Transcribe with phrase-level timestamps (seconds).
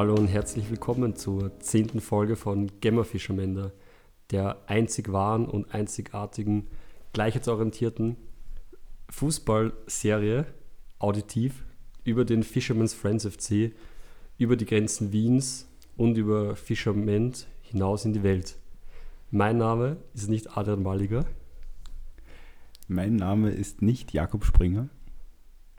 [0.00, 3.70] Hallo und herzlich willkommen zur zehnten Folge von Gemma Fischermender,
[4.30, 6.68] der einzig wahren und einzigartigen,
[7.12, 8.16] gleichheitsorientierten
[9.10, 10.46] Fußballserie,
[10.98, 11.66] auditiv,
[12.02, 13.74] über den Fisherman's Friends FC,
[14.38, 15.68] über die Grenzen Wiens
[15.98, 18.56] und über Fischerment hinaus in die Welt.
[19.30, 21.26] Mein Name ist nicht Adrian Walliger.
[22.88, 24.88] Mein Name ist nicht Jakob Springer.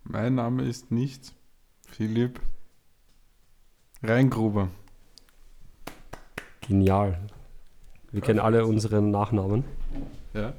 [0.03, 1.33] Mein Name ist nicht
[1.87, 2.39] Philipp
[4.03, 4.69] Reingruber.
[6.61, 7.19] Genial.
[8.11, 9.63] Wir kennen alle unseren Nachnamen.
[10.33, 10.53] Ja,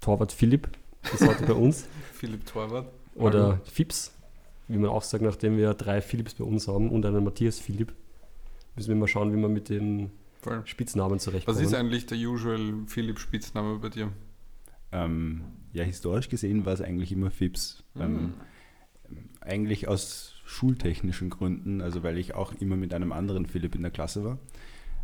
[0.00, 0.68] Torwart Philipp
[1.12, 1.86] ist heute bei uns.
[2.12, 2.92] Philipp Torwart.
[3.14, 4.12] Oder Fips,
[4.68, 7.92] wie man auch sagt, nachdem wir drei Philips bei uns haben und einen Matthias Philipp.
[8.76, 10.10] Müssen wir mal schauen, wie wir mit den
[10.42, 10.62] Voll.
[10.66, 11.58] Spitznamen Was zurechtkommen.
[11.62, 14.10] ist eigentlich der usual Philipp Spitzname bei dir?
[14.92, 17.84] Ähm, ja, historisch gesehen war es eigentlich immer Fips.
[17.98, 18.34] Ähm,
[19.40, 23.90] eigentlich aus schultechnischen Gründen, also weil ich auch immer mit einem anderen Philipp in der
[23.90, 24.38] Klasse war.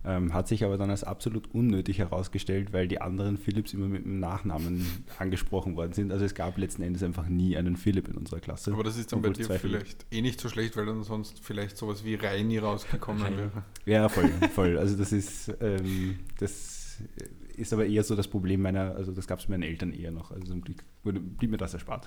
[0.02, 4.06] Ähm, hat sich aber dann als absolut unnötig herausgestellt, weil die anderen Philipps immer mit
[4.06, 4.86] dem Nachnamen
[5.18, 6.11] angesprochen worden sind.
[6.11, 8.72] Also es gab letzten Endes einfach nie einen Philipp in unserer Klasse.
[8.72, 11.77] Aber das ist dann bei dir vielleicht eh nicht so schlecht, weil dann sonst vielleicht
[11.77, 13.36] sowas wie Reini rausgekommen Reini.
[13.36, 13.64] wäre.
[13.84, 14.78] Ja, voll, voll.
[14.78, 17.02] Also das ist, ähm, das
[17.58, 20.30] ist aber eher so das Problem meiner, also das gab es meinen Eltern eher noch.
[20.30, 22.06] Also zum Glück wurde, blieb mir das erspart.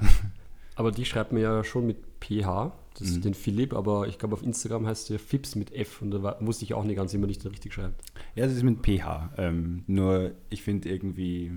[0.76, 3.22] Aber die schreibt mir ja schon mit PH, das ist Mhm.
[3.22, 6.38] den Philipp, aber ich glaube auf Instagram heißt der Fips mit F und da war,
[6.46, 8.02] wusste ich auch nicht ganz, wie man nicht richtig schreibt.
[8.36, 9.34] Ja, das ist mit PH.
[9.38, 11.52] Ähm, nur ich finde irgendwie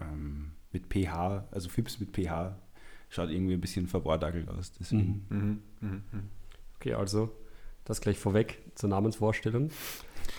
[0.00, 2.56] ähm, mit PH, also Fips mit PH,
[3.10, 4.72] schaut irgendwie ein bisschen verwortagelt aus.
[4.72, 5.24] Deswegen.
[5.28, 5.38] Mhm.
[5.38, 5.62] Mhm.
[5.80, 6.02] Mhm.
[6.12, 6.22] mhm.
[6.76, 7.30] Okay, also
[7.84, 9.70] das gleich vorweg zur Namensvorstellung.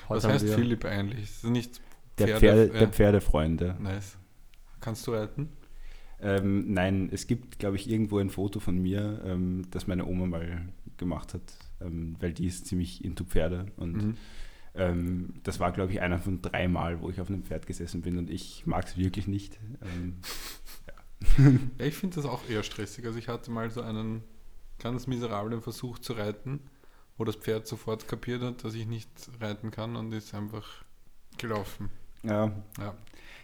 [0.08, 1.24] Was haben heißt Philipp eigentlich?
[1.24, 1.82] Ist das nicht
[2.18, 2.80] Der, Pferde- Pferde, ja.
[2.80, 3.62] der Pferdefreund.
[3.62, 3.74] ja.
[3.80, 4.18] Nice.
[4.82, 5.50] Kannst du reiten?
[6.26, 10.26] Ähm, nein, es gibt, glaube ich, irgendwo ein Foto von mir, ähm, das meine Oma
[10.28, 11.44] mal gemacht hat,
[11.82, 14.18] ähm, weil die ist ziemlich into Pferde und Mhm.
[14.76, 18.02] ähm, das war, glaube ich, einer von drei Mal, wo ich auf einem Pferd gesessen
[18.02, 19.60] bin und ich mag es wirklich nicht.
[19.82, 20.16] Ähm,
[20.88, 23.06] Ja, ich finde das auch eher stressig.
[23.06, 24.24] Also ich hatte mal so einen
[24.80, 26.60] ganz miserablen Versuch zu reiten,
[27.18, 29.10] wo das Pferd sofort kapiert hat, dass ich nicht
[29.40, 30.84] reiten kann und ist einfach
[31.38, 31.90] gelaufen.
[32.24, 32.96] ja, Ja,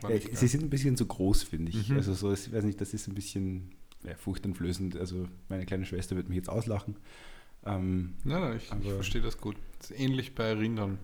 [0.07, 1.89] Ja, sie sind ein bisschen zu groß, finde ich.
[1.89, 1.97] Mhm.
[1.97, 3.71] Also so, ich weiß nicht, das ist ein bisschen
[4.03, 4.97] ja, furchteinflößend.
[4.97, 6.95] Also meine kleine Schwester wird mich jetzt auslachen.
[7.65, 9.55] Ähm, Nein, nein, ich, ich verstehe das gut.
[9.79, 10.97] Das ist ähnlich bei Rindern.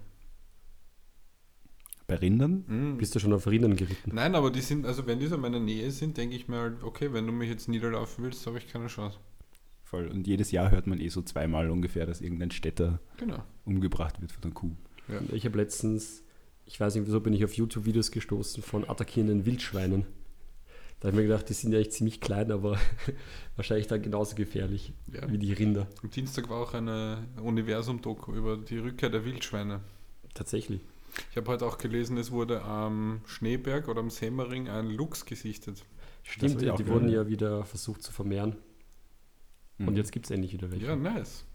[2.08, 2.64] bei Rindern?
[2.68, 2.98] Mhm.
[2.98, 4.12] Bist du schon auf Rindern geritten?
[4.16, 6.58] Nein, aber die sind, also wenn die so in meiner Nähe sind, denke ich mir
[6.58, 9.20] halt, okay, wenn du mich jetzt niederlaufen willst, habe ich keine Chance.
[9.84, 10.08] Voll.
[10.08, 13.44] Und jedes Jahr hört man eh so zweimal ungefähr, dass irgendein Städter Genau.
[13.66, 14.72] umgebracht wird von einer Kuh.
[15.08, 15.20] Ja.
[15.32, 16.24] Ich habe letztens,
[16.68, 20.06] ich weiß nicht wieso, bin ich auf YouTube-Videos gestoßen von attackierenden Wildschweinen.
[21.00, 22.78] Da habe ich mir gedacht, die sind ja echt ziemlich klein, aber
[23.56, 25.32] wahrscheinlich dann genauso gefährlich Ja.
[25.32, 25.88] wie die Rinder.
[26.04, 29.80] Am Dienstag war auch eine Universum-Doku über die Rückkehr der Wildschweine.
[30.34, 30.82] Tatsächlich.
[31.32, 35.84] Ich habe heute auch gelesen, es wurde am Schneeberg oder am Semmering ein Luchs gesichtet.
[36.24, 36.88] Stimmt, die, gehört.
[36.88, 38.56] wurden ja wieder versucht zu vermehren.
[39.78, 39.88] Mhm.
[39.88, 40.88] Und jetzt gibt es endlich wieder welche.
[40.88, 41.46] Ja, nice.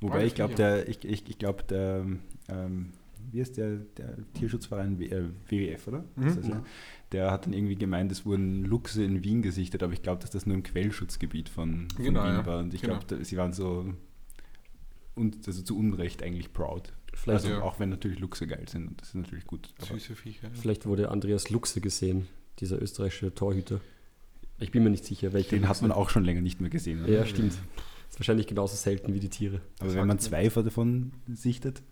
[0.00, 2.04] Wobei ich glaube, der, ich, ich, ich glaube, der,
[2.48, 2.92] ähm,
[3.30, 6.04] wie ist der, der Tierschutzverein W- äh, WWF, oder?
[6.16, 6.24] Mhm.
[6.36, 6.64] Das, ja?
[7.12, 10.30] Der hat dann irgendwie gemeint, es wurden Luchse in Wien gesichtet, aber ich glaube, dass
[10.30, 12.46] das nur im Quellschutzgebiet von, von Genau, Wien ja.
[12.46, 12.58] war.
[12.60, 12.98] Und ich Genau.
[12.98, 13.92] glaube, sie waren so
[15.14, 16.92] und, also zu Unrecht eigentlich proud.
[17.12, 17.62] Vielleicht, Also Ja.
[17.62, 19.72] auch wenn natürlich Luchse geil sind und das ist natürlich gut.
[19.78, 20.48] Süße Viecher.
[20.48, 20.54] ja.
[20.54, 22.26] vielleicht wurde Andreas Luchse gesehen,
[22.58, 23.80] dieser österreichische Torhüter.
[24.58, 25.50] Ich bin mir nicht sicher, welcher.
[25.56, 26.00] den hat man Luchse.
[26.00, 27.04] auch schon länger nicht mehr gesehen.
[27.04, 27.12] Oder?
[27.12, 27.52] Ja, stimmt.
[27.52, 29.60] Ist wahrscheinlich genauso selten wie die Tiere.
[29.78, 31.82] Aber Das wenn man zwei davon sichtet,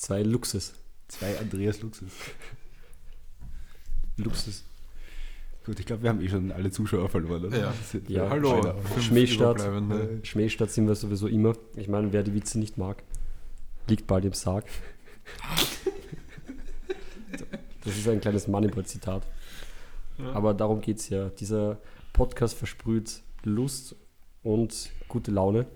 [0.00, 0.72] Zwei Luchses.
[1.08, 2.08] zwei Andreas Luchses.
[4.16, 4.64] Luchses.
[5.66, 7.58] Gut, ich glaube, wir haben eh schon alle Zuschauer verloren, oder?
[7.58, 7.74] Ja.
[8.08, 9.60] Ja, Hallo, Schmähstadt.
[10.22, 11.54] Schmähstadt sind wir sowieso immer.
[11.76, 13.02] Ich meine, wer die Witze nicht mag,
[13.88, 14.64] liegt bald im Sarg.
[17.84, 19.26] Das ist ein kleines Moneyball-Zitat.
[20.16, 20.32] Ja.
[20.32, 21.28] Aber darum geht es ja.
[21.28, 21.78] Dieser
[22.14, 23.96] Podcast versprüht Lust
[24.42, 25.66] und gute Laune.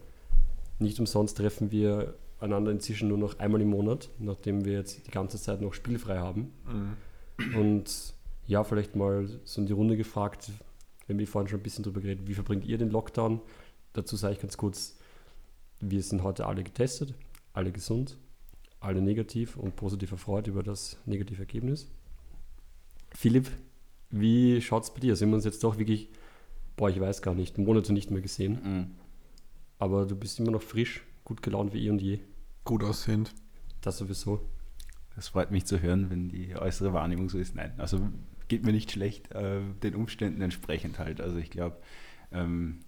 [0.79, 5.11] Nicht umsonst treffen wir einander inzwischen nur noch einmal im Monat, nachdem wir jetzt die
[5.11, 6.53] ganze Zeit noch spielfrei haben.
[6.67, 7.57] Mhm.
[7.57, 8.15] Und
[8.47, 10.51] ja, vielleicht mal so in die Runde gefragt,
[11.07, 13.41] wir haben eh vorhin schon ein bisschen drüber geredet, wie verbringt ihr den Lockdown?
[13.93, 14.99] Dazu sage ich ganz kurz,
[15.81, 17.15] wir sind heute alle getestet,
[17.53, 18.17] alle gesund,
[18.81, 21.89] alle negativ und positiv erfreut über das negative Ergebnis.
[23.15, 23.51] Philipp,
[24.11, 25.17] wie schaut es bei dir?
[25.17, 26.09] Sind wir uns jetzt doch wirklich,
[26.77, 28.87] boah, ich weiß gar nicht, Monate nicht mehr gesehen, Mhm.
[29.79, 32.21] aber du bist immer noch frisch, gut gelaunt wie eh und je.
[32.65, 33.35] Gut aussehend.
[33.83, 34.41] Das sowieso.
[35.15, 37.55] Das freut mich zu hören, wenn die äußere Wahrnehmung so ist.
[37.55, 38.09] Nein, also
[38.49, 41.21] geht mir nicht schlecht, äh, den Umständen entsprechend halt.
[41.21, 41.77] Also ich glaube,
[42.33, 42.81] ähm,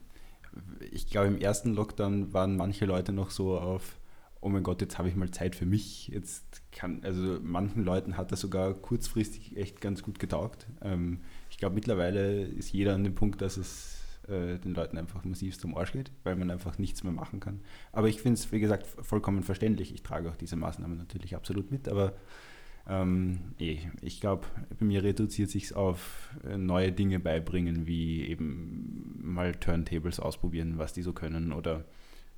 [0.90, 3.98] ich glaube im ersten Lockdown waren manche Leute noch so auf,
[4.40, 6.08] oh mein Gott, jetzt habe ich mal Zeit für mich.
[6.08, 10.66] Jetzt kann, also manchen Leuten hat das sogar kurzfristig echt ganz gut getaugt.
[10.82, 11.20] Ähm,
[11.50, 15.58] ich glaube, mittlerweile ist jeder an dem Punkt, dass es äh, den Leuten einfach massiv
[15.58, 17.60] zum Arsch geht, weil man einfach nichts mehr machen kann.
[17.92, 19.94] Aber ich finde es, wie gesagt, vollkommen verständlich.
[19.94, 22.14] Ich trage auch diese Maßnahmen natürlich absolut mit, aber
[22.88, 24.46] ähm, eh, ich glaube,
[24.78, 30.92] bei mir reduziert sich auf äh, neue Dinge beibringen, wie eben mal Turntables ausprobieren, was
[30.92, 31.84] die so können oder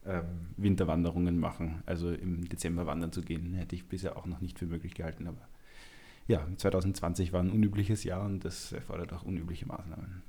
[0.06, 0.24] ähm,
[0.56, 1.82] Winterwanderungen machen.
[1.84, 5.26] Also im Dezember wandern zu gehen, hätte ich bisher auch noch nicht für möglich gehalten.
[5.26, 5.48] Aber
[6.26, 10.22] ja, 2020 war ein unübliches Jahr und das erfordert auch unübliche Maßnahmen.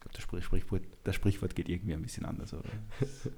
[0.00, 2.54] Ich glaube, das Sprichwort, das Sprichwort geht irgendwie ein bisschen anders.
[2.54, 2.70] Oder?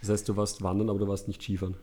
[0.00, 1.76] Das heißt, du warst wandern, aber du warst nicht Skifahren?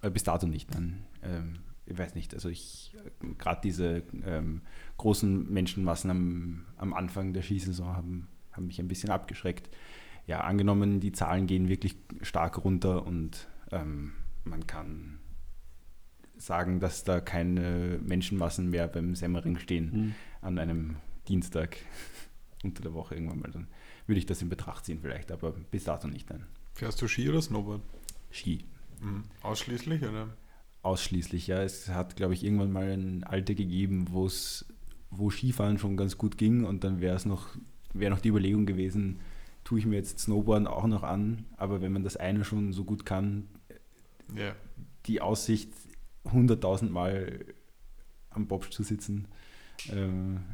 [0.00, 1.04] Äh, bis dato nicht, nein.
[1.22, 2.96] Ähm, ich weiß nicht, also ich,
[3.36, 4.62] gerade diese ähm,
[4.96, 9.68] großen Menschenmassen am, am Anfang der Skisaison haben, haben mich ein bisschen abgeschreckt.
[10.26, 14.12] Ja, angenommen, die Zahlen gehen wirklich stark runter und ähm,
[14.44, 15.18] man kann
[16.36, 20.14] sagen, dass da keine Menschenmassen mehr beim Semmering stehen mhm.
[20.40, 20.96] an einem
[21.28, 21.76] Dienstag
[22.62, 23.68] unter der Woche irgendwann mal, dann
[24.06, 26.28] würde ich das in Betracht ziehen vielleicht, aber bis dato nicht.
[26.30, 26.44] Nein.
[26.74, 27.82] Fährst du Ski oder Snowboard?
[28.30, 28.64] Ski.
[29.00, 29.24] Mhm.
[29.42, 30.28] Ausschließlich, oder?
[30.82, 31.46] ausschließlich.
[31.46, 34.28] Ja, es hat, glaube ich, irgendwann mal ein Alter gegeben, wo
[35.12, 37.48] wo Skifahren schon ganz gut ging und dann wäre es noch,
[37.92, 39.18] wäre noch die Überlegung gewesen,
[39.64, 42.84] tue ich mir jetzt Snowboarden auch noch an, aber wenn man das eine schon so
[42.84, 43.48] gut kann,
[44.36, 44.54] yeah.
[45.06, 45.72] die Aussicht
[46.26, 47.44] 100.000 Mal
[48.30, 49.26] am Bobsch zu sitzen,
[49.88, 50.08] äh,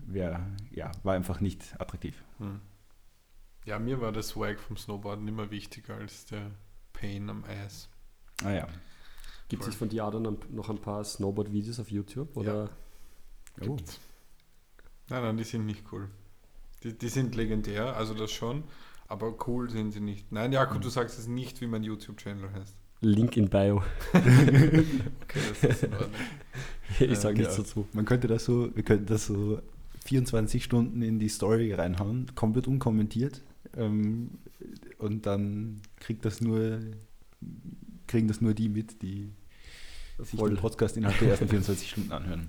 [0.07, 2.23] wär, ja, war einfach nicht attraktiv.
[2.39, 2.61] Hm.
[3.65, 6.53] Ja, mir war der Swag vom Snowboarden immer wichtiger als der
[6.93, 7.89] Pain am Eis.
[8.45, 8.69] Ah ja.
[9.49, 12.37] Gibt es von dir dann noch ein paar Snowboard-Videos auf YouTube?
[12.37, 12.71] Oder?
[13.61, 13.69] Ja.
[13.69, 13.77] Oh.
[15.09, 16.11] Nein, nein, die sind nicht cool.
[16.83, 18.65] Die, die sind legendär, also das schon,
[19.09, 20.31] aber cool sind sie nicht.
[20.33, 20.83] Nein, Jakob, mhm.
[20.83, 22.77] du sagst es nicht, wie mein YouTube-Channel heißt.
[23.01, 23.83] Link in Bio.
[24.13, 24.85] okay,
[25.61, 25.89] das ist.
[27.01, 27.87] Ich sage nichts dazu.
[27.93, 29.61] Man könnte das so, wir könnten das so
[30.07, 33.43] 24 Stunden in die Story reinhauen, komplett unkommentiert.
[33.77, 34.31] Ähm,
[34.99, 36.81] und dann kriegt das nur
[38.07, 39.29] kriegen das nur die mit, die
[40.19, 42.49] sich den Podcast innerhalb der ersten 24 Stunden anhören.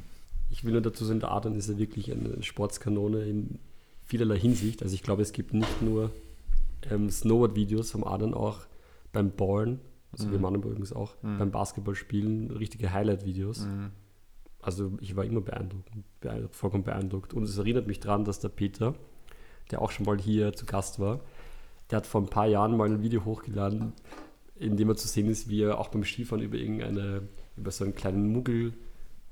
[0.50, 3.60] Ich will nur dazu sagen, der Adrian ist ja wirklich eine Sportskanone in
[4.06, 4.82] vielerlei Hinsicht.
[4.82, 6.12] Also ich glaube, es gibt nicht nur
[6.90, 8.60] ähm, Snowboard-Videos vom Adrian, auch
[9.12, 10.32] beim Ballen, also mhm.
[10.32, 11.38] wir machen übrigens auch, mhm.
[11.38, 13.66] beim Basketballspielen richtige Highlight-Videos.
[13.66, 13.92] Mhm.
[14.62, 15.90] Also ich war immer beeindruckt,
[16.20, 17.34] beeindruckt, vollkommen beeindruckt.
[17.34, 18.96] Und es erinnert mich daran, dass der Peter,
[19.72, 21.22] der auch schon mal hier zu Gast war,
[21.90, 23.94] der hat vor ein paar Jahren mal ein Video hochgeladen,
[24.56, 27.84] in dem er zu sehen ist, wie er auch beim Skifahren über irgendeine, über so
[27.84, 28.74] einen kleinen Muggel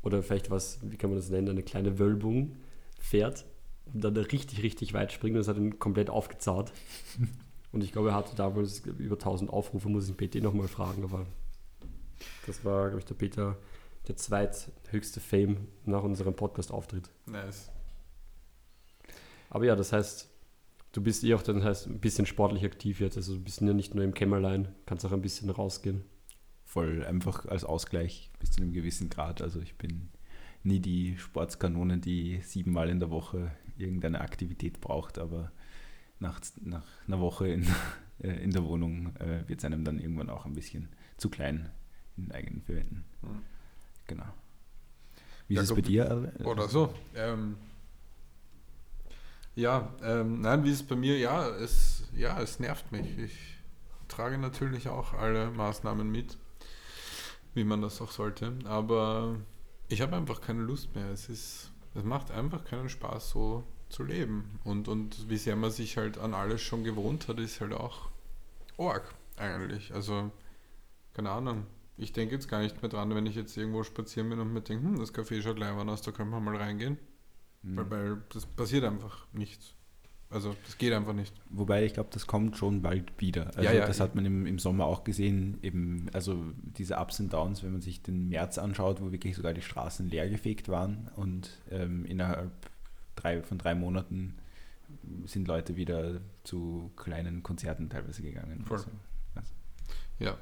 [0.04, 2.56] oder vielleicht was, wie kann man das nennen, eine kleine Wölbung
[3.00, 3.46] fährt
[3.94, 6.72] und dann richtig, richtig weit springt und das hat ihn komplett aufgezahlt.
[7.76, 11.26] und ich glaube, er hatte damals über 1000 Aufrufe, muss ich PT nochmal fragen, aber
[12.48, 13.58] das war, glaube ich, der Peter,
[14.08, 17.10] der zweithöchste Fame nach unserem Podcast-Auftritt.
[17.26, 17.70] Nice.
[19.50, 20.30] Aber ja, das heißt,
[20.94, 23.18] du bist eh auch dann heißt ein bisschen sportlich aktiv jetzt.
[23.18, 26.06] Also du bist ja nicht nur im Kämmerlein, kannst auch ein bisschen rausgehen.
[26.64, 29.42] Voll einfach als Ausgleich bis zu einem gewissen Grad.
[29.42, 30.08] Also ich bin
[30.64, 35.52] nie die Sportskanone, die siebenmal in der Woche irgendeine Aktivität braucht, aber
[36.20, 37.68] nach, nach einer Woche in,
[38.22, 41.70] äh, in der Wohnung äh, wird es einem dann irgendwann auch ein bisschen zu klein
[42.18, 43.06] in eigenen Verwänden.
[43.22, 43.44] Mhm.
[44.08, 44.26] Genau.
[45.48, 46.34] Wie ja, ist es bei dir?
[46.44, 46.94] Oder so.
[47.16, 47.58] Ähm,
[49.56, 51.18] ja, ähm, nein, wie ist es bei mir?
[51.18, 53.18] Ja es, ja, es nervt mich.
[53.18, 53.58] Ich
[54.08, 56.38] trage natürlich auch alle Maßnahmen mit,
[57.54, 58.54] wie man das auch sollte.
[58.66, 59.38] Aber
[59.88, 61.10] ich habe einfach keine Lust mehr.
[61.10, 64.60] Es ist, es macht einfach keinen Spaß, so zu leben.
[64.64, 68.10] Und, und wie sehr man sich halt an alles schon gewohnt hat, ist halt auch
[68.78, 69.94] arg eigentlich.
[69.94, 70.32] Also,
[71.14, 71.66] keine Ahnung.
[71.98, 74.62] Ich denke jetzt gar nicht mehr dran, wenn ich jetzt irgendwo spazieren bin und mir
[74.62, 76.98] denke, hm, das Café schaut leibern aus, da können wir mal reingehen.
[77.62, 77.78] Mhm.
[77.78, 79.76] Weil, weil das passiert einfach nicht.
[80.30, 81.34] Also das geht einfach nicht.
[81.50, 83.48] Wobei ich glaube, das kommt schon bald wieder.
[83.56, 87.20] Also ja, ja, das hat man im, im Sommer auch gesehen, eben, also diese Ups
[87.20, 91.10] und Downs, wenn man sich den März anschaut, wo wirklich sogar die Straßen leergefegt waren
[91.16, 92.52] und ähm, innerhalb
[93.26, 94.36] drei, von drei Monaten
[95.26, 98.66] sind Leute wieder zu kleinen Konzerten teilweise gegangen.
[98.66, 98.78] Voll.
[98.78, 98.92] Also,
[99.36, 99.52] also.
[100.20, 100.38] Ja.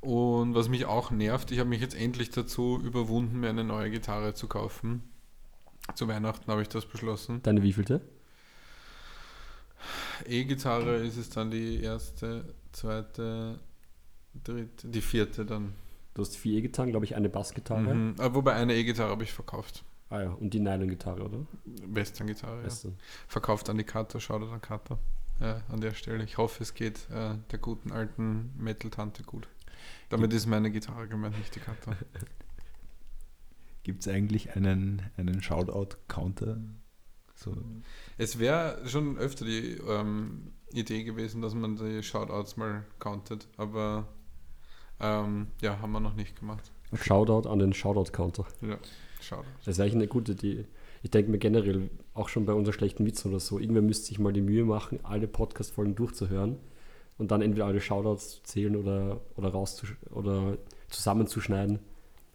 [0.00, 3.90] Und was mich auch nervt, ich habe mich jetzt endlich dazu überwunden, mir eine neue
[3.90, 5.02] Gitarre zu kaufen.
[5.94, 7.42] Zu Weihnachten habe ich das beschlossen.
[7.42, 8.00] Deine wievielte?
[10.26, 13.58] E-Gitarre ist es dann die erste, zweite,
[14.42, 15.74] dritte, die vierte dann.
[16.14, 17.94] Du hast vier E-Gitarren, glaube ich, eine Bassgitarre.
[17.94, 18.14] Mhm.
[18.18, 19.84] Ah, wobei eine E-Gitarre habe ich verkauft.
[20.14, 21.44] Ah ja, und die Nylon-Gitarre, oder?
[21.64, 22.90] Western-Gitarre, ja.
[23.26, 24.96] Verkauft an die Kata, schau dir an Kata.
[25.40, 26.22] Ja, an der Stelle.
[26.22, 29.48] Ich hoffe, es geht äh, der guten alten Metal-Tante gut.
[30.10, 31.96] Damit ist meine Gitarre gemeint, nicht die Kata.
[33.82, 36.58] Gibt es eigentlich einen, einen Shoutout-Counter?
[37.34, 37.56] So.
[38.16, 44.06] Es wäre schon öfter die ähm, Idee gewesen, dass man die Shoutouts mal countet, aber
[45.00, 46.70] ähm, ja, haben wir noch nicht gemacht.
[46.92, 48.46] Shoutout an den Shoutout-Counter.
[48.60, 48.78] Ja,
[49.24, 49.46] Shoutout.
[49.64, 50.66] Das ist eigentlich eine gute Idee.
[51.02, 54.18] Ich denke mir generell, auch schon bei unseren schlechten Witzen oder so, irgendwer müsste sich
[54.18, 56.56] mal die Mühe machen, alle Podcast-Folgen durchzuhören
[57.18, 61.78] und dann entweder alle Shoutouts zu zählen oder, oder, rauszusch oder zusammenzuschneiden.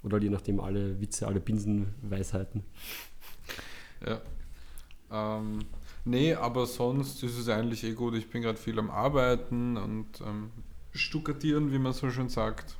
[0.03, 2.63] Oder je nachdem alle Witze, alle Binsenweisheiten.
[4.05, 4.21] Ja.
[5.11, 5.59] Ähm,
[6.05, 8.15] nee, aber sonst ist es eigentlich eh gut.
[8.15, 10.51] Ich bin gerade viel am Arbeiten und ähm,
[10.91, 12.78] stuckatieren, wie man so schön sagt.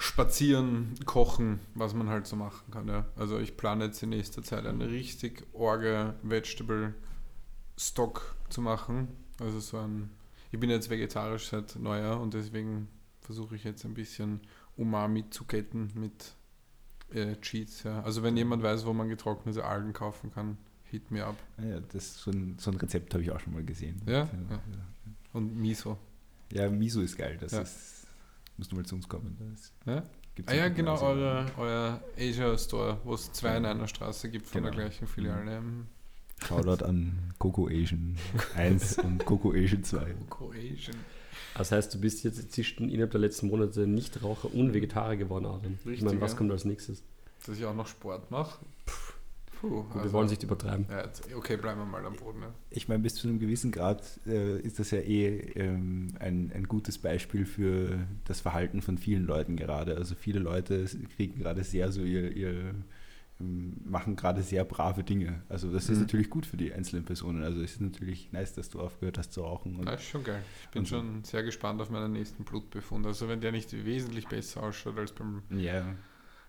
[0.00, 2.86] Spazieren, kochen, was man halt so machen kann.
[2.86, 3.06] Ja.
[3.16, 6.94] Also ich plane jetzt in nächster Zeit eine richtig orge Vegetable
[7.76, 9.08] Stock zu machen.
[9.40, 10.10] Also so ein.
[10.52, 12.88] Ich bin jetzt vegetarisch seit Neujahr und deswegen
[13.20, 14.40] versuche ich jetzt ein bisschen
[14.76, 16.34] Umami zu ketten mit
[17.12, 17.82] äh, Cheats.
[17.82, 18.00] Ja.
[18.02, 21.36] Also wenn jemand weiß, wo man getrocknete Algen kaufen kann, hit me up.
[21.58, 24.00] Ah Ja, das, so, ein, so ein Rezept habe ich auch schon mal gesehen.
[24.06, 24.28] Ja?
[24.50, 24.62] Ja.
[25.32, 25.98] Und Miso.
[26.52, 27.36] Ja, Miso ist geil.
[27.40, 27.97] Das ist,
[28.58, 29.36] musst du mal zu uns kommen.
[29.54, 30.02] Das Ja?
[30.34, 33.70] gibt's Ah ja, genau, eure, euer Asia Store, wo es zwei in Genau.
[33.70, 34.74] einer Straße gibt von Genau.
[34.74, 35.60] der gleichen Filiale.
[35.60, 35.86] Mhm.
[36.46, 38.16] Shoutout an Coco Asian
[38.56, 40.14] 1 und Coco Asian 2.
[40.28, 40.96] Coco Asian.
[41.56, 45.86] Das heißt, du bist jetzt inzwischen innerhalb der letzten Monate Nichtraucher und Vegetarier geworden, ich
[45.86, 46.38] Richtig, meine, was ja.
[46.38, 47.02] kommt als nächstes?
[47.44, 48.64] Dass ich auch noch Sport mache.
[48.86, 48.92] Puh,
[49.60, 50.86] Gut, wir wollen es nicht übertreiben.
[50.88, 52.42] ja, jetzt- okay, bleiben wir mal am Boden.
[52.42, 52.54] Ja.
[52.70, 56.64] Ich meine, bis zu einem gewissen Grad äh, ist das ja eh ähm, ein, ein
[56.68, 59.96] gutes Beispiel für das Verhalten von vielen Leuten gerade.
[59.96, 60.84] Also viele Leute
[61.16, 62.74] kriegen gerade sehr so ihr, ihr
[63.40, 65.42] ähm, machen gerade sehr brave Dinge.
[65.48, 66.02] Also das ist Mhm.
[66.02, 67.42] natürlich gut für die einzelnen Personen.
[67.44, 69.76] Also es ist natürlich nice, dass du aufgehört hast zu rauchen.
[69.76, 70.42] Und Das ist schon geil.
[70.64, 70.96] Ich bin so.
[70.96, 73.06] schon sehr gespannt auf meinen nächsten Blutbefund.
[73.06, 75.84] Also wenn der nicht wesentlich besser ausschaut als beim ja,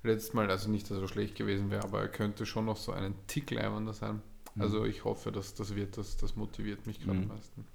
[0.03, 2.77] letzten Mal, also nicht, dass er so schlecht gewesen wäre, aber er könnte schon noch
[2.77, 4.22] so einen Tick leibender sein.
[4.56, 4.62] Mhm.
[4.62, 7.24] Also ich hoffe, dass das wird, das, das motiviert mich gerade Mhm.
[7.32, 7.65] am meisten.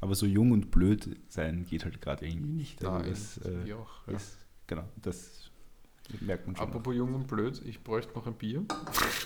[0.00, 2.84] aber so jung und blöd sein geht halt gerade irgendwie nicht.
[2.84, 4.06] Also Nein, das, äh, ich auch.
[4.06, 4.14] Ja.
[4.14, 5.50] ist, genau, das
[6.20, 6.66] merkt man schon.
[6.68, 8.64] Apropos jung und blöd, ich bräuchte noch ein Bier.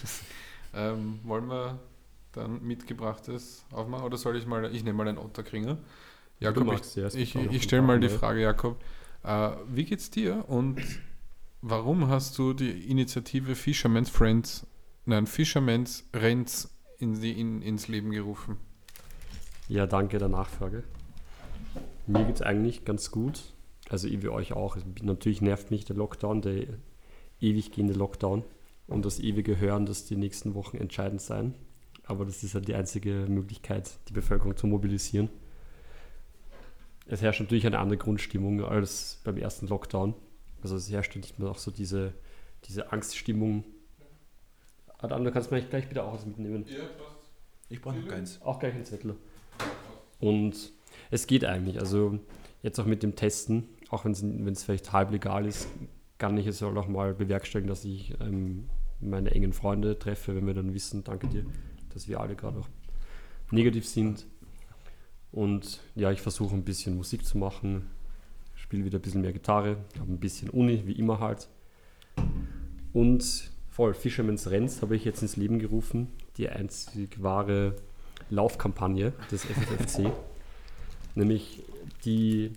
[0.74, 1.78] ähm, wollen wir
[2.32, 5.78] dann mitgebrachtes aufmachen oder soll ich mal, ich nehme mal einen Otterkringer.
[6.38, 8.18] Jakob, ich, magst ich, noch ich ein stelle mal die andere.
[8.18, 8.82] Frage, Jakob,
[9.24, 10.80] äh, wie geht's dir und
[11.62, 14.66] warum hast du die Initiative Fisherman's Friends,
[15.04, 18.56] nein, Fisherman's Rents in in, ins Leben gerufen?
[19.68, 20.84] Ja, danke der Nachfrage.
[22.06, 23.54] Mir geht es eigentlich ganz gut.
[23.88, 24.76] Also ich wie euch auch.
[25.02, 26.66] Natürlich nervt mich der Lockdown, der
[27.40, 28.44] ewig gehende Lockdown
[28.86, 31.54] und das ewige Hören, dass die nächsten Wochen entscheidend sein.
[32.04, 35.30] Aber das ist halt die einzige Möglichkeit, die Bevölkerung zu mobilisieren.
[37.06, 40.14] Es herrscht natürlich eine andere Grundstimmung als beim ersten Lockdown.
[40.62, 42.12] Also es herrscht nicht mehr auch so diese,
[42.64, 43.64] diese Angststimmung.
[44.98, 46.64] Adam, du kannst mir gleich bitte auch was mitnehmen.
[46.68, 47.30] Ja, passt.
[47.68, 48.40] ich brauche noch keins.
[48.42, 49.16] Auch gleich ein Zettel.
[50.18, 50.72] Und
[51.10, 51.80] es geht eigentlich.
[51.80, 52.18] Also
[52.62, 54.12] jetzt auch mit dem Testen, auch wenn
[54.46, 55.68] es vielleicht halb legal ist,
[56.18, 58.68] kann ich es auch noch mal bewerkstelligen, dass ich ähm,
[59.00, 61.46] meine engen Freunde treffe, wenn wir dann wissen, danke dir,
[61.94, 62.68] dass wir alle gerade auch
[63.50, 64.26] negativ sind.
[65.32, 67.88] Und ja, ich versuche ein bisschen Musik zu machen,
[68.70, 71.48] spiele wieder ein bisschen mehr Gitarre, habe ein bisschen Uni, wie immer halt.
[72.92, 77.74] Und voll, Fisherman's Renns habe ich jetzt ins Leben gerufen, die einzig wahre
[78.30, 80.12] Laufkampagne des FFFC.
[81.16, 81.64] Nämlich
[82.04, 82.52] die,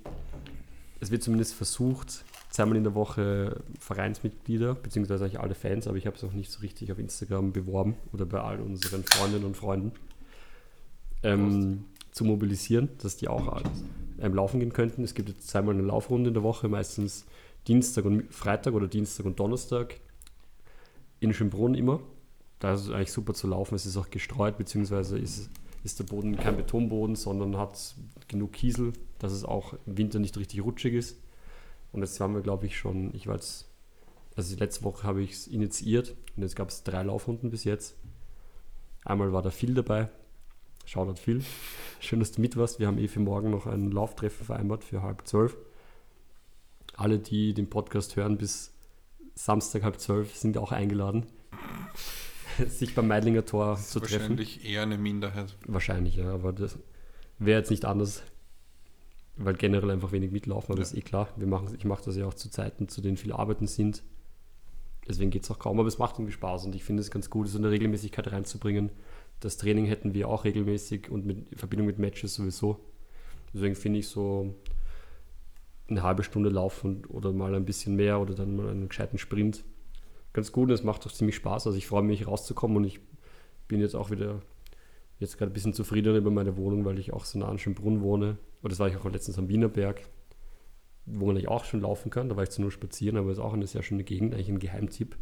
[1.00, 6.06] es wird zumindest versucht, zweimal in der Woche Vereinsmitglieder, beziehungsweise eigentlich alle Fans, aber ich
[6.06, 9.58] habe es noch nicht so richtig auf Instagram beworben oder bei all unseren Freundinnen und
[9.58, 9.94] Freunden,
[11.24, 13.64] ähm, zu mobilisieren, dass die auch
[14.20, 15.04] ähm, laufen gehen könnten.
[15.04, 17.26] Es gibt jetzt zweimal eine Laufrunde in der Woche, meistens
[17.68, 20.00] Dienstag und Freitag oder Dienstag und Donnerstag
[21.20, 22.02] in Schönbrunn immer.
[22.60, 23.76] Da ist es eigentlich super zu laufen.
[23.76, 25.50] Es ist auch gestreut, beziehungsweise ist,
[25.84, 27.96] ist der Boden kein Betonboden, sondern hat
[28.28, 31.18] genug Kiesel, dass es auch im Winter nicht richtig rutschig ist.
[31.92, 33.70] Und jetzt haben wir, glaube ich, schon, ich jetzt,
[34.36, 37.96] also letzte Woche habe ich es initiiert und jetzt gab es drei Laufrunden bis jetzt.
[39.06, 40.10] Einmal war der Phil dabei.
[40.86, 41.44] Shoutout Phil.
[42.00, 42.80] Schön, dass du mit warst.
[42.80, 45.56] Wir haben eh für morgen noch ein Lauftreffen vereinbart für halb zwölf.
[46.96, 48.74] Alle, die den Podcast hören bis
[49.36, 51.26] Samstag halb zwölf, sind auch eingeladen,
[52.68, 54.22] sich beim Meidlinger Tor Das zu ist treffen.
[54.22, 55.56] wahrscheinlich eher eine Minderheit.
[55.66, 56.78] Wahrscheinlich, ja, aber das
[57.40, 58.22] wäre jetzt nicht anders,
[59.38, 60.82] weil generell einfach wenig mitlaufen, aber Ja.
[60.84, 61.30] das ist eh klar.
[61.38, 64.04] Wir machen, ich mache das ja auch zu Zeiten, zu denen viele Arbeiten sind.
[65.08, 67.30] Deswegen geht es auch kaum, aber es macht irgendwie Spaß und ich finde es ganz
[67.30, 68.92] gut, so eine Regelmäßigkeit reinzubringen.
[69.40, 72.80] Das Training hätten wir auch regelmäßig und mit, in Verbindung mit Matches sowieso.
[73.54, 74.56] Deswegen finde ich so,
[75.90, 79.64] eine halbe Stunde laufen oder mal ein bisschen mehr oder dann mal einen gescheiten Sprint.
[80.32, 81.68] Ganz gut und es macht auch ziemlich Spaß.
[81.68, 83.00] Also ich freue mich rauszukommen und ich
[83.68, 84.42] bin jetzt auch wieder
[85.20, 88.02] jetzt gerade ein bisschen zufriedener über meine Wohnung, weil ich auch so nah an Schönbrunn
[88.02, 88.38] wohne.
[88.62, 90.02] Und das war ich auch letztens am Wienerberg,
[91.06, 92.30] wo man eigentlich auch schon laufen kann.
[92.30, 94.50] Da war ich zwar nur spazieren, aber es ist auch eine sehr schöne Gegend, eigentlich
[94.50, 95.18] ein Geheimtipp.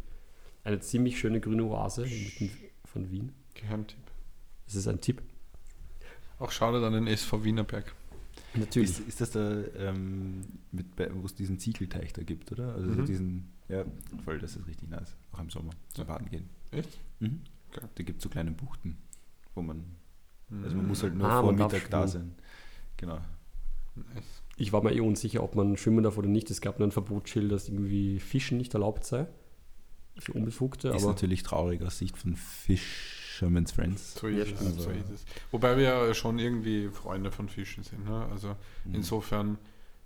[0.64, 2.50] Eine ziemlich schöne grüne Oase mitten
[2.84, 3.32] von Wien.
[3.54, 3.98] Geheimtipp.
[4.66, 5.22] Das ist ein Tipp.
[6.38, 7.94] Auch Shoutout an den SV Wienerberg.
[8.54, 8.90] Natürlich.
[8.90, 12.74] Ist, ist das da, ähm, mit, bei- wo es diesen Ziegelteich da gibt, oder?
[12.74, 13.06] Also Mhm.
[13.06, 13.84] diesen, ja,
[14.24, 15.16] voll, das ist richtig nice.
[15.32, 16.06] Auch im Sommer zum.
[16.06, 16.48] Baden gehen.
[16.70, 16.98] Echt?
[17.20, 17.40] Mhm.
[17.70, 17.86] Okay.
[17.94, 18.98] Da gibt es so kleine Buchten,
[19.54, 19.84] wo man,
[20.62, 22.34] also man muss halt nur Ah, vor Mittag da sein.
[22.98, 23.18] Genau.
[23.94, 24.41] Nice.
[24.56, 26.50] Ich war mir eh unsicher, ob man schwimmen darf oder nicht.
[26.50, 29.26] Es gab nur ein Verbotsschild, dass irgendwie Fischen nicht erlaubt sei.
[30.18, 34.14] Für Unbefugte, ist aber natürlich traurig aus Sicht von Fisherman's Friends.
[34.14, 34.80] So ist, stimmt.
[34.80, 35.24] so ist es.
[35.50, 38.04] Wobei wir ja schon irgendwie Freunde von Fischen sind.
[38.04, 38.26] Ne?
[38.30, 38.48] Also
[38.84, 38.94] Mhm.
[38.96, 39.58] insofern,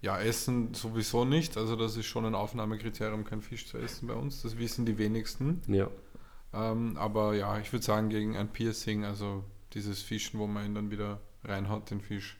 [0.03, 1.57] ja, Essen sowieso nicht.
[1.57, 4.43] Also das ist schon ein Aufnahmekriterium, kein Fisch zu essen bei uns.
[4.43, 5.61] Das wissen die wenigsten.
[5.67, 5.91] ja.
[6.55, 10.75] Ähm, aber ja, ich würde sagen, gegen ein Piercing, also dieses Fischen, wo man ihn
[10.75, 12.39] dann wieder reinhaut, den Fisch,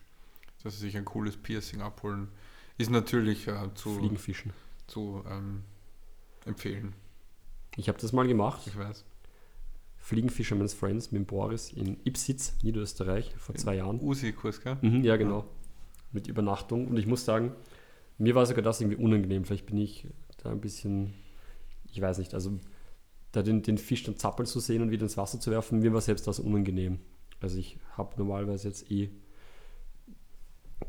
[0.67, 2.29] dass sie sich ein cooles Piercing abholen,
[2.77, 4.53] ist natürlich äh, zu, Fliegenfischen.
[4.87, 5.63] zu ähm,
[6.45, 6.93] empfehlen.
[7.77, 8.63] Ich habe das mal gemacht.
[8.67, 9.05] Ich weiß.
[9.97, 14.01] Fliegen Fisherman's Friends mit Boris in Ipsitz, Niederösterreich, vor zwei Jahren.
[14.01, 14.77] Usi-Kurs, gell?
[14.83, 15.47] Mhm, ja, genau.
[16.13, 16.89] Mit Übernachtung.
[16.89, 17.53] Und ich muss sagen,
[18.19, 19.45] mir war sogar das irgendwie unangenehm.
[19.45, 20.07] Vielleicht bin ich
[20.43, 21.15] da ein bisschen,
[21.91, 22.59] ich weiß nicht, also
[23.33, 25.93] da den, den Fisch dann zappeln zu sehen und wieder ins Wasser zu werfen, mir
[25.93, 26.99] war selbst das unangenehm.
[27.41, 29.11] Also ich habe normalerweise jetzt eh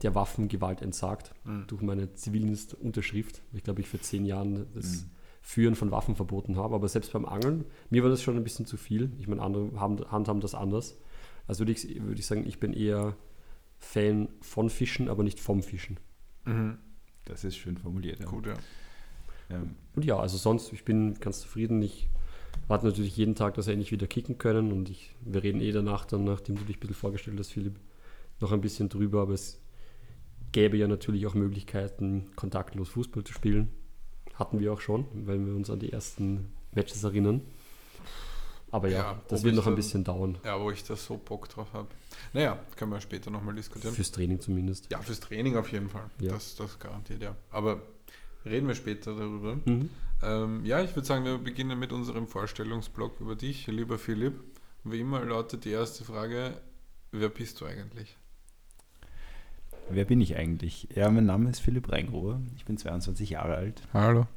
[0.02, 1.65] der Waffengewalt entsagt Mhm.
[1.67, 3.41] durch meine Zivildienstunterschrift.
[3.54, 5.10] Ich glaube, ich für zehn Jahren das Mhm.
[5.41, 6.76] Führen von Waffen verboten habe.
[6.76, 9.12] Aber selbst beim Angeln, mir war das schon ein bisschen zu viel.
[9.19, 10.97] Ich meine, andere haben, handhaben das anders.
[11.47, 13.15] Also würde ich, würde ich sagen, ich bin eher
[13.78, 15.97] Fan von Fischen, aber nicht vom Fischen.
[16.43, 16.78] Mhm.
[17.26, 18.19] Das ist schön formuliert.
[18.19, 18.26] Ja.
[18.26, 18.56] Gut, ja.
[19.50, 21.82] Ähm, Und ja, also sonst, ich bin ganz zufrieden.
[21.82, 22.10] Ich
[22.67, 24.73] warte natürlich jeden Tag, dass wir endlich wieder kicken können.
[24.73, 27.80] Und ich, wir reden eh danach, dann, nachdem du dich ein bisschen vorgestellt hast, Philipp,
[28.41, 29.21] noch ein bisschen drüber.
[29.21, 29.62] Aber es
[30.58, 33.70] gäbe ja natürlich auch Möglichkeiten, kontaktlos Fußball zu spielen.
[34.34, 37.41] Hatten wir auch schon, wenn wir uns an die ersten Matches erinnern.
[38.72, 40.39] Aber ja, Ja, das wird noch ein bisschen dauern.
[40.43, 41.89] Ja, wo ich da so Bock drauf habe.
[42.34, 43.93] Naja, können wir später nochmal diskutieren.
[43.93, 44.91] Fürs Training zumindest.
[44.91, 46.10] ja, fürs Training auf jeden Fall.
[46.20, 46.32] Ja.
[46.32, 47.36] Das, das garantiert, ja.
[47.52, 47.84] Aber
[48.43, 49.58] reden wir später darüber.
[49.63, 49.91] Mhm.
[50.24, 54.39] Ähm, ja, ich würde sagen, wir beginnen mit unserem Vorstellungsblock über dich, lieber Philipp.
[54.84, 56.60] Wie immer lautet die erste Frage,
[57.12, 58.17] wer bist du eigentlich?
[59.89, 60.88] Wer bin ich eigentlich?
[60.95, 62.41] Ja, mein Name ist Philipp Reingruber.
[62.56, 63.82] Ich bin 22 Jahre alt.
[63.93, 64.28] Hallo.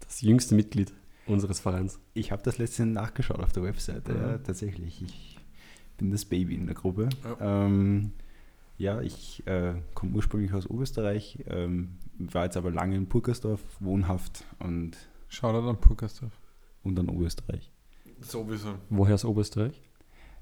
[0.00, 0.92] Das jüngste Mitglied
[1.26, 1.98] unseres Vereins.
[2.14, 4.12] Ich habe das letzte nachgeschaut auf der Webseite.
[4.12, 4.20] Mhm.
[4.20, 5.02] Ja, tatsächlich.
[5.02, 5.38] Ich
[5.96, 7.08] bin das Baby in der Gruppe.
[7.24, 7.64] Ja.
[7.66, 8.12] Ähm,
[8.78, 14.44] ja, ich äh, komme ursprünglich aus Oberösterreich, ähm, war jetzt aber lange in Purkersdorf wohnhaft
[14.58, 14.96] und,
[15.28, 16.32] Shoutout an Puckersdorf.
[16.82, 17.70] und dann Oberösterreich.
[18.20, 18.74] Sowieso.
[18.90, 19.80] Woher ist Oberösterreich?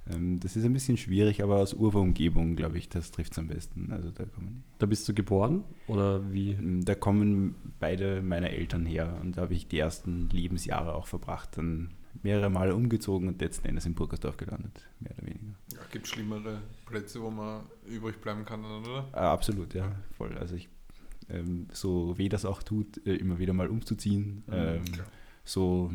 [0.09, 3.49] Ähm, das ist ein bisschen schwierig, aber aus Urumgebung, glaube ich, das trifft es am
[3.49, 3.93] besten.
[3.93, 5.65] Also da kommen, Da bist du geboren?
[5.87, 6.53] Oder wie?
[6.53, 11.07] Ähm, da kommen beide meine Eltern her und da habe ich die ersten Lebensjahre auch
[11.07, 11.57] verbracht.
[11.57, 11.91] Dann
[12.23, 15.55] mehrere Male umgezogen und letzten Endes in Purkersdorf gelandet, mehr oder weniger.
[15.73, 19.09] Ja, gibt schlimmere Plätze, wo man übrig bleiben kann, dann, oder?
[19.13, 20.37] Äh, absolut, ja, voll.
[20.37, 20.69] Also ich,
[21.29, 25.07] ähm, so weh das auch tut, äh, immer wieder mal umzuziehen, ähm, klar.
[25.45, 25.93] so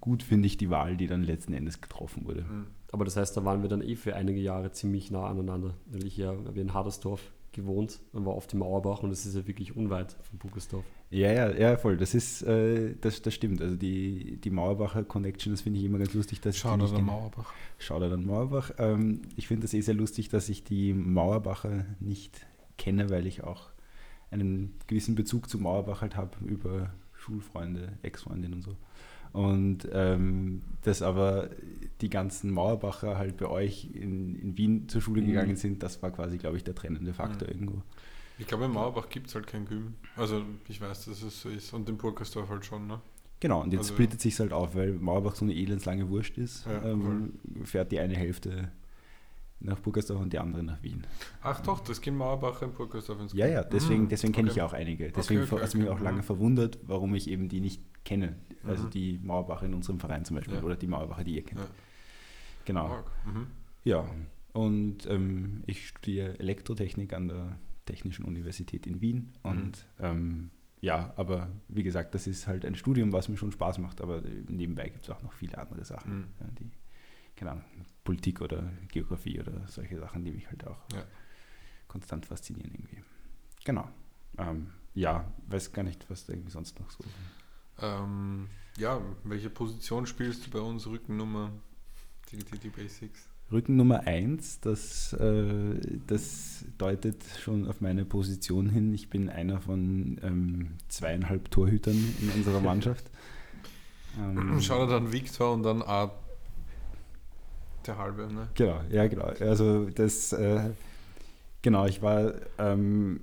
[0.00, 2.42] gut finde ich die Wahl, die dann letzten Endes getroffen wurde.
[2.42, 2.66] Mhm.
[2.92, 5.74] Aber das heißt, da waren wir dann eh für einige Jahre ziemlich nah aneinander.
[5.86, 9.34] Weil ich ja habe in Hadersdorf gewohnt und war auf dem Mauerbach und das ist
[9.34, 10.84] ja wirklich unweit von Bukersdorf.
[11.10, 11.96] Ja, ja, ja, voll.
[11.96, 13.62] Das ist, äh, das, das stimmt.
[13.62, 16.84] Also die, die Mauerbacher Connection, das finde ich immer ganz lustig, dass ich die Shoutout
[16.84, 17.04] nicht an.
[17.04, 17.52] Mauerbach.
[17.78, 18.72] Shoutout an Mauerbach.
[18.78, 23.42] Ähm, ich finde das eh sehr lustig, dass ich die Mauerbacher nicht kenne, weil ich
[23.42, 23.70] auch
[24.30, 28.76] einen gewissen Bezug zu Mauerbach halt habe über Schulfreunde, Ex-Freundinnen und so.
[29.36, 31.50] Und ähm, dass aber
[32.00, 35.26] die ganzen Mauerbacher halt bei euch in, in Wien zur Schule Mhm.
[35.26, 37.54] gegangen sind, das war quasi, glaube ich, der trennende Faktor Mhm.
[37.54, 37.82] irgendwo.
[38.38, 39.94] Ich glaube, in Mauerbach gibt es halt kein Gym.
[40.16, 41.72] Also, ich weiß, dass es so ist.
[41.72, 43.00] Und in Purkersdorf halt schon, ne?
[43.40, 46.66] Genau, und jetzt Also- splittet sich halt auf, weil Mauerbach so eine elendslange Wurst ist,
[46.66, 48.70] Ja, ähm, fährt die eine Hälfte
[49.60, 51.06] nach Burgersdorf und die andere nach Wien.
[51.42, 54.52] Ach doch, das gehen Mauerbacher in Purkersdorf ins Ja, ja, deswegen, Mhm, deswegen kenne ich
[54.52, 54.58] okay.
[54.60, 55.10] ja auch einige.
[55.10, 56.22] Deswegen Okay, okay, hat es mich okay, auch lange mhm.
[56.24, 58.36] verwundert, warum ich eben die nicht kenne.
[58.64, 58.90] Also Mhm.
[58.90, 60.62] die Mauerbacher in unserem Verein zum Beispiel Ja.
[60.62, 61.60] oder die Mauerbacher, die ihr kennt.
[61.60, 61.66] Ja.
[62.64, 63.02] Genau.
[63.24, 63.46] Mhm.
[63.84, 64.04] Ja,
[64.52, 69.32] und ähm, ich studiere Elektrotechnik an der Technischen Universität in Wien.
[69.44, 69.50] Mhm.
[69.50, 73.78] Und ähm, ja, aber wie gesagt, das ist halt ein Studium, was mir schon Spaß
[73.78, 76.24] macht, aber nebenbei gibt es auch noch viele andere Sachen, Mhm.
[76.58, 76.70] die,
[77.36, 77.64] keine Ahnung,
[78.06, 81.04] Politik oder Geografie oder solche Sachen, die mich halt auch Ja.
[81.88, 83.02] konstant faszinieren irgendwie.
[83.64, 83.86] Genau.
[84.38, 87.04] ähm, ja, weiß gar nicht, was da irgendwie sonst noch so.
[87.82, 90.86] Ähm, ja, welche Position spielst du bei uns?
[90.86, 91.50] Rückennummer,
[92.32, 93.28] die, die, die Basics.
[93.52, 95.74] Rücken Nummer 1, das, äh,
[96.08, 98.92] das deutet schon auf meine Position hin.
[98.92, 103.10] Ich bin einer von ähm, zweieinhalb Torhütern in unserer Mannschaft.
[104.18, 106.10] Ähm, Schau dir dann Victor und dann A
[107.86, 108.48] der halbe, ne?
[108.54, 109.24] Genau, ja genau.
[109.40, 110.70] Also das, äh,
[111.62, 113.20] genau, ich war, ähm,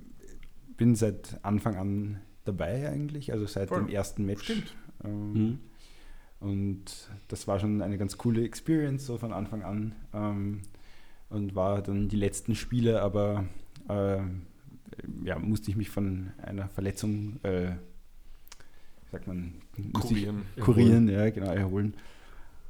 [0.77, 3.83] bin seit Anfang an dabei eigentlich, also seit Voll.
[3.83, 4.43] dem ersten Match.
[4.43, 4.75] Stimmt.
[5.03, 5.59] Ähm, mhm.
[6.39, 9.95] Und das war schon eine ganz coole Experience, so von Anfang an.
[10.13, 10.61] Ähm,
[11.29, 13.45] und war dann die letzten Spiele, aber
[13.89, 14.19] äh,
[15.23, 17.71] ja, musste ich mich von einer Verletzung, äh,
[19.11, 19.53] sagt man,
[19.93, 20.43] kurieren.
[20.59, 21.95] kurieren, ja, genau, erholen.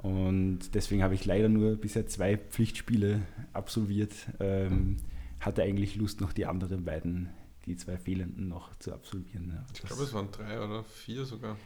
[0.03, 3.21] Und deswegen habe ich leider nur bisher zwei Pflichtspiele
[3.53, 4.13] absolviert.
[4.41, 4.97] Ähm,
[5.39, 7.29] hatte eigentlich Lust, noch die anderen beiden,
[7.65, 9.53] die zwei fehlenden noch zu absolvieren.
[9.55, 11.57] Ja, ich glaube, es waren drei oder vier sogar.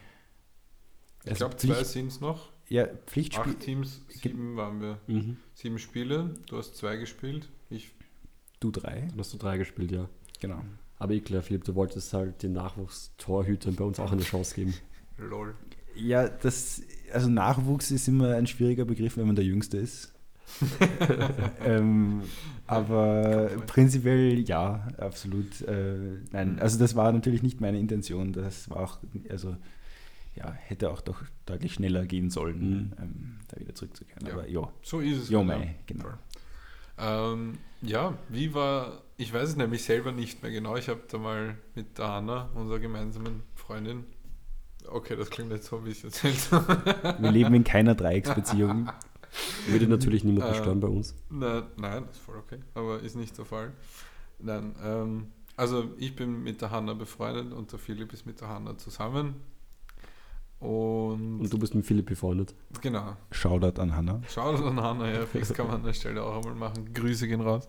[1.23, 2.51] Ich also glaube, zwei sind es noch.
[2.69, 3.53] Ja, Pflichtspiel.
[3.53, 4.99] Acht Teams, sieben waren wir.
[5.07, 5.37] Mhm.
[5.55, 7.49] Sieben Spiele, du hast zwei gespielt.
[7.71, 7.91] Ich.
[8.59, 9.07] Du drei?
[9.09, 10.07] Dann hast du drei gespielt, ja.
[10.39, 10.63] Genau.
[10.99, 14.75] Aber ich glaube, Philipp, du wolltest halt den Nachwuchstorhütern bei uns auch eine Chance geben.
[15.17, 15.55] Lol.
[15.97, 16.81] Ja, das,
[17.11, 20.13] also Nachwuchs ist immer ein schwieriger Begriff, wenn man der Jüngste ist.
[21.65, 22.21] ähm,
[22.65, 25.61] aber prinzipiell ja, absolut.
[25.61, 26.59] Äh, nein, mhm.
[26.59, 28.33] also das war natürlich nicht meine Intention.
[28.33, 29.55] Das war auch, also
[30.35, 32.93] ja, hätte auch doch deutlich schneller gehen sollen, mhm.
[33.01, 34.25] ähm, da wieder zurückzukehren.
[34.25, 34.33] Ja.
[34.33, 34.71] Aber ja.
[34.83, 35.29] So ist es.
[35.29, 36.09] Jo, halt, mei, genau.
[36.99, 40.75] Ähm, ja, wie war, ich weiß es nämlich selber nicht mehr genau.
[40.77, 44.05] Ich habe da mal mit der Hanna, unserer gemeinsamen Freundin,
[44.89, 46.51] okay, das klingt jetzt so, wie ich es erzählt
[47.19, 48.89] Wir leben in keiner Dreiecksbeziehung.
[49.67, 51.15] Würde natürlich niemand äh, bei uns.
[51.29, 53.73] Na, nein, das ist voll okay, aber ist nicht der Fall.
[54.39, 58.49] Nein, ähm, also ich bin mit der Hanna befreundet und der Philipp ist mit der
[58.49, 59.35] Hanna zusammen.
[60.59, 62.55] Und, und du bist mit Philipp befreundet.
[62.81, 63.15] Genau.
[63.31, 64.21] Shoutout an Hanna.
[64.27, 66.93] Shoutout an Hanna, ja, fix kann man an der Stelle auch einmal machen.
[66.93, 67.67] Grüße gehen raus.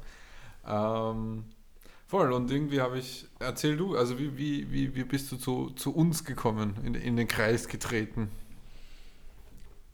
[0.67, 1.45] Ähm,
[2.09, 5.71] voll, und irgendwie habe ich, erzähl du, also wie, wie, wie, wie bist du zu,
[5.71, 8.29] zu uns gekommen, in, in den Kreis getreten?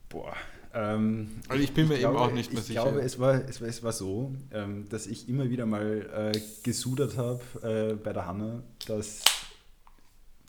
[0.09, 0.35] Boah.
[0.73, 2.81] Ähm, also ich bin mir glaube, eben auch nicht mehr ich sicher.
[2.81, 6.33] Ich glaube, es war, es war, es war so, ähm, dass ich immer wieder mal
[6.35, 9.23] äh, gesudert habe äh, bei der Hanna, dass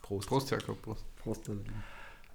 [0.01, 0.28] Prost.
[0.28, 1.04] Prost, Jakob, Prost.
[1.17, 1.49] Prost.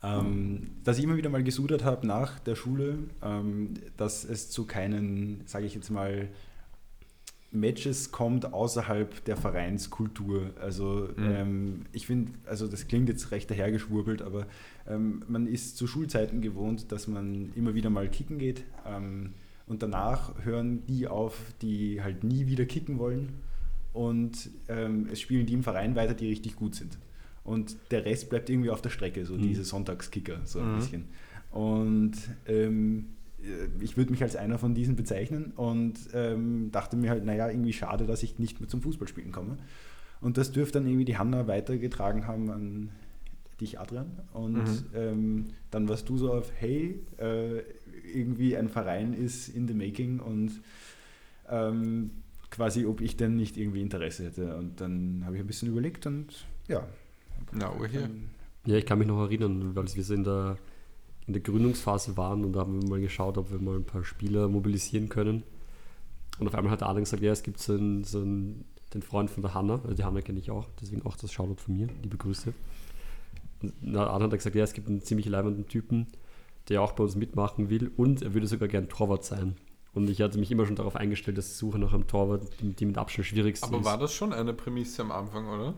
[0.03, 4.67] Ähm, dass ich immer wieder mal gesudert habe nach der Schule, ähm, dass es zu
[4.67, 6.29] keinen, sage ich jetzt mal,
[7.53, 10.51] Matches kommt außerhalb der Vereinskultur.
[10.61, 11.25] Also mhm.
[11.25, 14.47] ähm, ich finde, also das klingt jetzt recht dahergeschwurbelt, aber
[14.87, 19.33] ähm, man ist zu Schulzeiten gewohnt, dass man immer wieder mal kicken geht ähm,
[19.67, 23.31] und danach hören die auf, die halt nie wieder kicken wollen
[23.93, 26.99] und ähm, es spielen die im Verein weiter, die richtig gut sind
[27.43, 29.43] und der Rest bleibt irgendwie auf der Strecke, so mhm.
[29.43, 30.77] diese Sonntagskicker, so ein mhm.
[30.77, 31.05] bisschen.
[31.51, 32.13] Und
[32.47, 33.20] ähm, äh,
[33.81, 37.73] ich würde mich als einer von diesen bezeichnen und ähm, dachte mir halt, naja, irgendwie
[37.73, 39.57] schade, dass ich nicht mehr zum Fußballspielen komme.
[40.21, 42.91] Und das dürfte dann irgendwie die Hanna weitergetragen haben an
[43.61, 44.11] dich, Adrian.
[44.33, 44.85] Und mhm.
[44.95, 47.63] ähm, dann warst du so auf, hey, äh,
[48.15, 50.61] irgendwie ein Verein ist in the making und
[51.49, 52.11] ähm,
[52.51, 54.57] quasi, ob ich denn nicht irgendwie Interesse hätte.
[54.57, 56.87] Und dann habe ich ein bisschen überlegt und ja,
[57.53, 58.11] na, we're here.
[58.67, 60.59] Ja, ich kann mich noch erinnern, weil wir so in der,
[61.27, 64.05] in der Gründungsphase waren und da haben wir mal geschaut, ob wir mal ein paar
[64.05, 65.43] Spieler mobilisieren können.
[66.39, 69.31] Und auf einmal hat Adam gesagt, ja, es gibt so einen, so einen den Freund
[69.31, 71.89] von der Hanna, also die Hanna kenne ich auch, deswegen auch das Shoutout von mir,
[72.03, 72.53] liebe Grüße.
[73.63, 76.09] Und Adam hat gesagt, ja, es gibt einen ziemlich leibenden Typen,
[76.69, 79.57] der auch bei uns mitmachen will und er würde sogar gern Torwart sein.
[79.93, 82.87] Und ich hatte mich immer schon darauf eingestellt, dass die Suche nach einem Torwart die
[82.87, 83.73] mit Abstand schwierigste ist.
[83.73, 85.75] Aber war das schon eine Prämisse am Anfang, oder?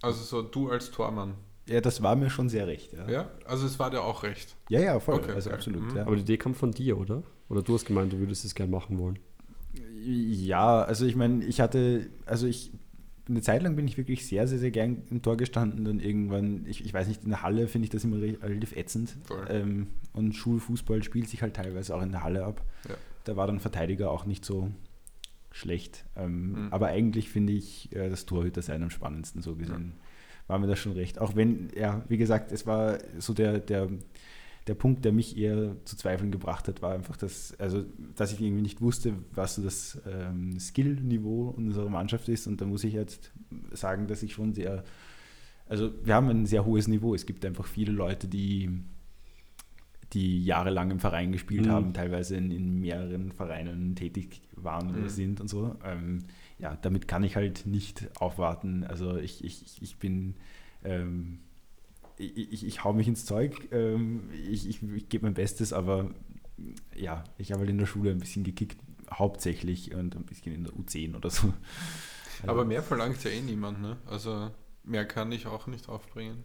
[0.00, 1.34] Also so du als Tormann.
[1.68, 2.92] Ja, das war mir schon sehr recht.
[2.92, 3.30] Ja, ja?
[3.44, 4.56] also es war dir auch recht.
[4.68, 5.16] Ja, ja, voll.
[5.16, 5.56] Okay, also okay.
[5.56, 5.90] absolut.
[5.90, 5.96] Mhm.
[5.96, 6.02] Ja.
[6.06, 7.22] Aber die Idee kam von dir, oder?
[7.48, 9.18] Oder du hast gemeint, du würdest es gerne machen wollen?
[10.04, 12.72] Ja, also ich meine, ich hatte, also ich,
[13.28, 15.84] eine Zeit lang bin ich wirklich sehr, sehr, sehr gern im Tor gestanden.
[15.84, 19.16] Dann irgendwann, ich, ich weiß nicht, in der Halle finde ich das immer relativ ätzend.
[19.48, 22.62] Ähm, und Schulfußball spielt sich halt teilweise auch in der Halle ab.
[22.88, 22.96] Ja.
[23.24, 24.72] Da war dann Verteidiger auch nicht so
[25.52, 26.04] schlecht.
[26.16, 26.72] Ähm, mhm.
[26.72, 29.92] Aber eigentlich finde ich äh, das Torhüter sein am spannendsten so gesehen.
[30.52, 31.18] War mir das schon recht.
[31.18, 33.88] Auch wenn, ja, wie gesagt, es war so der, der,
[34.66, 37.86] der Punkt, der mich eher zu Zweifeln gebracht hat, war einfach, dass, also,
[38.16, 42.46] dass ich irgendwie nicht wusste, was so das ähm, Skill-Niveau unserer Mannschaft ist.
[42.46, 43.32] Und da muss ich jetzt
[43.70, 44.84] sagen, dass ich schon sehr,
[45.70, 47.14] also wir haben ein sehr hohes Niveau.
[47.14, 48.68] Es gibt einfach viele Leute, die
[50.12, 51.70] die jahrelang im Verein gespielt mhm.
[51.70, 55.08] haben, teilweise in, in, mehreren Vereinen tätig waren oder mhm.
[55.08, 55.76] sind und so.
[55.82, 56.18] Ähm,
[56.62, 58.84] ja, damit kann ich halt nicht aufwarten.
[58.84, 60.36] Also ich, ich, ich bin,
[60.84, 61.40] ähm,
[62.16, 66.10] ich, ich, ich hau mich ins Zeug, ähm, ich, ich, ich gebe mein Bestes, aber
[66.94, 68.78] ja, ich habe halt in der Schule ein bisschen gekickt,
[69.12, 71.52] hauptsächlich und ein bisschen in der U10 oder so.
[72.46, 73.96] Aber mehr verlangt ja eh niemand, ne?
[74.06, 74.50] Also
[74.84, 76.44] mehr kann ich auch nicht aufbringen.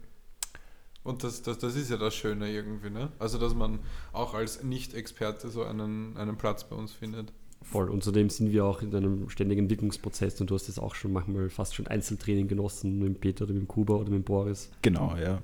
[1.04, 3.12] Und das, das, das ist ja das Schöne irgendwie, ne?
[3.20, 3.78] Also dass man
[4.12, 7.32] auch als Nicht-Experte so einen, einen Platz bei uns findet.
[7.62, 7.90] Voll.
[7.90, 11.12] Und zudem sind wir auch in einem ständigen Entwicklungsprozess und du hast das auch schon
[11.12, 14.24] manchmal fast schon Einzeltraining genossen mit dem Peter oder mit dem Kuba oder mit dem
[14.24, 14.70] Boris.
[14.82, 15.42] Genau, ja.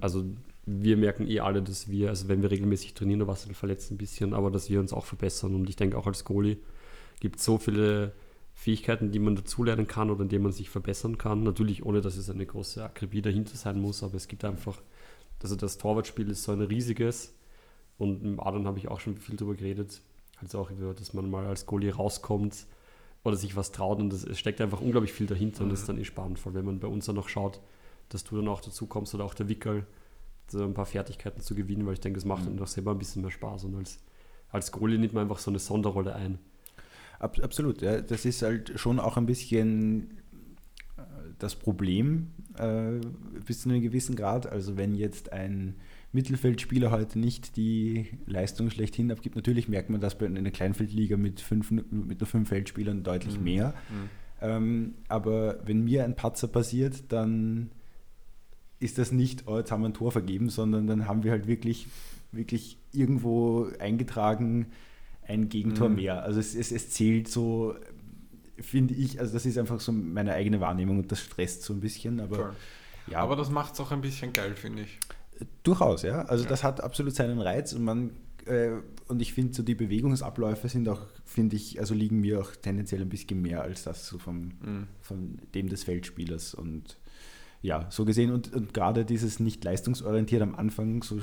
[0.00, 0.24] Also
[0.66, 3.96] wir merken eh alle, dass wir, also wenn wir regelmäßig trainieren, da du verletzt ein
[3.96, 5.54] bisschen, aber dass wir uns auch verbessern.
[5.54, 6.58] Und ich denke auch als Goalie
[7.20, 8.12] gibt es so viele
[8.54, 11.42] Fähigkeiten, die man dazulernen kann oder in denen man sich verbessern kann.
[11.42, 14.80] Natürlich ohne, dass es eine große Akribie dahinter sein muss, aber es gibt einfach,
[15.42, 17.34] also das Torwartspiel ist so ein riesiges
[17.98, 20.00] und mit Adam habe ich auch schon viel darüber geredet,
[20.40, 22.66] also auch dass man mal als Goalie rauskommt
[23.22, 25.98] oder sich was traut und es steckt einfach unglaublich viel dahinter und das ist dann
[25.98, 27.60] eh spannend, vor allem wenn man bei uns dann noch schaut,
[28.10, 29.86] dass du dann auch dazu kommst oder auch der Wickel,
[30.48, 32.98] so ein paar Fertigkeiten zu gewinnen, weil ich denke, das macht dann doch selber ein
[32.98, 33.98] bisschen mehr Spaß und als,
[34.50, 36.38] als Goalie nimmt man einfach so eine Sonderrolle ein.
[37.18, 38.00] Ab, absolut, ja.
[38.00, 40.18] Das ist halt schon auch ein bisschen
[40.98, 41.02] äh,
[41.38, 43.00] das Problem äh,
[43.46, 44.46] bis zu einem gewissen Grad.
[44.46, 45.76] Also wenn jetzt ein
[46.14, 51.40] Mittelfeldspieler heute nicht die Leistung schlechthin abgibt, natürlich merkt man das bei einer Kleinfeldliga mit,
[51.40, 53.44] fünf, mit nur fünf Feldspielern deutlich Mhm.
[53.44, 53.74] mehr.
[53.90, 54.10] Mhm.
[54.40, 57.70] Ähm, aber wenn mir ein Patzer passiert, dann
[58.80, 61.46] ist das nicht, oh, jetzt haben wir ein Tor vergeben, sondern dann haben wir halt
[61.46, 61.86] wirklich,
[62.32, 64.66] wirklich irgendwo eingetragen
[65.26, 65.94] ein Gegentor Mhm.
[65.96, 66.22] mehr.
[66.22, 67.74] Also es, es, es zählt so,
[68.60, 71.80] finde ich, also das ist einfach so meine eigene Wahrnehmung und das stresst so ein
[71.80, 72.54] bisschen, aber
[73.10, 74.98] ja, Aber das macht es auch ein bisschen geil, finde ich.
[75.62, 76.22] Durchaus, ja.
[76.22, 76.50] Also Ja.
[76.50, 78.10] das hat absolut seinen Reiz und man
[78.46, 78.70] äh,
[79.08, 83.00] und ich finde so die Bewegungsabläufe sind auch, finde ich, also liegen mir auch tendenziell
[83.02, 84.86] ein bisschen mehr als das so vom Mhm.
[85.00, 86.54] von dem des Feldspielers.
[86.54, 86.98] Und
[87.62, 91.18] ja, so gesehen und, und gerade dieses nicht leistungsorientiert am Anfang so,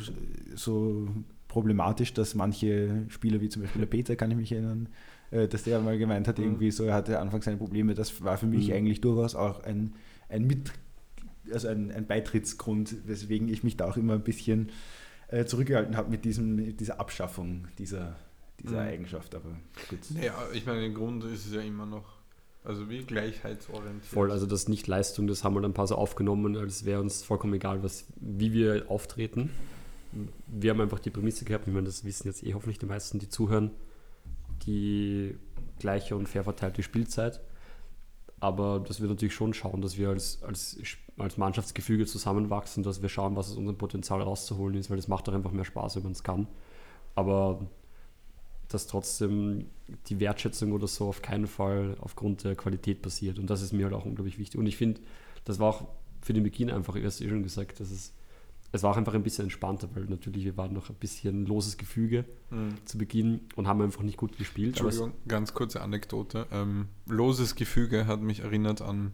[0.55, 1.07] so
[1.47, 4.89] problematisch, dass manche Spieler, wie zum Beispiel der Peter, kann ich mich erinnern,
[5.31, 6.45] äh, dass der mal gemeint hat, Mhm.
[6.45, 7.93] irgendwie so, er hatte anfangs seine Probleme.
[7.93, 8.73] Das war für mich Mhm.
[8.73, 9.93] eigentlich durchaus auch ein,
[10.29, 10.71] ein Mit,
[11.51, 14.71] also ein, ein Beitrittsgrund, weswegen ich mich da auch immer ein bisschen
[15.29, 18.15] äh, zurückgehalten habe mit, diesem, mit dieser Abschaffung dieser,
[18.59, 18.87] dieser Mhm.
[18.89, 19.33] Eigenschaft.
[19.35, 19.57] Aber
[19.89, 19.99] gut.
[20.13, 22.05] Naja, ich meine, im Grunde ist es ja immer noch,
[22.63, 24.05] also wie gleichheitsorientiert.
[24.05, 27.23] Voll, also das Nicht-Leistung, das haben wir dann ein paar so aufgenommen, als wäre uns
[27.23, 29.49] vollkommen egal, was, wie wir auftreten.
[30.47, 33.17] Wir haben einfach die Prämisse gehabt, ich meine, das wissen jetzt eh hoffentlich die meisten,
[33.17, 33.71] die zuhören,
[34.65, 35.35] die
[35.79, 37.41] gleiche und fair verteilte Spielzeit.
[38.41, 40.77] Aber dass wir natürlich schon schauen, dass wir als, als,
[41.17, 45.27] als Mannschaftsgefüge zusammenwachsen, dass wir schauen, was aus unserem Potenzial rauszuholen ist, weil das macht
[45.27, 46.47] doch einfach mehr Spaß, wenn man es kann.
[47.13, 47.69] Aber
[48.67, 49.69] dass trotzdem
[50.07, 53.37] die Wertschätzung oder so auf keinen Fall aufgrund der Qualität passiert.
[53.37, 54.59] Und das ist mir halt auch unglaublich wichtig.
[54.59, 55.01] Und ich finde,
[55.45, 55.87] das war auch
[56.21, 58.11] für den Beginn einfach, ich habe es eh schon gesagt, dass es,
[58.73, 61.77] es war auch einfach ein bisschen entspannter, weil natürlich wir waren noch ein bisschen loses
[61.77, 62.75] Gefüge Mhm.
[62.85, 64.75] zu Beginn und haben einfach nicht gut gespielt.
[64.75, 66.47] Es- Entschuldigung, ganz kurze Anekdote.
[66.51, 69.11] Ähm, loses Gefüge hat mich erinnert an,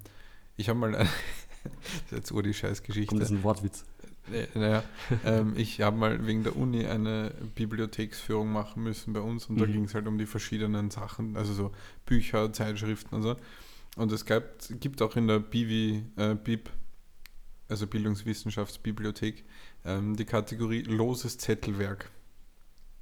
[0.58, 1.06] ich habe mal, eine,
[1.63, 3.08] das ist jetzt ur die Scheißgeschichte.
[3.10, 3.84] kommt das ein Wortwitz.
[4.32, 4.84] Äh, Naja,
[5.26, 9.65] ähm, ich habe mal wegen der Uni eine Bibliotheksführung machen müssen bei uns und da
[9.65, 9.72] Mhm.
[9.72, 11.72] ging es halt um die verschiedenen Sachen, also so
[12.06, 13.36] Bücher, Zeitschriften und so.
[13.96, 14.43] Und es gab,
[14.80, 16.70] gibt auch in der BIVI, äh, BIP,
[17.70, 19.44] also Bildungswissenschaftsbibliothek,
[19.86, 22.10] ähm, die Kategorie loses Zettelwerk.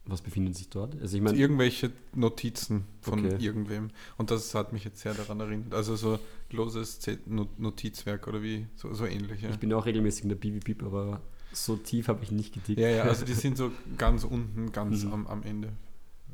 [0.08, 1.00] Was befindet sich dort?
[1.02, 3.44] Also ich meine, irgendwelche Notizen von Okay.
[3.44, 3.90] irgendwem.
[4.18, 5.74] Und das hat mich jetzt sehr daran erinnert.
[5.74, 6.20] Also so
[6.52, 9.42] loses Z Not- Notizwerk oder wie, so, so ähnlich.
[9.42, 9.50] Ja.
[9.50, 12.80] ich bin auch regelmäßig in der BBB, aber so tief habe ich nicht gedickt.
[12.80, 15.14] Ja, ja, also die sind so ganz unten, ganz Mhm.
[15.14, 15.70] am, am Ende.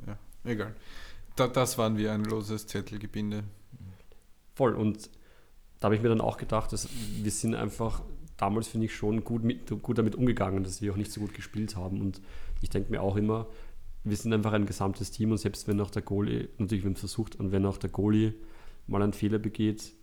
[0.06, 0.76] Ja, egal.
[1.38, 3.46] Da, das waren wir ein loses Zettelgebinde.
[4.56, 4.74] Voll.
[4.76, 5.10] Und
[5.80, 6.90] da habe ich mir dann auch gedacht, dass
[7.24, 8.02] wir sind einfach
[8.42, 11.34] damals, finde ich, schon gut, mit, gut damit umgegangen, dass wir auch nicht so gut
[11.34, 12.02] gespielt haben.
[12.02, 12.22] Und
[12.62, 13.48] ich denke mir auch immer,
[14.04, 17.00] wir sind einfach ein gesamtes Team und selbst wenn auch der Goalie, natürlich, haben es
[17.00, 18.34] versucht, und wenn auch der Goalie
[18.88, 19.94] mal einen Fehler begeht,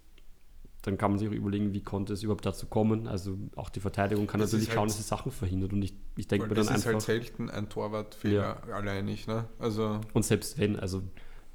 [0.82, 3.08] dann kann man sich auch überlegen, wie konnte es überhaupt dazu kommen.
[3.08, 5.72] Also auch die Verteidigung kann ist natürlich schauen, halt- dass sie Sachen verhindert.
[5.72, 6.92] Und ich, ich denke mir das dann ist einfach.
[7.08, 9.46] halt selten ein Torwartfehler alleinig, ne?
[9.58, 11.02] Also, Und selbst wenn, also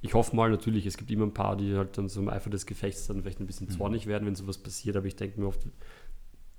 [0.01, 2.49] ich hoffe mal natürlich, es gibt immer ein paar, die halt dann so im Eifer
[2.49, 3.71] des Gefechts dann vielleicht ein bisschen Mhm.
[3.77, 5.65] zornig werden, wenn sowas passiert, aber ich denke mir oft,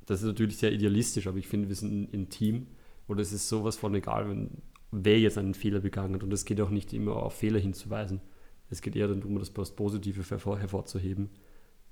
[0.06, 2.66] das ist natürlich sehr idealistisch, aber ich finde, wir sind ein Team
[3.06, 4.50] und es ist sowas von egal, wenn
[4.90, 8.20] wer jetzt einen Fehler begangen hat und es geht auch nicht immer auf Fehler hinzuweisen.
[8.70, 11.30] Es geht eher darum, das Positive hervor, hervorzuheben.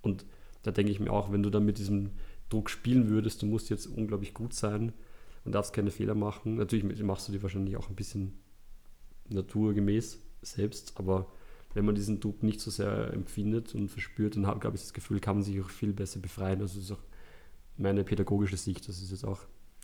[0.02, 0.24] Und
[0.62, 2.10] da denke ich mir auch, wenn du dann mit diesem
[2.48, 4.92] Druck spielen würdest, du musst jetzt unglaublich gut sein
[5.44, 6.56] und darfst keine Fehler machen.
[6.56, 8.38] Natürlich machst du die wahrscheinlich auch ein bisschen
[9.28, 11.32] naturgemäß selbst, aber
[11.74, 15.20] wenn man diesen Druck nicht so sehr empfindet und verspürt, dann glaube ich das Gefühl,
[15.20, 16.60] kann man sich auch viel besser befreien.
[16.60, 17.02] Also das ist auch
[17.76, 19.40] meine pädagogische Sicht, das ist jetzt auch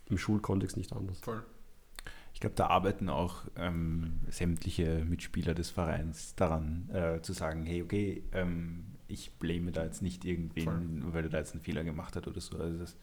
[0.07, 1.19] im Schulkontext nicht anders.
[1.21, 1.43] Voll.
[2.35, 7.83] Ich glaube, da arbeiten auch ähm, sämtliche Mitspieler des Vereins daran, äh, zu sagen, hey,
[7.83, 11.15] okay, ähm, ich blame da jetzt nicht irgendwen, Voll.
[11.15, 12.59] weil er da jetzt einen Fehler gemacht hat oder so.
[12.59, 12.97] Also das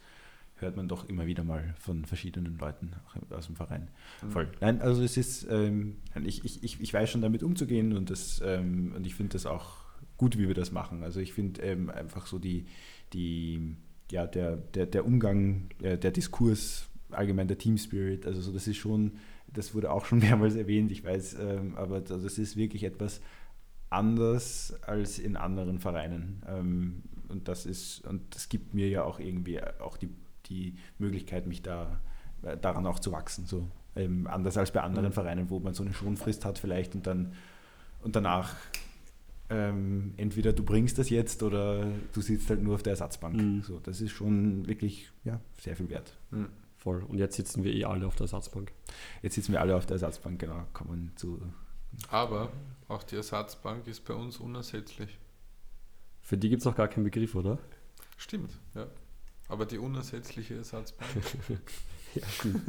[0.58, 3.90] hört man doch immer wieder mal von verschiedenen Leuten auch aus dem Verein.
[4.22, 4.30] Mhm.
[4.30, 4.52] Voll.
[4.62, 8.42] Nein, also es ist, ähm, ich, ich, ich, ich weiß schon damit umzugehen und, das,
[8.46, 9.78] ähm, und ich finde das auch
[10.18, 11.04] gut, wie wir das machen.
[11.04, 12.68] Also ich finde ähm, einfach so die,
[13.12, 13.76] die
[14.12, 18.68] ja, der, der, der Umgang, äh, der Diskurs, allgemein der Team Spirit, also so, das
[18.68, 19.14] ist schon,
[19.48, 23.22] das wurde auch schon mehrmals erwähnt, ich weiß, ähm, aber das das ist wirklich etwas
[23.90, 26.44] anders als in anderen Vereinen.
[26.48, 30.10] Ähm, und das ist, und das gibt mir ja auch irgendwie auch die,
[30.48, 32.00] die Möglichkeit, mich da
[32.44, 33.46] äh, daran auch zu wachsen.
[33.46, 33.68] So.
[33.96, 35.14] Ähm, anders als bei anderen Mhm.
[35.14, 37.34] Vereinen, wo man so eine Schonfrist hat vielleicht und dann
[38.02, 38.56] und danach
[39.50, 43.36] ähm, entweder du bringst das jetzt oder du sitzt halt nur auf der Ersatzbank.
[43.36, 43.62] Mhm.
[43.62, 46.18] So, das ist schon wirklich ja, sehr viel wert.
[46.32, 46.50] Mhm.
[46.78, 47.04] Voll.
[47.04, 48.72] Und jetzt sitzen wir eh alle auf der Ersatzbank.
[49.22, 51.42] Jetzt sitzen wir alle auf der Ersatzbank, genau, kommen zu.
[52.10, 52.52] Aber
[52.88, 55.18] auch die Ersatzbank ist bei uns unersetzlich.
[56.22, 57.60] Für die gibt es noch gar keinen Begriff, oder?
[58.18, 58.88] Stimmt, ja.
[59.48, 61.10] Aber die unersetzliche Ersatzbank.
[62.16, 62.62] Ja, gut.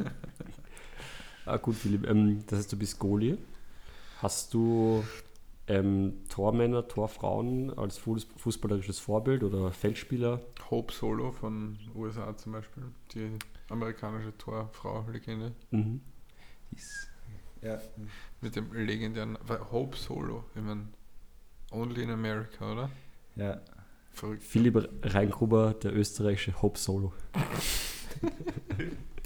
[1.45, 2.05] ah, gut, Philipp.
[2.05, 3.37] Ähm, das heißt, du bist Goalie.
[4.21, 5.05] Hast du
[5.67, 10.41] ähm, Tormänner, Torfrauen als Fuß- fußballerisches Vorbild oder Feldspieler?
[10.69, 13.31] Hope Solo von USA zum Beispiel, die
[13.69, 15.53] amerikanische Torfrau-Legende.
[15.71, 16.01] Mhm.
[17.61, 17.79] Ja,
[18.41, 19.37] Mit dem legendären
[19.71, 20.45] Hope Solo.
[20.55, 20.87] Ich meine,
[21.71, 22.89] Only in America, oder?
[23.35, 23.59] ja.
[24.11, 24.41] Verrückt.
[24.41, 27.13] Philipp Reingruber, der österreichische Hope Solo.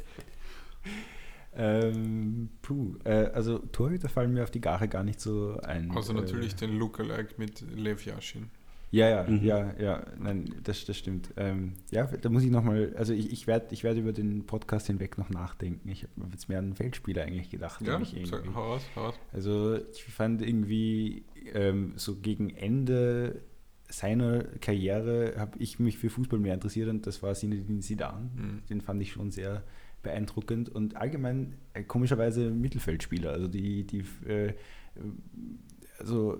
[1.61, 5.91] Ähm, puh, äh, also Torhüter fallen mir auf die Gare gar nicht so ein.
[5.91, 8.49] Also Äh, natürlich den Lookalike mit Lev Yashin.
[8.93, 9.43] Ja, ja, Mhm.
[9.45, 11.33] ja, ja, nein, das, das stimmt.
[11.37, 14.87] Ähm, ja, da muss ich nochmal, also ich, ich werde ich werd über den Podcast
[14.87, 15.87] hinweg noch nachdenken.
[15.87, 17.79] Ich habe jetzt mehr an Feldspieler eigentlich gedacht.
[17.81, 18.53] Ja, sag, irgendwie.
[18.53, 19.15] hau raus, hau raus.
[19.31, 23.41] Also ich fand irgendwie ähm, so gegen Ende
[23.87, 28.29] seiner Karriere habe ich mich für Fußball mehr interessiert und das war Zinedine Zidane.
[28.35, 28.61] Mhm.
[28.69, 29.63] Den fand ich schon sehr
[30.03, 33.31] beeindruckend und allgemein äh, komischerweise Mittelfeldspieler.
[33.31, 34.53] Also die, die äh,
[35.99, 36.39] also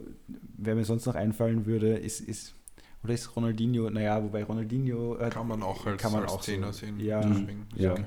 [0.58, 2.56] wer mir sonst noch einfallen würde, ist, ist
[3.04, 6.42] oder ist Ronaldinho, naja, wobei Ronaldinho äh, Kann man auch als, kann man als auch
[6.42, 7.00] so- Zehner sehen.
[7.00, 7.22] Ja,
[7.76, 7.94] ja.
[7.94, 8.06] Okay.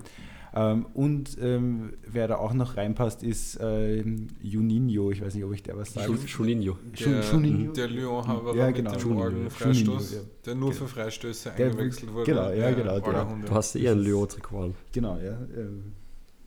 [0.57, 5.11] Ähm, und ähm, wer da auch noch reinpasst, ist ähm, Juninho.
[5.11, 6.13] Ich weiß nicht, ob ich der was sage.
[6.27, 7.73] Schu- Der, Juninho?
[7.73, 8.93] der Lyon-Haber Ja, genau.
[8.93, 10.81] mit dem Juninho, Orgenfreistoß, Juninho, der nur Genau.
[10.81, 12.25] für Freistöße Der- eingewechselt wurde.
[12.27, 13.25] genau, ja, genau, der-.
[13.47, 14.75] Du hast eh ein Lyon-Trikot.
[14.93, 15.39] Genau, ja.
[15.57, 15.93] Ähm,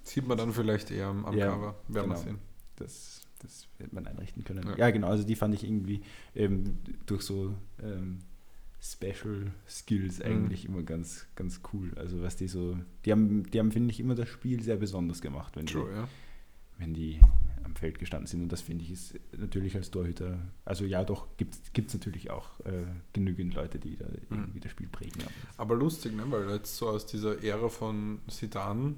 [0.04, 2.15] Sieht man dann vielleicht eher am, am Ja, Cover, werden wir genau.
[2.15, 2.38] sehen.
[2.78, 4.65] das, das wird man einrichten können.
[4.70, 4.78] Ja.
[4.78, 4.89] Ja.
[4.91, 6.02] genau, also die fand ich irgendwie
[6.34, 8.20] ähm, durch so ähm,
[8.82, 10.26] Special Skills Mhm.
[10.26, 11.92] eigentlich immer ganz, ganz cool.
[11.96, 15.22] Also was die so, die haben, die haben, finde ich, immer das Spiel sehr besonders
[15.22, 16.08] gemacht, wenn die, True, ja.
[16.78, 17.20] wenn die
[17.63, 18.42] am Feld gestanden sind.
[18.44, 22.60] Und das finde ich ist natürlich als Torhüter, also ja doch, gibt es natürlich auch
[22.62, 24.38] äh, genügend Leute, die da Mhm.
[24.42, 25.22] irgendwie das Spiel prägen.
[25.22, 26.24] Aber das- Aber lustig, ne?
[26.30, 28.96] weil jetzt so aus dieser Ära von Zidane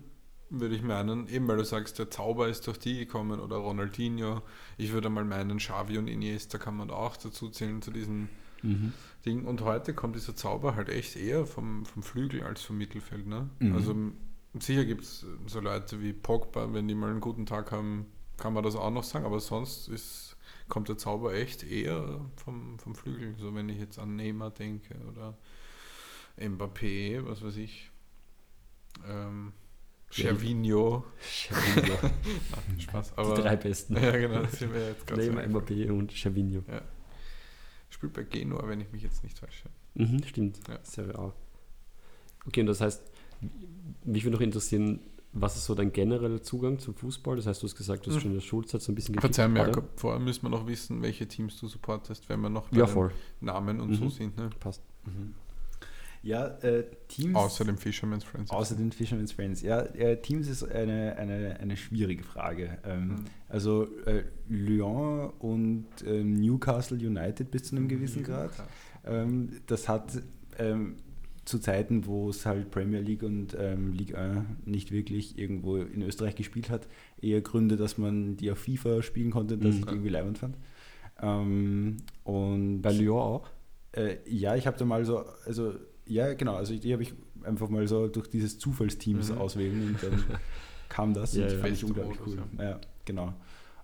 [0.51, 4.41] würde ich meinen, eben weil du sagst, der Zauber ist durch die gekommen oder Ronaldinho.
[4.77, 8.29] Ich würde mal meinen, Xavi und Iniesta kann man auch dazu zählen zu diesen
[8.63, 8.93] Mhm.
[9.25, 9.45] Ding.
[9.45, 13.27] Und heute kommt dieser Zauber halt echt eher vom, vom Flügel als vom Mittelfeld.
[13.27, 13.49] Ne?
[13.59, 13.75] Mhm.
[13.75, 13.95] Also
[14.59, 18.05] sicher gibt es so Leute wie Pogba, wenn die mal einen guten Tag haben,
[18.37, 20.37] kann man das auch noch sagen, aber sonst ist,
[20.69, 23.35] kommt der Zauber echt eher vom, vom Flügel.
[23.37, 25.37] So wenn ich jetzt an Neymar denke oder
[26.37, 27.91] Mbappé, was weiß ich.
[29.07, 29.51] Ähm,
[30.11, 31.03] Ja, Gervinho.
[31.21, 31.97] Cervinho.
[32.79, 33.11] Spaß.
[33.11, 33.95] Die Aber, drei besten.
[34.01, 34.41] ja, genau,
[35.15, 36.63] Neymar, Mbappé und Cervinho.
[37.99, 39.67] Spielt bei Genua, wenn ich mich jetzt nicht täusche.
[39.95, 40.59] Mhm, stimmt.
[40.69, 40.79] Ja.
[40.83, 41.33] Serie A.
[42.47, 43.03] Okay, und das heißt,
[44.05, 45.01] mich würde noch interessieren,
[45.33, 47.35] was ist so dein genereller Zugang zum Fußball?
[47.35, 48.21] Das heißt, du hast gesagt, du hast Mhm.
[48.21, 49.59] schon in der Schulzeit so ein bisschen Verzeih mir?
[49.67, 53.11] Jakob, vorher müssen wir noch wissen, welche Teams du supportest, wenn wir noch Ja, voll.
[53.41, 54.09] Namen und so Mhm.
[54.11, 54.37] sind.
[54.37, 54.49] Ne?
[54.61, 54.81] Passt.
[56.21, 57.35] Ja, äh, Teams.
[57.35, 58.51] Außer dem Fisherman's Friends.
[58.51, 59.61] Außer den Fisherman's Friends.
[59.61, 62.77] Ja, äh, Teams ist eine, eine, eine schwierige Frage.
[62.85, 63.15] Ähm, Mhm.
[63.47, 68.51] Also äh, Lyon und ähm, Newcastle United bis zu einem gewissen Grad.
[69.05, 70.21] Ähm, das hat
[70.59, 70.97] ähm,
[71.45, 76.03] zu Zeiten, wo es halt Premier League und ähm, Ligue 1 nicht wirklich irgendwo in
[76.03, 76.87] Österreich gespielt hat,
[77.21, 79.79] eher Gründe, dass man die auf FIFA spielen konnte, dass Mhm.
[79.81, 80.57] ich irgendwie leibend fand.
[81.21, 83.49] Ähm, und Bei Lyon auch?
[83.93, 85.73] äh, ja, ich habe da mal so, also
[86.09, 89.37] ja, genau, also die habe ich einfach mal so durch dieses Zufallsteams Mhm.
[89.37, 90.23] auswählen und dann
[90.89, 91.57] kam das Ja, und ja.
[91.59, 92.63] fand ich unglaublich Modus, cool.
[92.63, 92.79] Ja.
[93.05, 93.33] genau.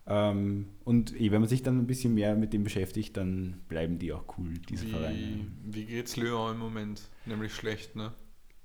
[0.08, 3.98] Ähm, und eh, wenn man sich dann ein bisschen mehr mit dem beschäftigt, dann bleiben
[3.98, 5.48] die auch cool, diese Wie, Vereine.
[5.64, 7.02] wie geht's Lyon im Moment?
[7.26, 8.14] Nämlich schlecht, ne?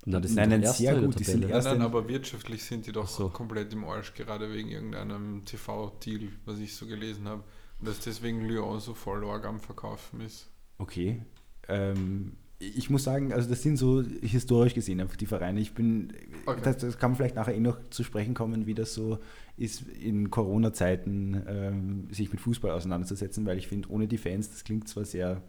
[0.06, 1.40] Na, das Nein, sind nein, sehr gut, die sind.
[1.40, 3.28] Nein, Erst nein, in- aber wirtschaftlich sind die doch so.
[3.30, 7.42] komplett im Arsch, gerade wegen irgendeinem TV-Deal, was ich so gelesen habe.
[7.78, 10.50] Und dass deswegen Lyon so voll arg am Verkaufen ist.
[10.78, 11.22] Okay.
[11.68, 12.32] Ähm,
[12.62, 15.60] ich muss sagen, also das sind so historisch gesehen einfach die Vereine.
[15.60, 16.12] Ich bin,
[16.46, 16.60] Okay.
[16.62, 19.18] das, das kann man vielleicht nachher eh noch zu sprechen kommen, wie das so
[19.56, 24.64] ist, in Corona-Zeiten ähm, sich mit Fußball auseinanderzusetzen, weil ich finde, ohne die Fans, das
[24.64, 25.42] klingt zwar sehr,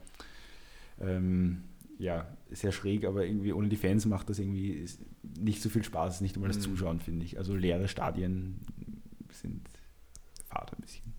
[1.00, 1.64] ähm,
[2.00, 4.86] ja, sehr schräg, aber irgendwie ohne die Fans macht das irgendwie
[5.38, 6.62] nicht so viel Spaß, nicht einmal das Mhm.
[6.64, 7.38] Zuschauen, finde ich.
[7.38, 8.60] Also leere Stadien
[9.32, 9.62] sind
[10.50, 11.14] fad ein bisschen.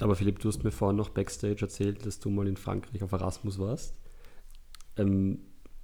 [0.00, 3.12] Aber Philipp, du hast mir vorhin noch Backstage erzählt, dass du mal in Frankreich auf
[3.12, 3.94] Erasmus warst.
[4.96, 5.38] Ähm,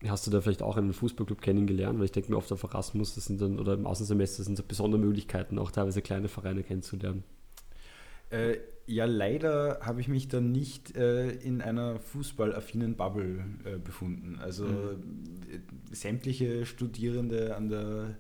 [0.07, 1.99] hast du da vielleicht auch einen Fußballclub kennengelernt?
[1.99, 4.63] Weil ich denke mir oft auf Erasmus, das sind dann, oder im Außensemester sind so
[4.63, 7.25] besondere Möglichkeiten, auch teilweise kleine Vereine kennenzulernen.
[8.31, 14.39] Äh, ja, leider habe ich mich dann nicht äh, in einer fußballaffinen Bubble äh, befunden.
[14.41, 15.61] Also äh,
[15.93, 18.17] sämtliche Studierende an der,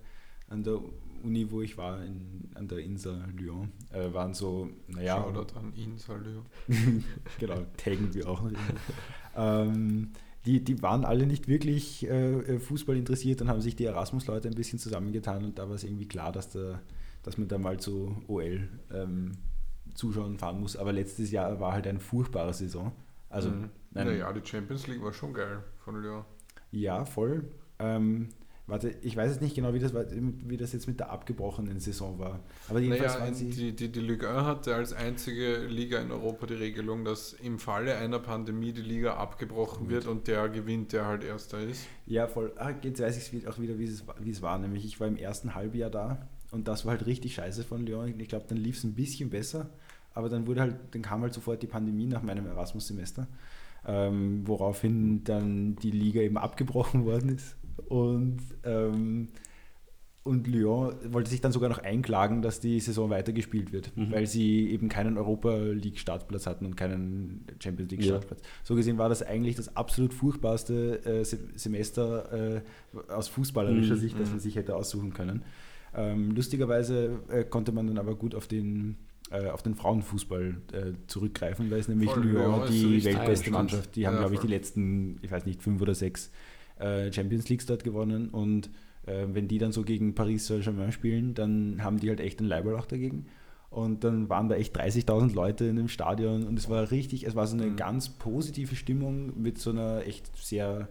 [0.48, 0.80] an der
[1.22, 5.72] Uni, wo ich war, in, an der INSA Lyon, äh, waren so, naja, Shoutout an
[5.74, 7.04] ihn, soll Lyon.
[7.38, 8.42] genau, taggen wir auch
[9.36, 10.12] ähm,
[10.46, 14.54] die, die waren alle nicht wirklich äh, Fußball interessiert und haben sich die Erasmus-Leute ein
[14.54, 16.80] bisschen zusammengetan und da war es irgendwie klar, dass, da,
[17.22, 19.32] dass man da mal zu OL ähm,
[19.94, 20.76] zuschauen fahren muss.
[20.76, 22.92] Aber letztes Jahr war halt eine furchtbare Saison.
[23.28, 23.70] Also, mhm.
[23.90, 26.24] naja, die Champions League war schon geil von Lyon.
[26.70, 27.44] ja, voll.
[27.78, 28.30] Ähm,
[28.70, 32.18] warte, ich weiß jetzt nicht genau, wie das, wie das jetzt mit der abgebrochenen Saison
[32.18, 32.40] war.
[32.68, 33.50] Aber jedenfalls Naja, waren sie.
[33.50, 37.58] die, die, die Ligue 1 hatte als einzige Liga in Europa die Regelung, dass im
[37.58, 41.86] Falle einer Pandemie die Liga abgebrochen wird und der gewinnt, der halt Erster ist.
[42.06, 42.52] Ja, voll.
[42.56, 44.58] Ah, jetzt weiß ich auch wieder, wie es, wie es war.
[44.58, 48.18] Nämlich, ich war im ersten Halbjahr da und das war halt richtig scheiße von Lyon.
[48.18, 49.70] Ich glaube, dann lief es ein bisschen besser,
[50.14, 53.28] aber dann wurde halt, dann kam halt sofort die Pandemie nach meinem Erasmus-Semester,
[53.86, 57.56] ähm, woraufhin dann die Liga eben abgebrochen worden ist.
[57.86, 59.28] Und, ähm,
[60.22, 64.12] und Lyon wollte sich dann sogar noch einklagen, dass die Saison weitergespielt wird, Mhm.
[64.12, 68.08] weil sie eben keinen Europa League Startplatz hatten und keinen Champions League Ja.
[68.16, 68.42] Startplatz.
[68.62, 72.60] So gesehen war das eigentlich das absolut furchtbarste äh, Se- Semester äh,
[73.12, 74.00] aus fußballerischer Mhm.
[74.00, 75.42] Sicht, das man sich hätte aussuchen können.
[75.94, 78.96] Ähm, lustigerweise äh, konnte man dann aber gut auf den,
[79.30, 83.50] äh, auf den Frauenfußball äh, zurückgreifen, weil es nämlich Voll, Lyon die weltbeste.
[83.50, 86.30] Mannschaft, die haben, Ja, glaube ich, die letzten, ich weiß nicht, fünf oder sechs
[86.80, 88.70] äh, Champions Leagues dort gewonnen und
[89.06, 92.48] äh, wenn die dann so gegen Paris Saint-Germain spielen, dann haben die halt echt einen
[92.48, 93.26] Leiberlach dagegen.
[93.70, 97.36] Und dann waren da echt 30.000 Leute in dem Stadion und es war richtig, es
[97.36, 97.76] war so eine Mhm.
[97.76, 100.88] ganz positive Stimmung mit so einer echt sehr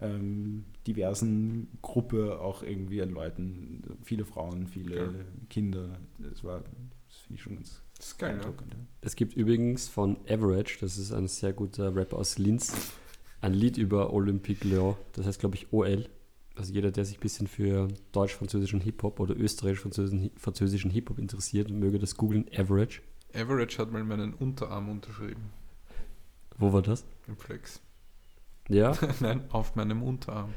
[0.00, 3.82] ähm, diversen Gruppe auch irgendwie an Leuten.
[4.04, 5.08] Viele Frauen, viele Ja.
[5.50, 5.98] Kinder.
[6.18, 6.60] Das war,
[7.08, 8.38] das finde ich schon ganz Das ist geil.
[8.42, 8.52] Ja.
[9.00, 12.72] Es gibt übrigens von Average, das ist ein sehr guter Rapper aus Linz,
[13.40, 14.96] ein Lied über Olympique Lyon.
[15.12, 16.06] Das heißt, glaube ich, OL.
[16.56, 21.98] Also jeder, der sich ein bisschen für deutsch-französischen Hip-Hop oder österreichisch-französischen französischen Hip-Hop interessiert, möge
[21.98, 22.46] das googeln.
[22.56, 23.00] Average.
[23.32, 25.50] Average hat mal meinen Unterarm unterschrieben.
[26.56, 27.04] Wo war das?
[27.28, 27.80] Im Flex.
[28.68, 28.96] Ja?
[29.20, 30.52] Nein, auf meinem Unterarm.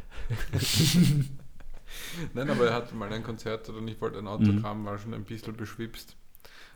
[2.33, 5.23] Nein, aber er hatte mal ein Konzert und ich wollte ein Autogramm, war schon ein
[5.23, 6.15] bisschen beschwipst.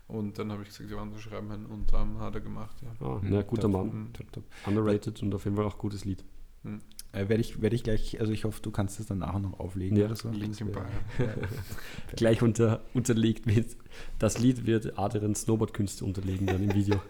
[0.07, 2.75] Und dann habe ich gesagt, ja, unterschreiben meinen Unterarm, hat er gemacht.
[2.81, 3.07] Ja.
[3.07, 3.67] Ah, na, guter.
[3.67, 3.87] Mann.
[3.87, 4.13] Mhm.
[4.13, 4.43] Top, top.
[4.67, 6.23] Underrated und auf jeden Fall auch gutes Lied.
[7.11, 9.59] Äh, werde ich, werde ich gleich, also ich hoffe, du kannst das dann nachher noch
[9.59, 10.29] auflegen Ja, oder so.
[10.29, 10.81] Link im Bio.
[12.15, 13.77] Gleich unter, unterlegt wird.
[14.19, 16.99] Das Lied wird Adrian Snowboardkünste unterlegen dann im Video.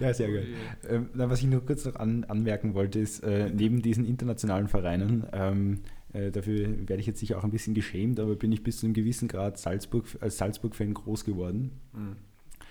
[0.00, 0.46] Ja, sehr geil.
[0.88, 4.66] Ähm, na, was ich nur kurz noch an, anmerken wollte, ist, äh, neben diesen internationalen
[4.66, 5.97] Vereinen, ähm, äh,
[6.30, 8.94] dafür werde ich jetzt sicher auch ein bisschen geschämt, aber bin ich bis zu einem
[8.94, 11.80] gewissen Grad Salzburg, als Salzburg-Fan groß geworden.
[11.92, 12.16] Mhm.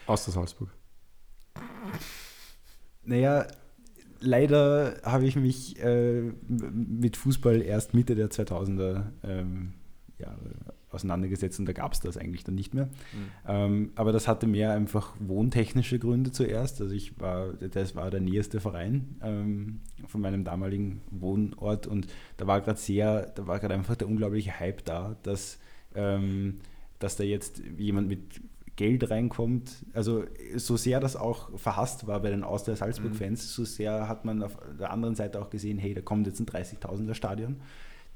[0.06, 0.70] Außer Salzburg.
[3.04, 3.48] Naja,
[4.20, 9.74] leider habe ich mich äh, mit Fußball erst Mitte der 2000er ähm,
[10.20, 10.56] Jahre
[10.90, 12.86] auseinandergesetzt und da gab es das eigentlich dann nicht mehr.
[12.86, 12.90] Mhm.
[13.48, 16.82] Ähm, aber das hatte mehr einfach wohntechnische Gründe zuerst.
[16.82, 22.08] Also ich war, das war der nächste Verein ähm, von meinem damaligen Wohnort und
[22.38, 25.60] da war gerade sehr, da war gerade einfach der unglaubliche Hype da, dass,
[25.96, 26.60] ähm,
[27.00, 28.42] dass da jetzt jemand mit
[28.78, 29.86] Geld reinkommt.
[29.94, 30.24] Also
[30.56, 34.58] so sehr das auch verhasst war bei den Austria Salzburg-Fans, so sehr hat man auf
[34.80, 37.58] der anderen Seite auch gesehen, hey, da kommt jetzt ein 30.000er Stadion.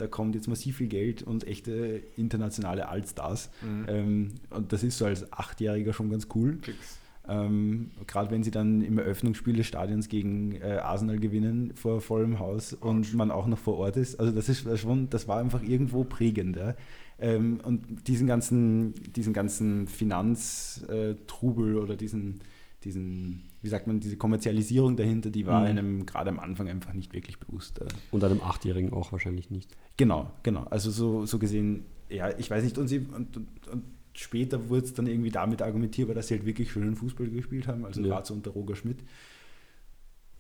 [0.01, 3.51] Da kommt jetzt massiv viel Geld und echte internationale Allstars.
[3.61, 3.85] Mhm.
[3.87, 6.57] Ähm, und das ist so als Achtjähriger schon ganz cool.
[6.63, 6.97] Fix.
[7.27, 12.39] Ähm, Gerade wenn sie dann im Eröffnungsspiel des Stadions gegen äh, Arsenal gewinnen vor vollem
[12.39, 14.19] Haus und man auch noch vor Ort ist.
[14.19, 16.55] Also das ist schon, das war einfach irgendwo prägend.
[16.55, 16.73] Ja.
[17.19, 22.39] Ähm, und diesen ganzen, diesen ganzen Finanztrubel oder diesen,
[22.83, 25.65] diesen, wie sagt man, diese Kommerzialisierung dahinter, die war Mhm.
[25.67, 27.79] einem gerade am Anfang einfach nicht wirklich bewusst.
[28.11, 29.75] Und einem Achtjährigen auch wahrscheinlich nicht.
[29.97, 30.63] Genau, genau.
[30.69, 33.83] Also so, so gesehen, ja, ich weiß nicht, und, sie, und, und, und
[34.13, 37.85] später wurde es dann irgendwie damit argumentierbar, dass sie halt wirklich schönen Fußball gespielt haben,
[37.85, 38.07] also Ja.
[38.07, 38.99] gerade so unter Roger Schmidt.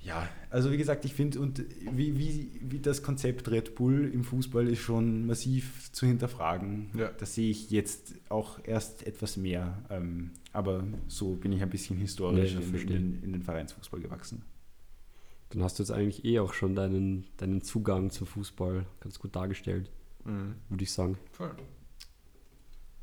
[0.03, 4.23] Ja, also wie gesagt, ich finde, und wie, wie, wie das Konzept Red Bull im
[4.23, 6.89] Fußball ist schon massiv zu hinterfragen.
[6.97, 7.11] Ja.
[7.19, 9.77] Das sehe ich jetzt auch erst etwas mehr.
[9.91, 14.41] Ähm, aber so bin ich ein bisschen historisch ja, in, in, in den Vereinsfußball gewachsen.
[15.51, 19.35] Dann hast du jetzt eigentlich eh auch schon deinen, deinen Zugang zum Fußball ganz gut
[19.35, 19.91] dargestellt,
[20.25, 20.55] Mhm.
[20.69, 21.17] würde ich sagen.
[21.31, 21.51] Voll.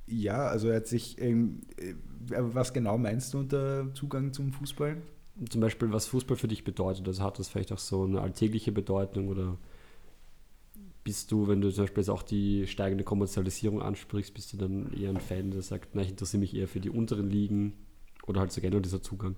[0.07, 1.95] Ja, also er hat sich, ähm, äh,
[2.31, 4.97] was genau meinst du unter Zugang zum Fußball?
[5.49, 7.07] Zum Beispiel, was Fußball für dich bedeutet.
[7.07, 9.57] Also hat das vielleicht auch so eine alltägliche Bedeutung oder
[11.05, 14.93] bist du, wenn du zum Beispiel jetzt auch die steigende Kommerzialisierung ansprichst, bist du dann
[14.93, 17.73] eher ein Fan, der sagt, na, ich interessiere mich eher für die unteren Ligen
[18.27, 19.35] oder halt so generell dieser Zugang?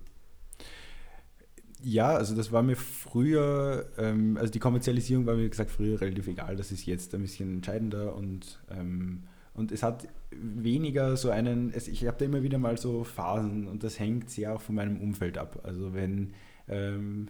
[1.83, 6.01] Ja, also das war mir früher, ähm, also die Kommerzialisierung war mir wie gesagt früher
[6.01, 9.23] relativ egal, das ist jetzt ein bisschen entscheidender und, ähm,
[9.53, 13.83] und es hat weniger so einen, ich habe da immer wieder mal so Phasen und
[13.83, 15.61] das hängt sehr auch von meinem Umfeld ab.
[15.63, 16.33] Also wenn,
[16.67, 17.27] ähm,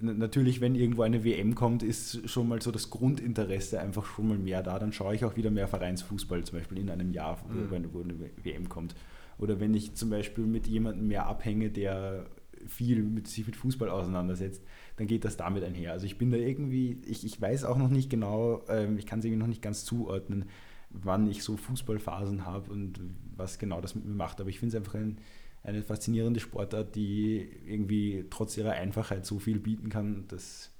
[0.00, 4.38] natürlich, wenn irgendwo eine WM kommt, ist schon mal so das Grundinteresse einfach schon mal
[4.38, 7.54] mehr da, dann schaue ich auch wieder mehr Vereinsfußball, zum Beispiel in einem Jahr, wo-
[7.54, 7.70] Mhm.
[7.70, 8.94] wenn eine WM kommt.
[9.38, 12.26] Oder wenn ich zum Beispiel mit jemandem mehr abhänge, der
[12.66, 14.62] viel mit sich mit Fußball auseinandersetzt,
[14.96, 15.92] dann geht das damit einher.
[15.92, 19.20] Also ich bin da irgendwie, ich, ich weiß auch noch nicht genau, ähm, ich kann
[19.20, 20.44] es irgendwie noch nicht ganz zuordnen,
[20.90, 23.00] wann ich so Fußballphasen habe und
[23.36, 24.40] was genau das mit mir macht.
[24.40, 25.18] Aber ich finde es einfach ein,
[25.62, 30.24] eine faszinierende Sportart, die irgendwie trotz ihrer Einfachheit so viel bieten kann.
[30.28, 30.70] Das,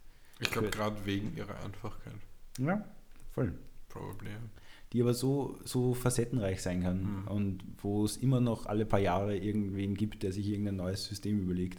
[0.41, 2.15] Ich glaube, gerade wegen ihrer Einfachkeit.
[2.59, 2.85] ja,
[3.33, 3.53] voll.
[3.89, 4.31] Probably.
[4.31, 4.37] ja.
[4.93, 7.29] Die aber so, so facettenreich sein kann Mhm.
[7.29, 11.41] und wo es immer noch alle paar Jahre irgendwen gibt, der sich irgendein neues System
[11.41, 11.79] überlegt.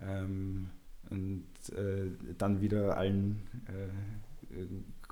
[0.00, 0.70] Ähm,
[1.10, 1.44] und
[1.76, 4.58] äh, dann wieder allen äh,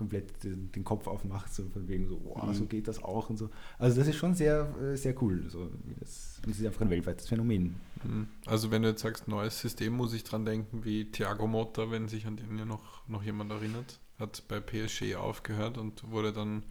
[0.00, 2.54] komplett den, den Kopf aufmacht, so von wegen so, wow, Mhm.
[2.54, 3.50] so geht das auch und so.
[3.78, 5.44] Also das ist schon sehr, äh, sehr cool.
[5.50, 7.76] So, das, es ist einfach ein weltweites Phänomen.
[8.02, 8.28] Mhm.
[8.46, 12.08] Also wenn du jetzt sagst, neues System, muss ich dran denken, wie Thiago Motta, wenn
[12.08, 16.62] sich an den ja noch, noch jemand erinnert, hat bei PSG aufgehört und wurde dann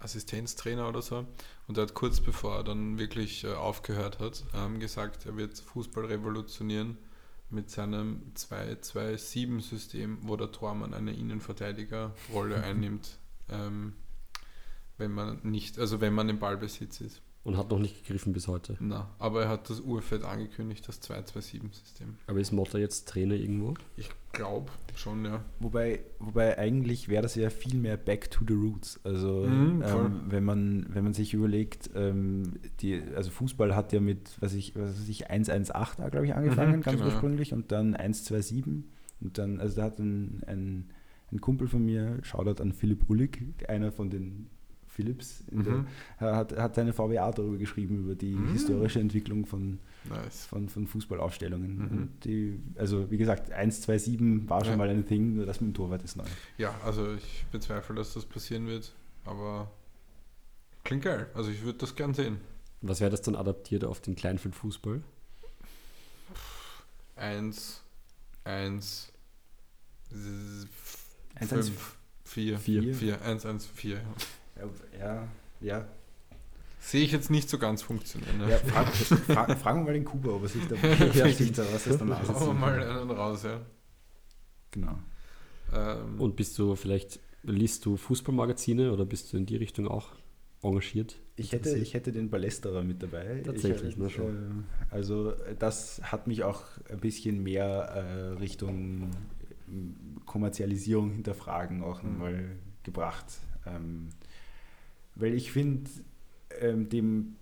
[0.00, 1.24] Assistenztrainer oder so.
[1.66, 5.58] Und er hat kurz bevor er dann wirklich äh, aufgehört hat, ähm, gesagt, er wird
[5.58, 6.98] Fußball revolutionieren
[7.50, 13.18] mit seinem 2-2-7-System, wo der Tormann eine Innenverteidigerrolle einnimmt,
[13.48, 13.94] ähm,
[14.98, 17.22] wenn man nicht, also wenn man im Ballbesitz ist.
[17.46, 18.76] Und hat noch nicht gegriffen bis heute.
[18.80, 22.16] Na, aber er hat das urfett angekündigt, das 2-2-7-System.
[22.26, 23.74] Aber ist Motta jetzt Trainer irgendwo?
[23.96, 25.44] Ich glaube schon, ja.
[25.60, 28.98] Wobei, wobei eigentlich wäre das ja viel mehr back to the roots.
[29.04, 34.00] Also Mhm, ähm, wenn, man, wenn man sich überlegt, ähm, die, also Fußball hat ja
[34.00, 37.06] mit, was ich, was weiß ich, 118 da glaube ich angefangen, Mhm, ganz genau.
[37.06, 38.64] ursprünglich, und dann 127
[39.20, 40.90] und dann, also da hat ein, ein,
[41.32, 43.38] ein Kumpel von mir, Shoutout an Philipp Ullig,
[43.68, 44.48] einer von den
[44.96, 45.86] Philips, in der, Mhm.
[46.18, 48.48] er hat, hat seine VWA darüber geschrieben, über die Mhm.
[48.52, 49.78] historische Entwicklung von,
[50.08, 50.46] Nice.
[50.46, 51.76] von, von Fußballaufstellungen.
[51.76, 51.84] Mhm.
[51.98, 54.76] Und die, also wie gesagt, 127 war schon Ja.
[54.78, 56.24] mal ein Thing, nur das mit dem Torwart ist neu.
[56.56, 58.94] Ja, also ich bezweifle, dass das passieren wird,
[59.26, 59.70] aber
[60.82, 61.26] klingt geil.
[61.34, 62.38] Also ich würde das gern sehen.
[62.80, 65.02] Was wäre das dann adaptiert auf den Kleinfeldfußball?
[67.16, 67.82] Eins,
[68.44, 69.12] eins,
[70.10, 72.94] Eins, eins, fünf, vier, Vier.
[72.94, 74.00] vier, eins, eins, vier.
[74.58, 74.98] Ja.
[74.98, 75.28] Ja,
[75.60, 75.88] ja.
[76.80, 78.38] Sehe ich jetzt nicht so ganz funktionieren.
[78.38, 78.50] Ne?
[78.50, 80.76] ja frag, frag, fragen wir mal den Kuba, ob er sich da
[81.14, 83.60] Ja, sieht, was es danach Hauen wir mal einen raus, ja.
[84.70, 84.98] Genau.
[85.74, 90.10] Ähm, Und bist du vielleicht, liest du Fußballmagazine oder bist du in die Richtung auch
[90.62, 91.16] engagiert?
[91.34, 93.42] Ich hätte, ich hätte den Ballesterer mit dabei.
[93.44, 94.64] Tatsächlich, ich, na schon.
[94.90, 99.10] Äh, also das hat mich auch ein bisschen mehr äh, Richtung
[99.68, 102.10] ähm, Kommerzialisierung hinterfragen auch Mhm.
[102.12, 102.50] nochmal
[102.84, 103.26] gebracht.
[103.66, 104.10] Ähm,
[105.16, 105.90] weil ich finde,
[106.60, 107.36] ähm, dem,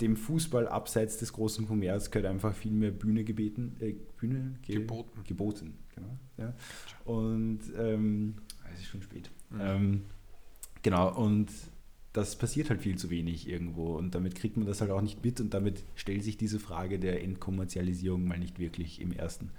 [0.00, 4.76] dem Fußball abseits des großen Kommerz gehört einfach viel mehr Bühne gebeten, äh, Bühne ge
[4.76, 5.20] Geboten.
[5.24, 6.18] geboten, genau.
[6.38, 6.54] Ja.
[7.04, 8.36] Und ähm,
[8.72, 9.30] es ist schon spät.
[9.50, 9.60] Mhm.
[9.60, 10.02] Ähm,
[10.82, 11.50] genau, und
[12.12, 15.22] das passiert halt viel zu wenig irgendwo und damit kriegt man das halt auch nicht
[15.22, 19.50] mit und damit stellt sich diese Frage der Entkommerzialisierung mal nicht wirklich im ersten.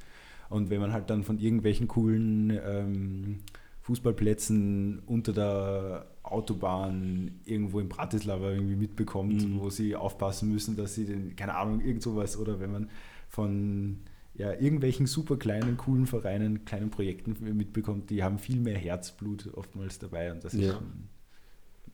[0.50, 3.40] Und wenn man halt dann von irgendwelchen coolen ähm,
[3.88, 9.62] Fußballplätzen unter der Autobahn irgendwo in Bratislava irgendwie mitbekommt, Mhm.
[9.62, 12.90] wo sie aufpassen müssen, dass sie den, keine Ahnung, irgend sowas oder wenn man
[13.30, 14.00] von
[14.36, 20.00] ja, irgendwelchen super kleinen, coolen Vereinen, kleinen Projekten mitbekommt, die haben viel mehr Herzblut oftmals
[20.00, 20.74] dabei und das ist Ja.
[20.74, 21.08] schon,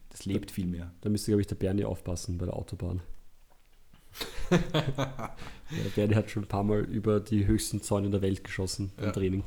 [0.09, 0.91] das lebt viel mehr.
[1.01, 3.01] Da müsste, glaube ich, der Bernie aufpassen bei der Autobahn.
[4.51, 5.35] ja,
[5.95, 9.11] Bernie hat schon ein paar Mal über die höchsten Zäune der Welt geschossen im Ja.
[9.11, 9.43] Training.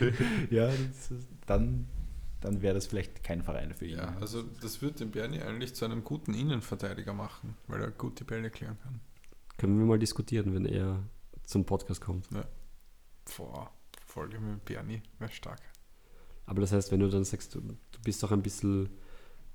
[0.50, 1.86] ja, das ist, dann,
[2.40, 3.96] dann wäre das vielleicht kein Verein für ihn.
[3.96, 8.20] Ja, also das wird den Bernie eigentlich zu einem guten Innenverteidiger machen, weil er gut
[8.20, 9.00] die Bälle klären kann.
[9.56, 11.02] Können wir mal diskutieren, wenn er
[11.44, 12.28] zum Podcast kommt.
[13.36, 13.70] Boah,
[14.06, 15.60] Folge mit Bernie, wäre stark.
[16.46, 18.88] Aber das heißt, wenn du dann sagst, du, du bist auch ein bisschen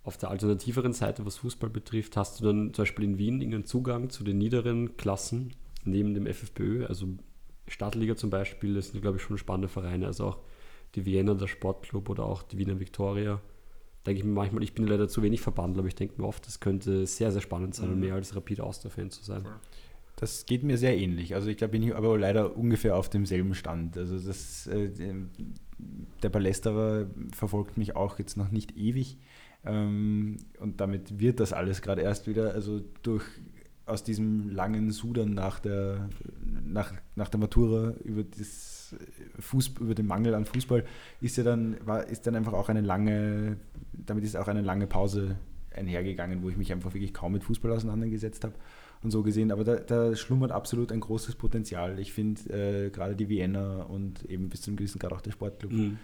[0.04, 3.66] auf der alternativeren Seite, was Fußball betrifft, hast du dann zum Beispiel in Wien irgendeinen
[3.66, 5.54] Zugang zu den niederen Klassen
[5.86, 7.08] neben dem FFPÖ, also
[7.68, 10.40] Stadtliga zum Beispiel, das sind, glaube ich, schon spannende Vereine, also auch
[10.96, 13.42] die Vienna, der Sportclub oder auch die Wiener Viktoria.
[14.06, 16.46] Denke ich mir manchmal, ich bin leider zu wenig verbandelt, aber ich denke mir oft,
[16.46, 18.02] das könnte sehr, sehr spannend sein, um Mhm.
[18.02, 19.44] mehr als Rapid Austria-Fan zu sein.
[20.18, 21.36] Das geht mir sehr ähnlich.
[21.36, 23.98] Also ich glaube, bin ich aber leider ungefähr auf demselben Stand.
[23.98, 24.90] Also das, äh,
[26.22, 29.18] der Ballesterer verfolgt mich auch jetzt noch nicht ewig.
[29.66, 33.24] Ähm, und damit wird das alles gerade erst wieder, also durch
[33.86, 36.10] aus diesem langen Sudern nach der,
[36.66, 38.73] nach, nach der Matura über, das
[39.40, 40.84] Fußball, über den Mangel an Fußball
[41.22, 43.58] ist ja dann, war, ist dann einfach auch eine lange,
[43.94, 45.38] damit ist auch eine lange Pause
[45.76, 48.54] einhergegangen, wo ich mich einfach wirklich kaum mit Fußball auseinandergesetzt habe
[49.02, 49.52] und so gesehen.
[49.52, 51.98] Aber da, da schlummert absolut ein großes Potenzial.
[52.00, 55.72] Ich finde äh, gerade die Vienna und eben bis zum gewissen Grad auch der Sportclub
[55.72, 55.98] Mhm.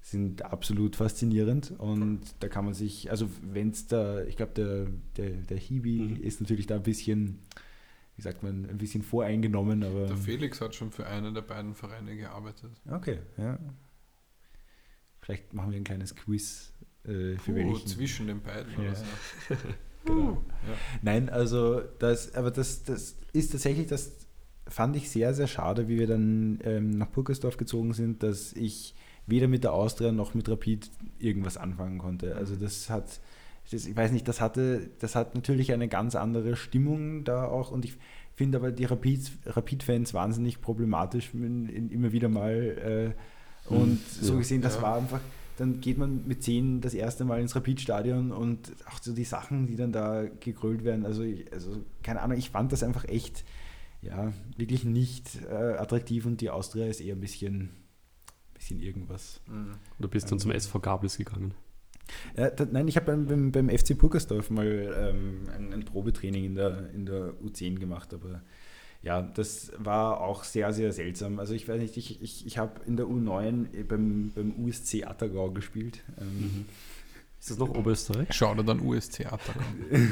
[0.00, 4.86] sind absolut faszinierend und da kann man sich, also wenn es da, ich glaube, der,
[5.18, 6.22] der, der Hibi Mhm.
[6.22, 7.40] ist natürlich da ein bisschen,
[8.20, 10.04] wie sagt man, ein bisschen voreingenommen, aber.
[10.06, 12.70] Der Felix hat schon für einen der beiden Vereine gearbeitet.
[12.86, 13.58] Okay, ja.
[15.22, 17.86] Vielleicht machen wir ein kleines Quiz äh, für Puh, welchen.
[17.86, 18.78] zwischen den beiden Ja.
[18.90, 19.04] oder so.
[20.04, 20.42] Genau.
[20.66, 20.74] Ja.
[21.02, 24.12] Nein, also das, aber das, das ist tatsächlich, das
[24.66, 28.94] fand ich sehr, sehr schade, wie wir dann ähm, nach Purkersdorf gezogen sind, dass ich
[29.26, 32.34] weder mit der Austria noch mit Rapid irgendwas anfangen konnte.
[32.36, 33.20] Also das hat,
[33.70, 37.70] das, ich weiß nicht, das hatte, das hat natürlich eine ganz andere Stimmung da auch
[37.70, 37.96] und ich
[38.34, 43.14] finde aber die Rapid- Rapid-Fans wahnsinnig problematisch in, in, immer wieder mal
[43.68, 44.22] äh, und Mhm.
[44.22, 44.82] so gesehen, das Ja.
[44.82, 45.20] war einfach,
[45.58, 49.66] dann geht man mit zehn das erste Mal ins Rapid-Stadion und auch so die Sachen,
[49.66, 53.44] die dann da gegrölt werden, also, ich, also keine Ahnung, ich fand das einfach echt,
[54.02, 57.70] ja, wirklich nicht äh, attraktiv und die Austria ist eher ein bisschen,
[58.54, 59.42] bisschen irgendwas.
[59.46, 59.74] Mhm.
[59.98, 60.40] Du bist dann Ähm.
[60.40, 61.52] zum SV Gabels gegangen.
[62.36, 66.44] Ja, da, nein, ich habe beim, beim, beim FC Purkersdorf mal ähm, ein, ein Probetraining
[66.44, 68.42] in der, in der U10 gemacht, aber
[69.02, 71.38] ja, das war auch sehr, sehr seltsam.
[71.38, 75.50] Also ich weiß nicht, ich, ich, ich habe in der U9 beim, beim USC Attergau
[75.50, 76.02] gespielt.
[76.20, 76.66] Ähm,
[77.38, 78.28] Ist das noch Oberösterreich?
[78.32, 79.56] Schau dir dann USC Attack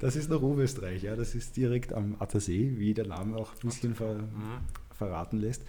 [0.00, 3.68] Das ist noch Oberösterreich, ja, das ist direkt am Attersee, wie der Name auch ein
[3.68, 4.16] bisschen ver,
[4.90, 5.62] verraten lässt.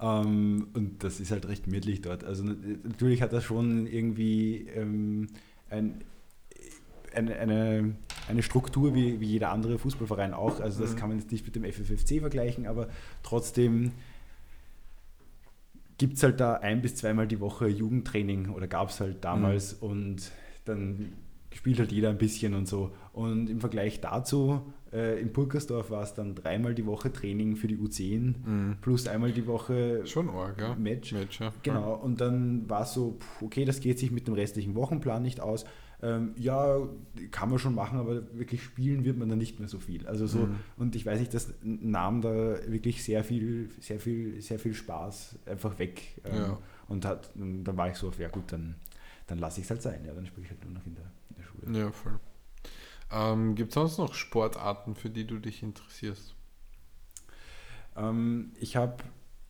[0.00, 2.24] Ähm, und das ist halt recht gemütlich dort.
[2.24, 5.26] Also natürlich hat das schon irgendwie ähm,
[5.70, 6.04] ein,
[7.14, 7.96] eine, eine,
[8.28, 10.60] eine Struktur wie, wie jeder andere Fußballverein auch.
[10.60, 10.96] Also das Mhm.
[10.98, 12.88] kann man jetzt nicht mit dem FFFC vergleichen, aber
[13.22, 13.92] trotzdem
[15.98, 19.72] gibt es halt da ein bis zweimal die Woche Jugendtraining oder gab es halt damals
[19.72, 20.30] und
[20.64, 21.12] dann
[21.52, 22.92] spielt halt jeder ein bisschen und so.
[23.12, 24.62] Und im Vergleich dazu,
[24.92, 28.76] äh, in Purkersdorf war es dann dreimal die Woche Training für die U10 Mhm.
[28.80, 30.74] plus einmal die Woche Schon arg, ja.
[30.74, 31.12] Match.
[31.12, 31.52] Match ja.
[31.62, 35.22] Genau, und dann war es so, pff, okay, das geht sich mit dem restlichen Wochenplan
[35.22, 35.64] nicht aus.
[36.00, 36.78] Ähm, ja,
[37.32, 40.06] kann man schon machen, aber wirklich spielen wird man dann nicht mehr so viel.
[40.06, 40.54] Also so, Mhm.
[40.76, 42.30] und ich weiß nicht, das nahm da
[42.68, 46.20] wirklich sehr viel, sehr viel, sehr viel Spaß einfach weg.
[46.24, 46.58] Ähm, Ja.
[46.86, 48.76] Und hat, dann war ich so auf, ja gut, dann,
[49.26, 50.04] dann lasse ich es halt sein.
[50.06, 51.78] Ja, dann spiele ich halt nur noch in der, in der Schule.
[51.78, 52.12] Ja, voll.
[53.10, 56.34] Ähm, Gibt es sonst noch Sportarten, für die du dich interessierst?
[57.96, 58.96] Ähm, ich habe,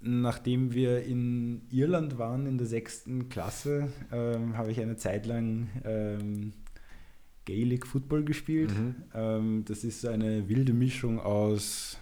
[0.00, 5.68] nachdem wir in Irland waren in der sechsten Klasse, ähm, habe ich eine Zeit lang
[5.84, 6.52] ähm,
[7.44, 8.70] Gaelic Football gespielt.
[8.70, 8.94] Mhm.
[9.14, 11.98] Ähm, das ist eine wilde Mischung aus,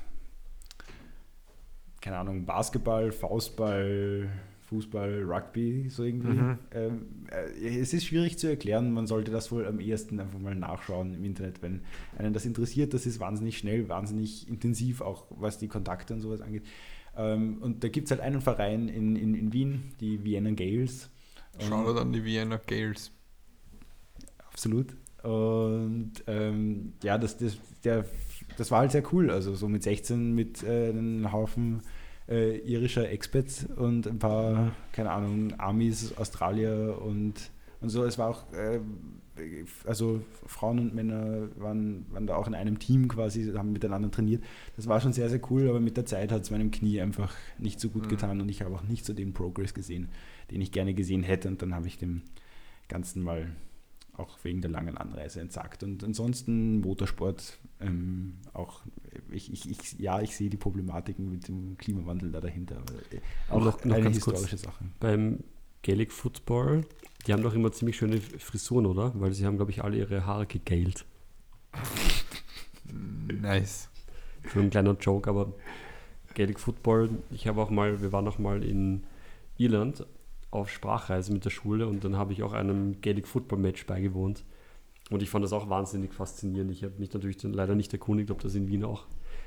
[2.00, 4.28] keine Ahnung, Basketball, Faustball,
[4.66, 6.28] Fußball, Rugby, so irgendwie.
[6.28, 6.58] Mhm.
[6.72, 10.54] Ähm, äh, es ist schwierig zu erklären, man sollte das wohl am ehesten einfach mal
[10.54, 11.82] nachschauen im Internet, wenn
[12.18, 12.92] einen das interessiert.
[12.92, 16.64] Das ist wahnsinnig schnell, wahnsinnig intensiv, auch was die Kontakte und sowas angeht.
[17.16, 21.10] Ähm, und da gibt es halt einen Verein in, in, in Wien, die Vienna Gales.
[21.58, 23.12] Schau dir dann die Vienna Gales.
[24.50, 24.96] Absolut.
[25.22, 28.04] Und ähm, ja, das, das, der,
[28.56, 29.30] das war halt sehr cool.
[29.30, 31.82] Also so mit 16 mit äh, einem Haufen
[32.29, 37.35] äh, irischer Expats und ein paar, keine Ahnung, Amis, Australier und,
[37.81, 38.05] und so.
[38.05, 38.81] Es war auch, äh,
[39.85, 44.43] also Frauen und Männer waren, waren da auch in einem Team quasi, haben miteinander trainiert.
[44.77, 47.35] Das war schon sehr, sehr cool, aber mit der Zeit hat es meinem Knie einfach
[47.59, 48.09] nicht so gut Mhm.
[48.09, 50.09] getan und ich habe auch nicht so den Progress gesehen,
[50.51, 51.49] den ich gerne gesehen hätte.
[51.49, 52.22] Und dann habe ich dem
[52.89, 53.55] Ganzen mal
[54.18, 55.82] auch wegen der langen Anreise entsagt.
[55.82, 58.82] Und ansonsten Motorsport, ähm, auch
[59.30, 62.76] ich, ich, ich, ja, ich sehe die Problematiken mit dem Klimawandel da dahinter.
[62.76, 64.84] Aber äh, auch noch, noch eine ganz historische kurz, Sache.
[65.00, 65.44] Beim
[65.82, 66.84] Gaelic Football,
[67.26, 69.12] die haben doch immer ziemlich schöne Frisuren, oder?
[69.14, 71.04] Weil sie haben, glaube ich, alle ihre Haare gegelt.
[73.28, 73.90] Nice.
[74.54, 75.52] So ein kleiner Joke, aber
[76.34, 79.02] Gaelic Football, ich habe auch mal, wir waren auch mal in
[79.58, 80.06] Irland
[80.51, 84.44] auf Sprachreise mit der Schule und dann habe ich auch einem Gaelic Football Match beigewohnt.
[85.11, 86.72] Und ich fand das auch wahnsinnig faszinierend.
[86.72, 89.07] Ich habe mich natürlich dann leider nicht erkundigt, ob das in Wien auch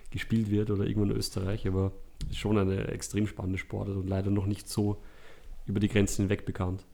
[0.09, 1.91] gespielt wird oder irgendwo in Österreich, aber
[2.31, 5.01] schon eine extrem spannende Sportart und leider noch nicht so
[5.65, 6.85] über die Grenzen hinweg bekannt.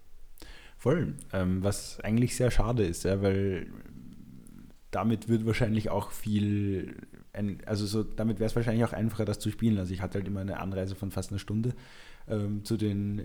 [0.78, 3.68] Voll, ähm, was eigentlich sehr schade ist, ja, weil
[4.92, 6.96] damit wird wahrscheinlich auch viel,
[7.66, 9.78] also so, damit wäre es wahrscheinlich auch einfacher, das zu spielen.
[9.78, 11.74] Also ich hatte halt immer eine Anreise von fast einer Stunde
[12.30, 13.24] ähm, zu, den,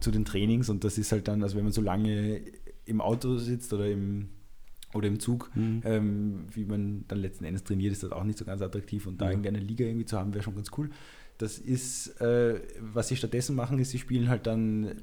[0.00, 2.40] zu den Trainings und das ist halt dann, also wenn man so lange
[2.84, 4.28] im Auto sitzt oder im,
[4.94, 5.82] oder im Zug, Mhm.
[5.84, 9.20] ähm, wie man dann letzten Endes trainiert, ist das auch nicht so ganz attraktiv und
[9.20, 9.30] da Ja.
[9.32, 10.90] irgendwie eine Liga irgendwie zu haben, wäre schon ganz cool.
[11.36, 14.96] Das ist, äh, was sie stattdessen machen, ist, sie spielen halt dann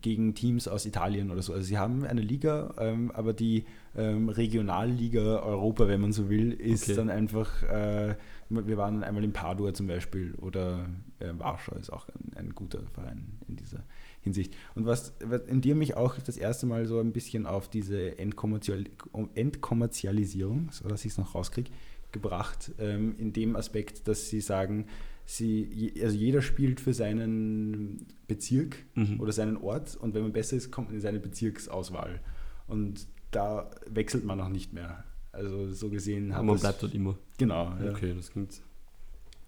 [0.00, 1.52] gegen Teams aus Italien oder so.
[1.52, 6.52] Also sie haben eine Liga, ähm, aber die ähm, Regionalliga Europa, wenn man so will,
[6.52, 6.96] ist Okay.
[6.96, 8.16] dann einfach, äh,
[8.48, 10.88] wir waren einmal in Padua zum Beispiel oder
[11.18, 13.84] äh, Warschau ist auch ein, ein guter Verein in dieser
[14.20, 14.54] Hinsicht.
[14.74, 18.18] Und was, was in dir mich auch das erste Mal so ein bisschen auf diese
[18.18, 18.84] Entkommerzial
[19.34, 21.70] Entkommerzialisierung, so dass ich es noch rauskriege,
[22.12, 24.86] gebracht, ähm, in dem Aspekt, dass sie sagen,
[25.24, 29.20] sie, also jeder spielt für seinen Bezirk Mhm.
[29.20, 32.20] oder seinen Ort und wenn man besser ist, kommt man in seine Bezirksauswahl.
[32.68, 35.04] Und da wechselt man auch nicht mehr.
[35.36, 37.16] Also so gesehen man das- bleibt dort immer.
[37.38, 37.90] Genau, ja.
[37.90, 38.60] Okay, das klingt,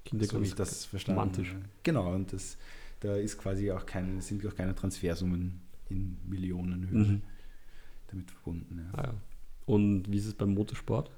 [0.05, 1.55] ja so ich das verstanden romantisch.
[1.83, 2.57] Genau, und das,
[3.01, 7.23] da ist quasi auch kein, sind auch keine Transfersummen in Millionenhöhe Mhm.
[8.09, 8.79] damit verbunden.
[8.93, 8.99] Ja.
[8.99, 9.15] Ah, ja.
[9.67, 11.11] Und wie ist es beim Motorsport?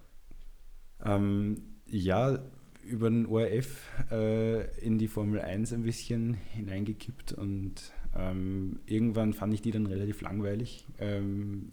[1.04, 2.38] Ähm, ja,
[2.84, 7.74] über den ORF äh, in die Formel 1 ein bisschen hineingekippt und
[8.16, 10.86] ähm, irgendwann fand ich die dann relativ langweilig.
[10.98, 11.70] Ähm,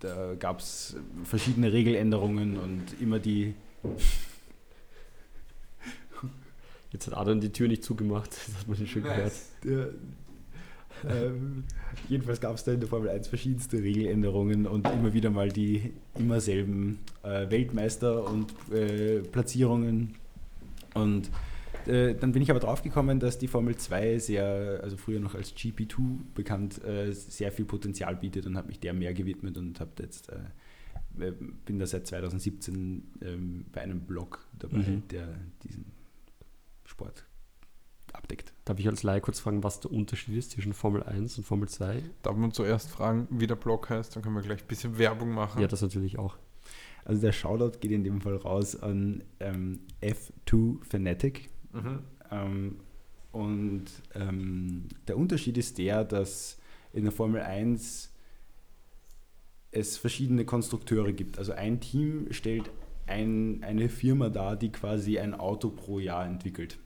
[0.00, 3.54] da gab es verschiedene Regeländerungen und immer die.
[6.92, 9.32] Jetzt hat Adam die Tür nicht zugemacht, das hat man nicht schon gehört.
[9.64, 9.90] Der,
[11.08, 11.64] ähm,
[12.08, 15.94] jedenfalls gab es da in der Formel 1 verschiedenste Regeländerungen und immer wieder mal die
[16.18, 20.16] immer selben äh, Weltmeister und äh, Platzierungen.
[20.94, 21.30] Und
[21.90, 25.34] äh, dann bin ich aber drauf gekommen, dass die Formel 2 sehr, also früher noch
[25.34, 25.98] als GP2
[26.34, 30.30] bekannt, äh, sehr viel Potenzial bietet und habe mich der mehr gewidmet und habe jetzt
[30.30, 30.38] äh,
[31.18, 31.32] äh,
[31.66, 35.08] bin da seit 2017 ähm, bei einem Blog dabei, Mhm.
[35.08, 35.28] der
[35.64, 35.86] diesen
[36.84, 37.26] Sport
[38.12, 38.52] abdeckt.
[38.64, 41.68] Darf ich als Laie kurz fragen, was der Unterschied ist zwischen Formel 1 und Formel
[41.68, 42.02] 2?
[42.22, 44.14] Darf man zuerst fragen, wie der Blog heißt?
[44.16, 45.60] Dann können wir gleich ein bisschen Werbung machen.
[45.60, 46.36] Ja, das natürlich auch.
[47.04, 51.49] Also der Shoutout geht in dem Fall raus an ähm, F2 Fanatic.
[51.72, 51.98] Mhm.
[52.30, 52.76] Ähm,
[53.32, 56.58] und ähm, der Unterschied ist der, dass
[56.92, 58.12] in der Formel 1
[59.72, 61.38] es verschiedene Konstrukteure gibt.
[61.38, 62.70] Also ein Team stellt
[63.06, 66.78] ein, eine Firma dar, die quasi ein Auto pro Jahr entwickelt.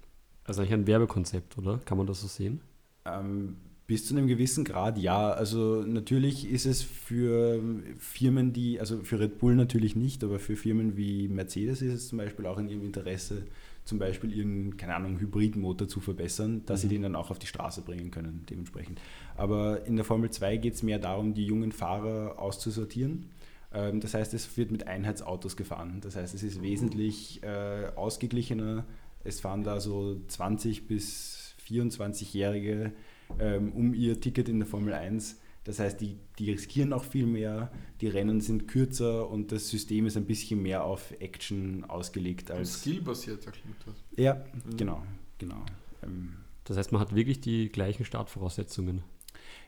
[0.45, 1.79] Also eigentlich ein Werbekonzept, oder?
[1.85, 2.61] Kann man das so sehen?
[3.07, 3.57] Ähm,
[3.87, 5.31] bis zu einem gewissen Grad ja.
[5.31, 7.63] Also natürlich ist es für
[7.99, 12.09] Firmen, die, also für Red Bull natürlich nicht, aber für Firmen wie Mercedes ist es
[12.09, 13.45] zum Beispiel auch in ihrem Interesse,
[13.85, 16.91] zum Beispiel ihren, keine Ahnung, Hybridmotor zu verbessern, dass sie Mhm.
[16.93, 19.01] den dann auch auf die Straße bringen können, dementsprechend.
[19.37, 23.27] Aber in der Formel 2 geht es mehr darum, die jungen Fahrer auszusortieren.
[23.73, 25.99] Ähm, Das heißt, es wird mit Einheitsautos gefahren.
[26.01, 28.85] Das heißt, es ist wesentlich äh, ausgeglichener.
[29.25, 32.93] Es fahren da so 20 bis 24-Jährige
[33.39, 35.41] ähm, um ihr Ticket in der Formel 1.
[35.65, 40.05] Das heißt, die, die riskieren auch viel mehr, die Rennen sind kürzer und das System
[40.07, 42.81] ist ein bisschen mehr auf Action ausgelegt als.
[42.83, 43.95] Skillbasierter klingt das.
[44.17, 44.77] Ja, Mhm.
[44.77, 45.03] genau,
[45.39, 45.65] genau.
[46.03, 46.35] Ähm,
[46.65, 49.03] Das heißt, man hat wirklich die gleichen Startvoraussetzungen.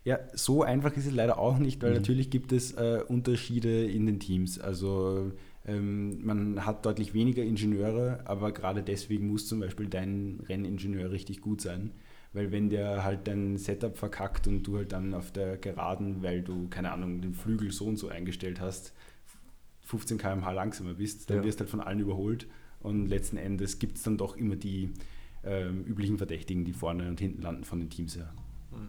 [0.04, 1.96] Ja, so einfach ist es leider auch nicht, weil Mhm.
[1.96, 4.58] natürlich gibt es äh, Unterschiede in den Teams.
[4.60, 5.32] Also
[5.66, 11.40] ähm, man hat deutlich weniger Ingenieure, aber gerade deswegen muss zum Beispiel dein Renningenieur richtig
[11.40, 11.92] gut sein.
[12.36, 16.42] Weil wenn der halt dein Setup verkackt und du halt dann auf der Geraden, weil
[16.42, 18.92] du, keine Ahnung, den Flügel so und so eingestellt hast,
[19.80, 21.44] 15 km/h langsamer bist, dann Ja.
[21.44, 22.46] wirst du halt von allen überholt.
[22.80, 24.92] Und letzten Endes gibt es dann doch immer die
[25.44, 28.32] ähm, üblichen Verdächtigen, die vorne und hinten landen von den Teams her.
[28.70, 28.88] Mhm.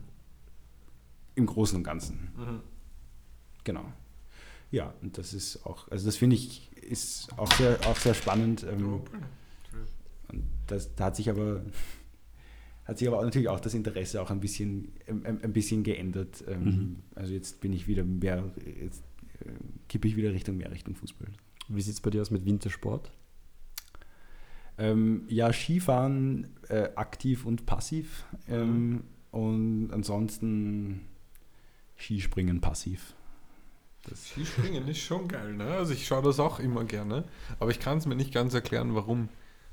[1.35, 2.29] Im Großen und Ganzen.
[2.35, 2.59] Mhm.
[3.63, 3.85] Genau.
[4.71, 8.65] Ja, und das ist auch, also das finde ich, ist auch sehr, auch sehr spannend.
[8.69, 9.01] Ähm,
[10.29, 11.61] und das, da hat sich aber,
[12.87, 16.43] hat sich aber natürlich auch das Interesse auch ein bisschen, ein, ein bisschen geändert.
[16.47, 16.95] Ähm, Mhm.
[17.15, 19.03] Also jetzt bin ich wieder mehr, jetzt
[19.89, 21.27] kippe ich wieder Richtung mehr Richtung Fußball.
[21.67, 23.11] Wie sieht es bei dir aus mit Wintersport?
[24.77, 28.25] Ähm, ja, Skifahren äh, aktiv und passiv.
[28.47, 31.01] Ähm, und ansonsten
[31.97, 33.15] Skispringen passiv.
[34.03, 35.65] Das Skispringen ist schon geil, ne?
[35.65, 37.25] Also ich schaue das auch immer gerne.
[37.59, 39.29] Aber ich kann es mir nicht ganz erklären, warum.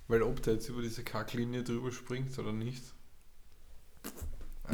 [0.09, 2.83] Weil ob der jetzt über diese Kacklinie drüber springt oder nicht.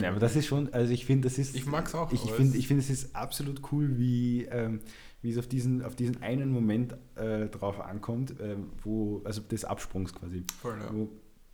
[0.00, 1.56] Ja, aber das ist schon, also ich finde, das ist.
[1.56, 4.80] Ich mag's auch, Ich, finde, es- ich finde, es ist absolut cool, wie, ähm,
[5.20, 9.64] wie es auf diesen, auf diesen einen Moment äh, drauf ankommt, ähm, wo, also des
[9.64, 10.94] Absprungs quasi, Voll, ja.
[10.94, 11.08] wo,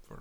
[0.07, 0.19] Voll.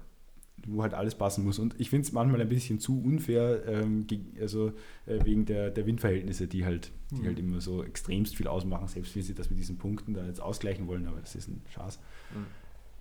[0.65, 1.59] wo halt alles passen muss.
[1.59, 4.07] Und ich finde es manchmal ein bisschen zu unfair, ähm,
[4.39, 4.69] also
[5.05, 7.25] äh, wegen der, der Windverhältnisse, die halt, die Mhm.
[7.25, 10.39] halt immer so extremst viel ausmachen, selbst wie sie das mit diesen Punkten da jetzt
[10.41, 11.99] ausgleichen wollen, aber das ist ein Schatz.
[12.33, 12.45] Mhm.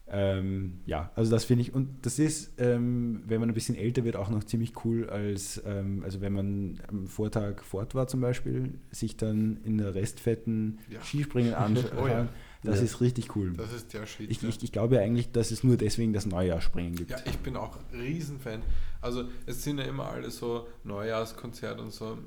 [0.07, 4.05] Ähm, ja, also das finde ich, und das ist, ähm, wenn man ein bisschen älter
[4.05, 8.21] wird, auch noch ziemlich cool, als, ähm, also wenn man am Vortag fort war zum
[8.21, 11.01] Beispiel, sich dann in der restfetten Ja.
[11.03, 12.29] Skispringen anschauen, Oh ja.
[12.63, 12.85] das Ja.
[12.85, 13.55] ist richtig cool.
[13.57, 14.31] Das ist der Shit.
[14.31, 17.11] Ich, ich, ich glaube ja eigentlich, dass es nur deswegen das Neujahrsspringen gibt.
[17.11, 18.63] Ja, ich bin auch Riesenfan.
[19.01, 22.19] Also es sind ja immer alle so Neujahrskonzert und so.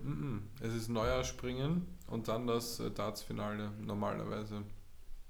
[0.62, 4.64] Es ist Neujahrsspringen und dann das äh, Darts-Finale normalerweise.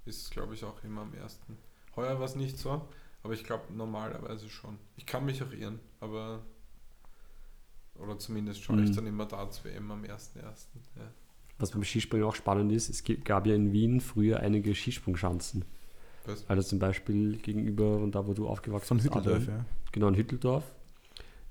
[0.06, 1.58] Ist glaube ich auch immer am ersten.
[1.98, 2.88] Heuer war es nicht so,
[3.24, 4.78] aber ich glaube normalerweise schon.
[4.96, 6.44] Ich kann mich auch irren, aber
[7.96, 8.96] oder zumindest schaue ich Mhm.
[8.96, 10.68] dann immer Darts WM am 1.1.
[10.96, 11.02] Ja.
[11.58, 15.66] Was beim Skispringen auch spannend ist, es gab ja in Wien früher einige Skisprungschanzen.
[16.26, 16.48] Was?
[16.48, 19.08] Also zum Beispiel gegenüber und da, wo du aufgewachsen Von bist.
[19.10, 19.58] Hütteldorf, Adrian.
[19.60, 19.66] ja.
[19.92, 20.64] Genau, in Hütteldorf.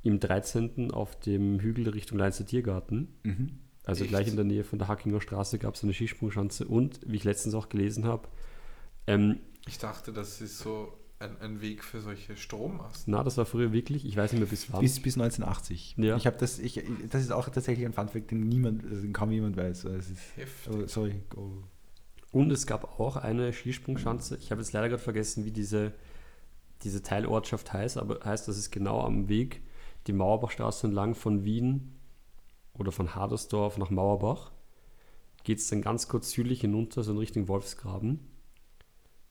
[0.05, 0.93] Im 13.
[0.93, 3.09] auf dem Hügel Richtung Leinster Tiergarten.
[3.25, 3.59] Mhm.
[3.85, 4.11] Also Echt?
[4.11, 6.67] gleich in der Nähe von der Hackinger Straße gab es eine Skisprungschanze.
[6.69, 8.29] Und, wie ich letztens auch gelesen habe,
[9.09, 13.13] ähm, Ich dachte, das ist so ein, ein Weg für solche Strommasten.
[13.13, 14.81] na, das war früher wirklich, ich weiß nicht mehr bis wann.
[14.81, 15.95] Bis, bis 1980.
[15.99, 16.17] Ja.
[16.17, 19.57] Ich habe das, ich, das ist auch tatsächlich ein Funfact, den niemand, also kaum jemand
[19.57, 19.87] weiß.
[19.87, 20.73] Also Es ist, Heftig.
[20.75, 21.63] oh, sorry, go.
[22.33, 24.37] Und es gab auch eine Skisprungschanze.
[24.37, 25.93] Ich habe jetzt leider gerade vergessen, wie diese,
[26.83, 29.63] diese Teilortschaft heißt, aber heißt, das ist genau am Weg
[30.07, 31.97] die Mauerbachstraße entlang von Wien
[32.75, 34.53] oder von Hadersdorf nach Mauerbach.
[35.45, 38.21] Geht es dann ganz kurz südlich hinunter, so in Richtung Wolfsgraben.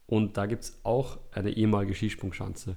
[0.08, 2.76] Und da gibt es auch eine ehemalige Skisprungschanze.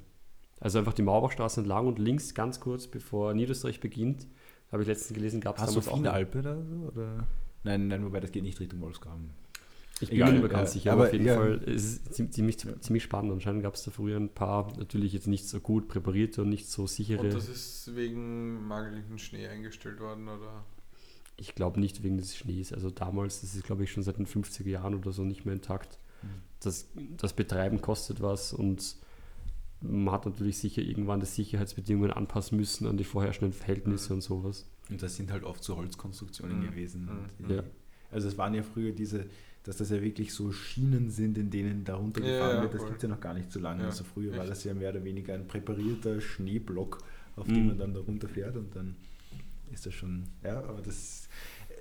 [0.60, 4.26] Also einfach die Mauerbachstraße entlang und links, ganz kurz bevor Niederösterreich beginnt,
[4.72, 5.98] habe ich letztens gelesen, gab es Hast du damals auch.
[5.98, 6.90] eine- Alpe da so?
[6.92, 7.26] Oder?
[7.64, 9.30] Nein, nein, wobei das geht nicht Richtung Wolfsgraben.
[10.00, 11.34] Ich bin Egal, mir nicht mehr ganz sicher, aber aber auf jeden ja.
[11.34, 13.32] Fall es ist es ziemlich, ziemlich spannend.
[13.32, 16.68] Anscheinend gab es da früher ein paar, natürlich jetzt nicht so gut präparierte und nicht
[16.70, 17.20] so sichere.
[17.22, 20.64] Und das ist wegen mangelndem Schnee eingestellt worden, oder?
[21.40, 22.72] ich glaube nicht wegen des Schnees.
[22.72, 25.54] Also damals, das ist glaube ich schon seit den 50er Jahren oder so nicht mehr
[25.54, 25.98] intakt.
[26.60, 28.96] Das, das Betreiben kostet was und
[29.80, 34.66] man hat natürlich sicher irgendwann die Sicherheitsbedingungen anpassen müssen an die vorherrschenden Verhältnisse und sowas.
[34.90, 36.62] Und das sind halt oft so Holzkonstruktionen Mhm.
[36.70, 37.02] gewesen.
[37.04, 37.46] Mhm.
[37.48, 37.62] Die, Ja.
[38.10, 39.26] Also es waren ja früher diese,
[39.62, 42.74] dass das ja wirklich so Schienen sind, in denen da runtergefahren Ja, ja, wird.
[42.74, 43.82] Das gibt es ja noch gar nicht so lange.
[43.82, 44.50] Ja, Also früher war echt.
[44.50, 46.98] das ja mehr oder weniger ein präparierter Schneeblock,
[47.36, 47.54] auf Mhm.
[47.54, 48.96] dem man dann da runterfährt und dann
[49.70, 51.28] ist das schon, ja, aber das,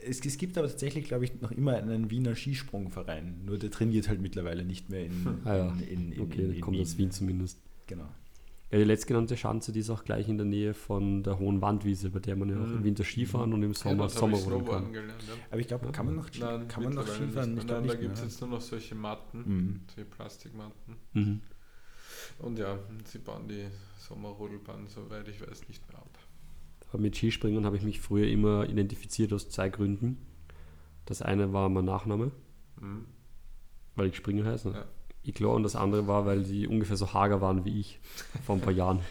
[0.07, 4.07] es, es gibt aber tatsächlich, glaube ich, noch immer einen Wiener Skisprungverein, nur der trainiert
[4.09, 6.97] halt mittlerweile nicht mehr in, Ah ja, in, in, in, Okay, in, in kommt aus
[6.97, 7.59] Wien zumindest.
[7.87, 8.07] Genau.
[8.69, 12.09] Ja, die letztgenannte Schanze, die ist auch gleich in der Nähe von der Hohen Wandwiese,
[12.09, 12.77] bei der man ja auch Mhm.
[12.79, 14.93] im Winter Skifahren und im Sommer ja, das habe Sommer ich rodeln Snowboarden kann.
[14.93, 15.23] gelernt.
[15.25, 15.33] Ja.
[15.51, 15.91] Aber ich glaube, Ja.
[15.93, 17.55] kann man noch, Nein, kann man noch mittlerweile Skifahren?
[17.55, 17.67] Nicht.
[17.69, 19.79] Nein, da gibt es jetzt nur noch solche Matten, Mhm.
[19.95, 20.95] solche Plastikmatten.
[21.13, 21.41] Mhm.
[22.39, 23.67] Und ja, sie bauen die
[23.99, 26.17] Sommerrodelbahn, soweit ich weiß, nicht mehr ab.
[26.97, 30.17] Mit Skispringen habe ich mich früher immer identifiziert aus zwei Gründen.
[31.05, 32.31] Das eine war mein Nachname,
[32.79, 33.05] Mhm.
[33.95, 34.71] weil ich Springer heiße.
[34.71, 34.85] Ja.
[35.23, 37.99] Iklo, und das andere war, weil die ungefähr so hager waren wie ich
[38.45, 39.01] vor ein paar Jahren.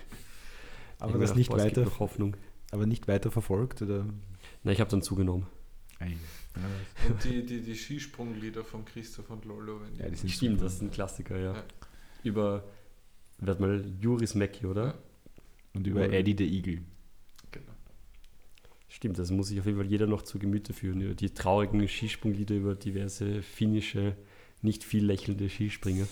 [0.99, 2.37] Aber Ich das nicht boah, weiter, noch Hoffnung.
[2.71, 4.07] aber nicht weiter verfolgt oder?
[4.63, 5.47] Na, ich habe dann zugenommen.
[7.09, 10.65] Und die, die, die Skisprunglieder von Christoph und Lolo, wenn Ja, die sind Stimmt, super.
[10.65, 11.53] das ist ein Klassiker, ja.
[11.55, 11.65] Ja.
[12.25, 12.65] Über,
[13.39, 14.85] werd mal, Juris Mecki, oder?
[14.87, 14.95] Ja.
[15.75, 16.11] Und über.
[16.11, 16.83] Eddie the Eagle.
[18.97, 21.03] Stimmt, das muss sich auf jeden Fall jeder noch zu Gemüte führen.
[21.03, 24.17] Über die traurigen Skisprunglieder über diverse finnische,
[24.63, 26.07] nicht viel lächelnde Skispringer.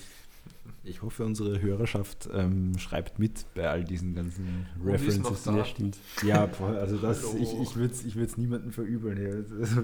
[0.82, 5.46] Ich hoffe, unsere Hörerschaft ähm, schreibt mit bei all diesen ganzen Und References.
[5.46, 5.96] Ja, stimmt.
[6.26, 7.38] Ja, also das, Hallo.
[7.40, 9.16] ich, ich würde es ich würd's niemandem verübeln.
[9.16, 9.80] Ja, Also,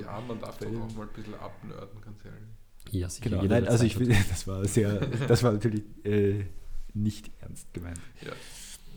[0.00, 2.92] Ja, man darf doch auch mal ein bisschen abnörden, ganz ehrlich.
[2.92, 3.28] Ja, sicher.
[3.28, 6.44] genau, nein, also ich will, das war sehr, das war natürlich äh,
[6.94, 7.98] nicht ernst gemeint.
[8.24, 8.30] Ja.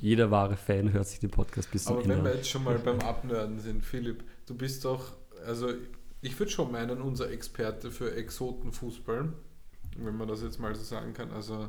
[0.01, 2.37] Jeder wahre Fan hört sich den Podcast bis zum Aber Ende wenn wir an.
[2.37, 5.73] jetzt schon mal beim Abnörden sind, Philipp, du bist doch, also
[6.21, 9.31] ich würde schon meinen, unser Experte für Exotenfußball,
[9.97, 11.31] wenn man das jetzt mal so sagen kann.
[11.31, 11.67] Also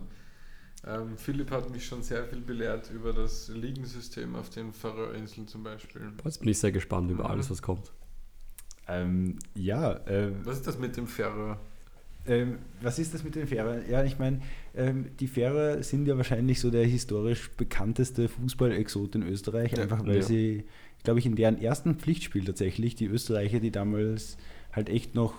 [0.86, 5.62] ähm, Philipp hat mich schon sehr viel belehrt über das Ligensystem auf den Färöerinseln zum
[5.62, 6.12] Beispiel.
[6.24, 7.30] Jetzt bin ich sehr gespannt über Mhm.
[7.30, 7.92] alles, was kommt.
[8.88, 11.60] Ähm, ja, äh, Was ist das mit dem Färöer?
[12.26, 13.82] Ähm, was ist das mit den Färöern?
[13.90, 14.40] Ja, ich meine,
[14.74, 20.06] ähm, die Färöer sind ja wahrscheinlich so der historisch bekannteste Fußball-Exot in Österreich, Ja, einfach
[20.06, 20.22] weil ja.
[20.22, 20.64] sie,
[21.02, 24.36] glaube ich, in deren ersten Pflichtspiel tatsächlich, die Österreicher, die damals
[24.72, 25.34] halt echt noch,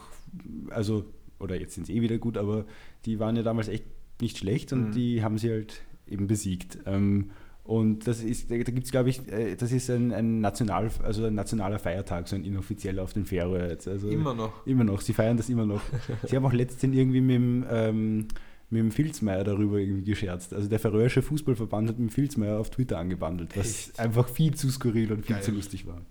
[0.69, 1.05] also,
[1.39, 2.65] oder jetzt sind sie eh wieder gut, aber
[3.05, 3.85] die waren ja damals echt
[4.21, 4.91] nicht schlecht und Mhm.
[4.91, 6.77] die haben sie halt eben besiegt.
[6.85, 7.31] Ähm,
[7.63, 11.25] und das ist, da gibt es, glaube ich, äh, das ist ein, ein, National, also
[11.25, 13.87] ein nationaler Feiertag, so ein inoffizieller auf den Färöer jetzt.
[13.87, 14.65] Also, Immer noch.
[14.65, 15.81] Immer noch, sie feiern das immer noch.
[16.27, 18.27] sie haben auch letztens irgendwie mit dem, ähm,
[18.71, 20.53] mit dem Filzmeier darüber irgendwie gescherzt.
[20.53, 23.99] Also der färöische Fußballverband hat mit dem Filzmeier auf Twitter angebandelt, was Echt?
[23.99, 25.43] einfach viel zu skurril und viel Geil.
[25.43, 26.01] zu lustig war.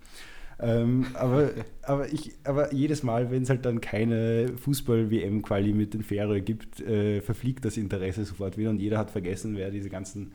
[0.61, 1.49] Ähm, aber,
[1.81, 6.79] aber, ich, aber jedes Mal, wenn es halt dann keine Fußball-WM-Quali mit den Färöer gibt,
[6.79, 10.31] äh, verfliegt das Interesse sofort wieder und jeder hat vergessen, wer diese ganzen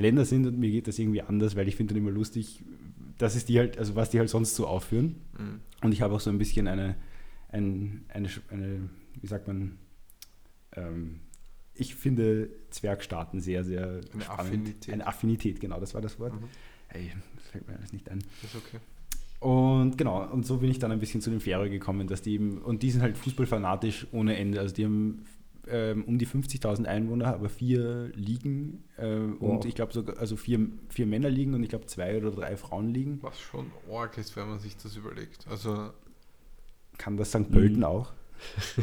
[0.00, 2.62] Länder sind und mir geht das irgendwie anders, weil ich finde dann immer lustig,
[3.18, 5.16] dass es die halt, also was die halt sonst so aufführen.
[5.38, 5.60] Mhm.
[5.82, 6.96] Und ich habe auch so ein bisschen eine,
[7.48, 8.90] ein, eine, eine,
[9.20, 9.78] wie sagt man,
[10.76, 11.20] ähm,
[11.74, 14.28] ich finde Zwergstaaten sehr, sehr Eine spannend.
[14.28, 14.92] Affinität.
[14.92, 16.34] Eine Affinität, genau, das war das Wort.
[16.34, 16.48] Mhm.
[16.90, 18.18] Ey, das fällt mir alles nicht ein.
[18.42, 18.78] Ist okay.
[19.40, 22.34] Und genau, und so bin ich dann ein bisschen zu den Färöer gekommen, dass die
[22.34, 24.60] eben, und die sind halt fußballfanatisch ohne Ende.
[24.60, 25.24] Also die haben
[25.70, 29.50] ähm, um die 50.000 Einwohner, aber vier Ligen ähm, Wow.
[29.50, 33.22] und ich glaube sogar, also vier, vier Männerligen und ich glaube zwei oder drei Frauenligen.
[33.22, 35.46] Was schon arg ist, wenn man sich das überlegt.
[35.48, 35.90] Also,
[36.98, 37.50] Kann das St.
[37.50, 37.84] Pölten Mhm.
[37.84, 38.12] auch?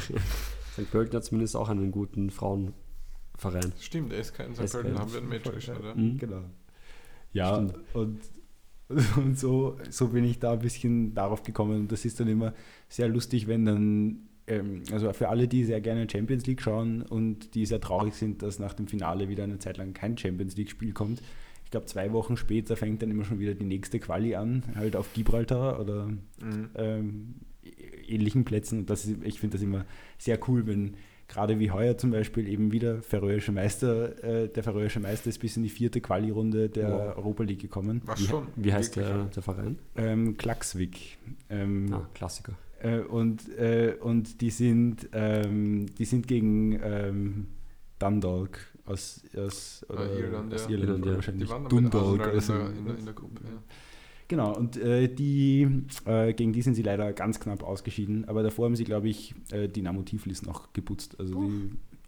[0.74, 0.92] St.
[0.92, 3.74] Pölten hat zumindest auch einen guten Frauenverein.
[3.80, 4.68] stimmt, SK in St.
[4.68, 5.96] SK, Pölten haben wir ein Match geschaut, ja.
[5.96, 6.18] Mhm.
[6.18, 6.42] Genau.
[7.34, 7.78] Ja, Stimmt.
[7.94, 8.20] und,
[9.18, 11.82] und so, so bin ich da ein bisschen darauf gekommen.
[11.82, 12.54] Und das ist dann immer
[12.88, 17.54] sehr lustig, wenn dann, ähm, also für alle, die sehr gerne Champions League schauen und
[17.56, 20.94] die sehr traurig sind, dass nach dem Finale wieder eine Zeit lang kein Champions League-Spiel
[20.94, 21.22] kommt.
[21.66, 24.96] Ich glaube, zwei Wochen später fängt dann immer schon wieder die nächste Quali an, halt
[24.96, 26.70] auf Gibraltar oder Mhm.
[26.76, 27.36] ähm,
[28.08, 28.80] ähnlichen Plätzen.
[28.80, 29.86] Und das ist, ich finde das immer
[30.18, 30.94] sehr cool, wenn
[31.28, 35.58] gerade wie heuer zum Beispiel eben wieder färöische Meister, äh, der färöische Meister ist bis
[35.58, 37.18] in die vierte Quali-Runde der Wow.
[37.18, 38.02] Europa League gekommen.
[38.06, 38.48] Was Wie, schon.
[38.56, 39.78] wie heißt der, der Verein?
[39.98, 41.18] Ähm, Klaxvik.
[41.50, 42.54] Ähm, Ah, Klassiker.
[42.82, 47.48] Äh, und, äh, und die sind, ähm, die sind gegen ähm,
[48.00, 50.70] Dundalk aus, aus, oder, Irland, aus ja.
[50.72, 51.16] Irland Irland, ja.
[51.16, 51.48] wahrscheinlich.
[51.48, 53.42] Die waren Dundalk Arsenal in der, in, der, in der Gruppe.
[53.44, 53.64] Ja.
[54.30, 58.66] Genau, und äh, die, äh, gegen die sind sie leider ganz knapp ausgeschieden, aber davor
[58.66, 61.18] haben sie, glaube ich, äh, Dynamo Tiflis noch geputzt.
[61.18, 61.50] Also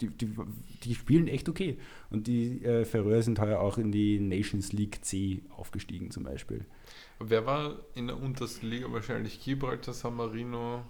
[0.01, 0.35] die, die, die,
[0.83, 1.77] die spielen echt okay.
[2.09, 6.65] Und die äh, Färöer sind heuer auch in die Nations League C aufgestiegen zum Beispiel.
[7.19, 9.43] Wer war in der untersten Liga wahrscheinlich?
[9.43, 10.83] Gibraltar, San Marino.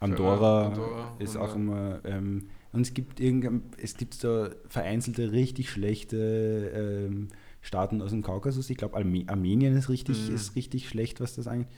[0.00, 2.00] Andorra, Andorra ist auch immer.
[2.04, 7.28] Ähm, und es gibt irgendein, es gibt da vereinzelte richtig schlechte ähm,
[7.60, 8.68] Staaten aus dem Kaukasus.
[8.70, 10.34] Ich glaube, Arme Armenien ist richtig, Mhm.
[10.34, 11.68] ist richtig schlecht, was das angeht.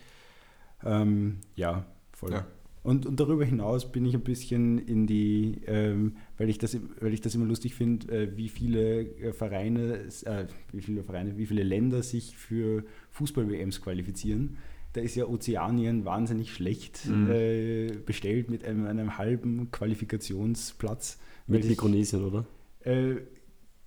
[0.82, 2.32] Ähm, ja, voll.
[2.32, 2.46] Ja.
[2.84, 7.14] Und, und darüber hinaus bin ich ein bisschen in die, ähm, weil, ich das, weil
[7.14, 11.46] ich das immer lustig finde, äh, wie viele äh, Vereine, äh, wie viele Vereine, wie
[11.46, 14.58] viele Länder sich für Fußball-WMs qualifizieren.
[14.92, 17.30] Da ist ja Ozeanien wahnsinnig schlecht Mhm.
[17.30, 21.18] äh, bestellt mit einem, einem halben Qualifikationsplatz.
[21.46, 22.44] Mit Mikronesien, oder?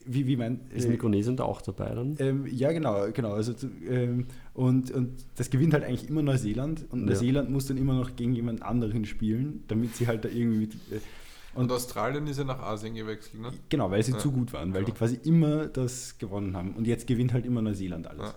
[0.08, 2.16] Wie, wie mein, Ist äh, Mikronesien da auch dabei dann?
[2.20, 3.34] ähm, ja, genau, genau.
[3.34, 3.54] Also,
[3.88, 7.06] ähm, und, und das gewinnt halt eigentlich immer Neuseeland und Ja.
[7.08, 10.74] Neuseeland muss dann immer noch gegen jemand anderen spielen, damit sie halt da irgendwie mit.
[10.92, 11.00] Äh,
[11.56, 13.52] Und Australien ist ja nach Asien gewechselt, ne?
[13.70, 14.98] genau, weil sie Ja, zu gut waren, weil die genau.
[15.00, 16.72] quasi immer das gewonnen haben.
[16.76, 18.28] Und jetzt gewinnt halt immer Neuseeland alles.
[18.28, 18.36] Ja.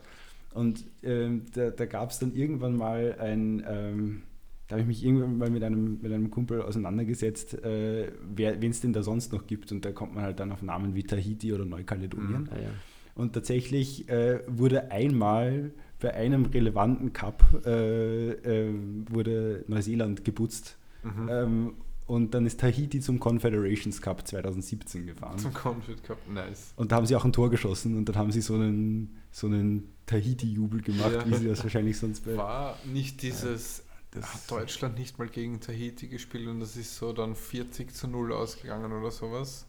[0.58, 4.22] Und ähm, da, da gab es dann irgendwann mal ein.
[4.70, 8.80] Da habe ich mich irgendwann mal mit einem, mit einem Kumpel auseinandergesetzt, äh, wen es
[8.80, 9.72] denn da sonst noch gibt.
[9.72, 12.42] Und da kommt man halt dann auf Namen wie Tahiti oder Neukaledonien.
[12.42, 12.48] Mhm.
[12.52, 12.68] Ah, ja.
[13.16, 18.72] Und tatsächlich äh, wurde einmal bei einem relevanten Cup äh, äh,
[19.08, 20.78] wurde Neuseeland geputzt.
[21.02, 21.28] Mhm.
[21.28, 21.74] Ähm,
[22.06, 25.38] und dann ist Tahiti zum Confederations Cup 2017 gefahren.
[25.38, 26.74] Zum Confed Cup, nice.
[26.76, 29.48] Und da haben sie auch ein Tor geschossen und dann haben sie so einen, so
[29.48, 31.26] einen Tahiti-Jubel gemacht, Ja.
[31.28, 32.36] wie sie das wahrscheinlich sonst bei.
[32.36, 33.84] War nicht dieses,
[34.16, 38.32] hat Deutschland nicht mal gegen Tahiti gespielt und das ist so dann 40 zu 0
[38.32, 39.66] ausgegangen oder sowas?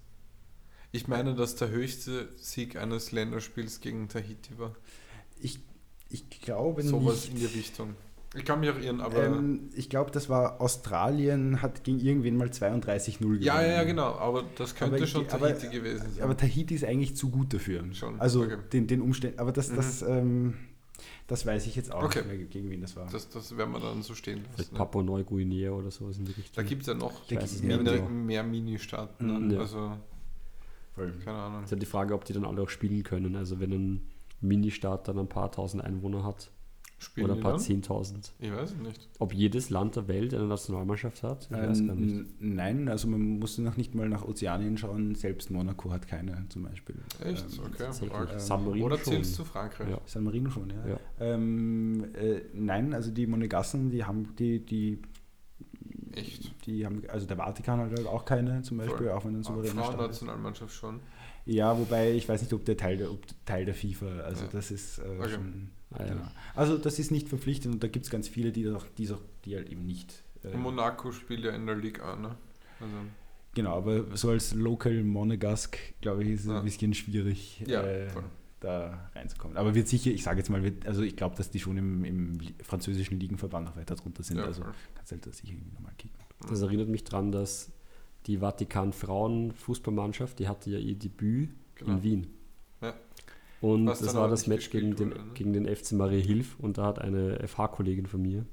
[0.91, 4.75] Ich meine, dass der höchste Sieg eines Länderspiels gegen Tahiti war.
[5.39, 5.59] Ich,
[6.09, 7.33] ich glaube Sowas nicht.
[7.33, 7.95] in die Richtung.
[8.33, 9.25] Ich kann mich auch irren, aber.
[9.25, 13.41] Ähm, ich glaube, das war Australien, hat gegen irgendwen mal 32-0 gewonnen.
[13.41, 14.13] ja, ja, ja, genau.
[14.15, 16.23] Aber das könnte Aber- schon aber- Tahiti gewesen sein.
[16.23, 17.83] Aber Tahiti ist eigentlich zu gut dafür.
[17.93, 18.57] Schon, Also okay.
[18.73, 19.39] den, den Umständen.
[19.39, 19.75] Aber das, Mhm.
[19.75, 20.53] das, ähm,
[21.31, 22.19] das weiß ich jetzt auch Okay.
[22.19, 23.07] nicht mehr, gegen wen das war.
[23.11, 24.73] das, das werden wir dann so stehen Vielleicht lassen.
[24.73, 24.77] Ne?
[24.77, 26.53] Papua Neuguinea oder sowas in die Richtung.
[26.55, 28.09] Da gibt es ja noch mehr, genau.
[28.09, 29.25] mehr Mini-Staaten.
[29.25, 29.53] Mhm, Ne?
[29.55, 29.59] ja.
[29.61, 29.97] Also,
[30.95, 31.13] Voll.
[31.23, 31.63] keine Ahnung.
[31.63, 33.35] ist halt die Frage, ob die dann alle auch spielen können.
[33.35, 34.09] Also wenn ein
[34.41, 36.51] Ministaat dann ein paar tausend Einwohner hat,
[37.01, 37.57] Spielen oder ein paar?
[37.57, 38.31] Zehntausend.
[38.39, 39.09] Ich weiß es nicht.
[39.17, 41.45] Ob jedes Land der Welt eine Nationalmannschaft hat?
[41.49, 42.13] Ich weiß gar nicht.
[42.15, 45.15] Ähm, nein, also man muss noch nicht mal nach Ozeanien schauen.
[45.15, 46.95] Selbst Monaco hat keine zum Beispiel.
[47.23, 47.45] Echt?
[47.57, 48.37] Ähm, okay.
[48.37, 49.13] San Marino Oder schon.
[49.13, 49.89] zählst du Frankreich?
[49.89, 49.99] Ja.
[50.05, 50.87] San Marino schon, ja.
[50.91, 50.99] Ja.
[51.19, 55.01] Ähm, äh, nein, also die Monegassen, die haben die, die,
[56.13, 56.53] Echt?
[56.65, 59.09] die haben, also der Vatikan hat halt auch keine zum Beispiel, Voll.
[59.09, 59.95] auch wenn ein Ah, souveräner Staat ist.
[59.95, 60.99] Frauennationalmannschaft schon.
[61.45, 64.49] Ja, wobei ich weiß nicht, ob der Teil der, ob Teil der FIFA, also Ja.
[64.51, 65.29] das ist äh, Okay.
[65.31, 65.69] schon.
[65.97, 66.05] Ja.
[66.05, 66.27] Genau.
[66.55, 69.19] Also das ist nicht verpflichtend und da gibt es ganz viele, die, auch, die, auch,
[69.45, 70.23] die halt eben nicht.
[70.43, 72.35] äh, Monaco spielt ja in der Liga A, ne?
[72.79, 72.93] Also,
[73.53, 76.59] Genau, aber so als Local Monegask, glaube ich, ist es Ja.
[76.59, 78.07] ein bisschen schwierig, Ja, äh,
[78.61, 79.57] da reinzukommen.
[79.57, 82.05] Aber wird sicher, ich sage jetzt mal, wird, also ich glaube, dass die schon im,
[82.05, 84.37] im französischen Ligenverband noch weiter drunter sind.
[84.37, 84.71] ja, also voll.
[84.95, 86.17] kannst halt da sicher irgendwie nochmal kicken.
[86.47, 87.71] Das erinnert mich daran, dass
[88.27, 91.93] die Vatikan-Frauen-Fußballmannschaft, die hatte ja ihr Debüt Genau.
[91.93, 92.27] in Wien.
[93.61, 95.33] Und Was das war das Match gegen gespielt den, wurde, ne?
[95.35, 98.45] gegen den FC Maria Hilf und da hat eine FH-Kollegin von mir,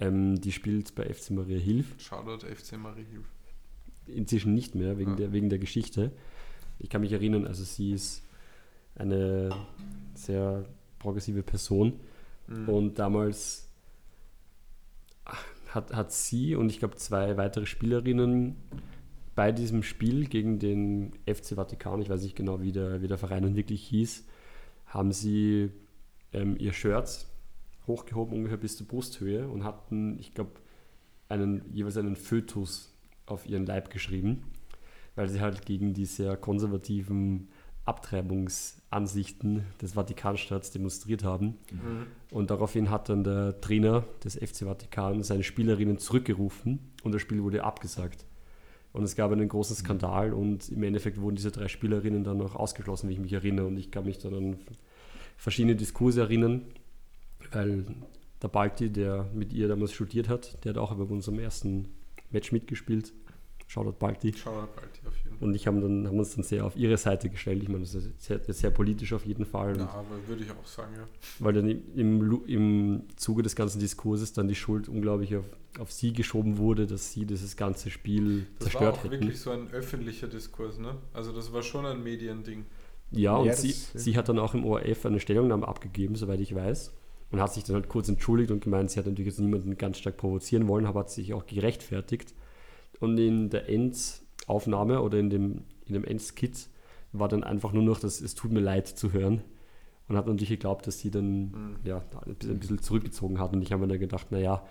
[0.00, 3.26] ähm, die spielt bei FC Maria Hilf, Shoutout FC Marie Hilf.
[4.06, 5.16] inzwischen nicht mehr wegen, Ja.
[5.16, 6.12] der, wegen der Geschichte.
[6.78, 8.22] Ich kann mich erinnern, also sie ist
[8.94, 9.50] eine
[10.14, 10.64] sehr
[10.98, 12.00] progressive Person
[12.46, 12.68] Mhm.
[12.70, 13.68] und damals
[15.68, 18.56] hat, hat sie und ich glaube zwei weitere Spielerinnen
[19.38, 23.18] bei diesem Spiel gegen den FC Vatikan, ich weiß nicht genau, wie der, wie der
[23.18, 24.26] Verein dann wirklich hieß,
[24.86, 25.70] haben sie
[26.32, 27.24] ähm, ihr Shirt
[27.86, 30.50] hochgehoben ungefähr bis zur Brusthöhe und hatten, ich glaube,
[31.28, 32.92] einen, jeweils einen Fötus
[33.26, 34.42] auf ihren Leib geschrieben,
[35.14, 37.46] weil sie halt gegen die sehr konservativen
[37.84, 41.58] Abtreibungsansichten des Vatikanstaats demonstriert haben.
[41.70, 42.06] Mhm.
[42.32, 47.44] Und daraufhin hat dann der Trainer des FC Vatikan seine Spielerinnen zurückgerufen und das Spiel
[47.44, 48.26] wurde abgesagt.
[48.98, 52.56] Und es gab einen großen Skandal und im Endeffekt wurden diese drei Spielerinnen dann auch
[52.56, 53.68] ausgeschlossen, wie ich mich erinnere.
[53.68, 54.56] Und ich kann mich dann an
[55.36, 56.62] verschiedene Diskurse erinnern,
[57.52, 57.84] weil
[58.42, 61.94] der Balti, der mit ihr damals studiert hat, der hat auch bei unserem ersten
[62.32, 63.12] Match mitgespielt.
[63.68, 64.32] Shoutout Balti.
[64.32, 65.27] Shoutout bald auf jeden Fall.
[65.40, 67.62] Und ich haben, dann, haben uns dann sehr auf ihre Seite gestellt.
[67.62, 69.76] Ich meine, das ist sehr, sehr politisch auf jeden Fall.
[69.78, 71.04] Ja, aber würde ich auch sagen, ja.
[71.38, 75.44] weil dann im, im, Zuge des ganzen Diskurses dann die Schuld unglaublich auf,
[75.78, 79.12] auf sie geschoben wurde, dass sie dieses ganze Spiel Das war zerstört auch hätten.
[79.12, 80.96] wirklich so ein öffentlicher Diskurs, ne?
[81.12, 82.66] Also das war schon ein Mediending.
[83.12, 86.40] Ja, und Ja, sie, das- sie hat dann auch im ORF eine Stellungnahme abgegeben, soweit
[86.40, 86.92] ich weiß.
[87.30, 89.98] Und hat sich dann halt kurz entschuldigt und gemeint, sie hat natürlich jetzt niemanden ganz
[89.98, 92.34] stark provozieren wollen, aber hat sich auch gerechtfertigt.
[93.00, 93.68] Und in der
[94.48, 96.68] Endaufnahme oder in dem, in dem Endskit
[97.12, 99.42] war dann einfach nur noch das Es tut mir leid zu hören.
[100.08, 101.76] Und hat natürlich geglaubt, dass sie dann Mhm.
[101.84, 103.52] ja, ein bisschen- zurückgezogen hat.
[103.52, 104.64] Und ich habe mir dann gedacht, naja,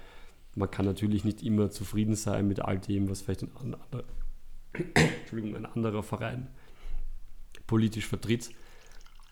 [0.56, 4.04] man kann natürlich nicht immer zufrieden sein mit all dem, was vielleicht ein, an- ander-
[5.22, 6.48] Entschuldigung, ein anderer Verein
[7.68, 8.50] politisch vertritt.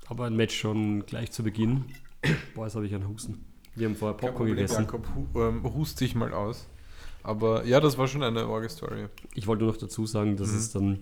[0.08, 1.86] Aber ein Match schon gleich zu Beginn.
[2.54, 3.44] Boah, jetzt habe ich einen Husten.
[3.74, 4.84] Wir haben vorher Popcorn gegessen.
[4.84, 6.68] Jakob, hu ähm, hust dich mal aus.
[7.26, 9.08] Aber ja, das war schon eine Orge-Story.
[9.34, 10.58] Ich wollte nur noch dazu sagen, dass Mhm.
[10.58, 11.00] es dann,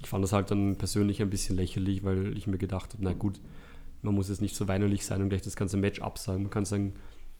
[0.00, 3.12] ich fand das halt dann persönlich ein bisschen lächerlich, weil ich mir gedacht habe, na
[3.12, 3.40] gut,
[4.02, 6.42] man muss jetzt nicht so weinerlich sein und gleich das ganze Match absagen.
[6.42, 6.94] Man kann sagen,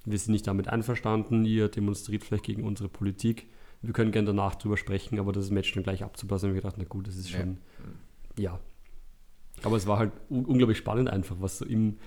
[0.04, 3.46] wir sind nicht damit einverstanden, ihr demonstriert vielleicht gegen unsere Politik.
[3.82, 6.76] Wir können gerne danach drüber sprechen, aber das Match dann gleich abzublasen, habe ich gedacht,
[6.78, 7.40] na gut, das ist Ja.
[7.40, 7.58] schon,
[8.38, 8.58] ja.
[9.62, 11.98] Aber es war halt un unglaublich spannend einfach, was so im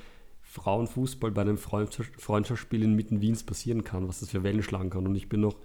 [0.42, 5.06] Frauenfußball bei einem Freundschafts- Freundschaftsspiel inmitten Wiens passieren kann, was das für Wellen schlagen kann.
[5.08, 5.56] Und ich bin noch,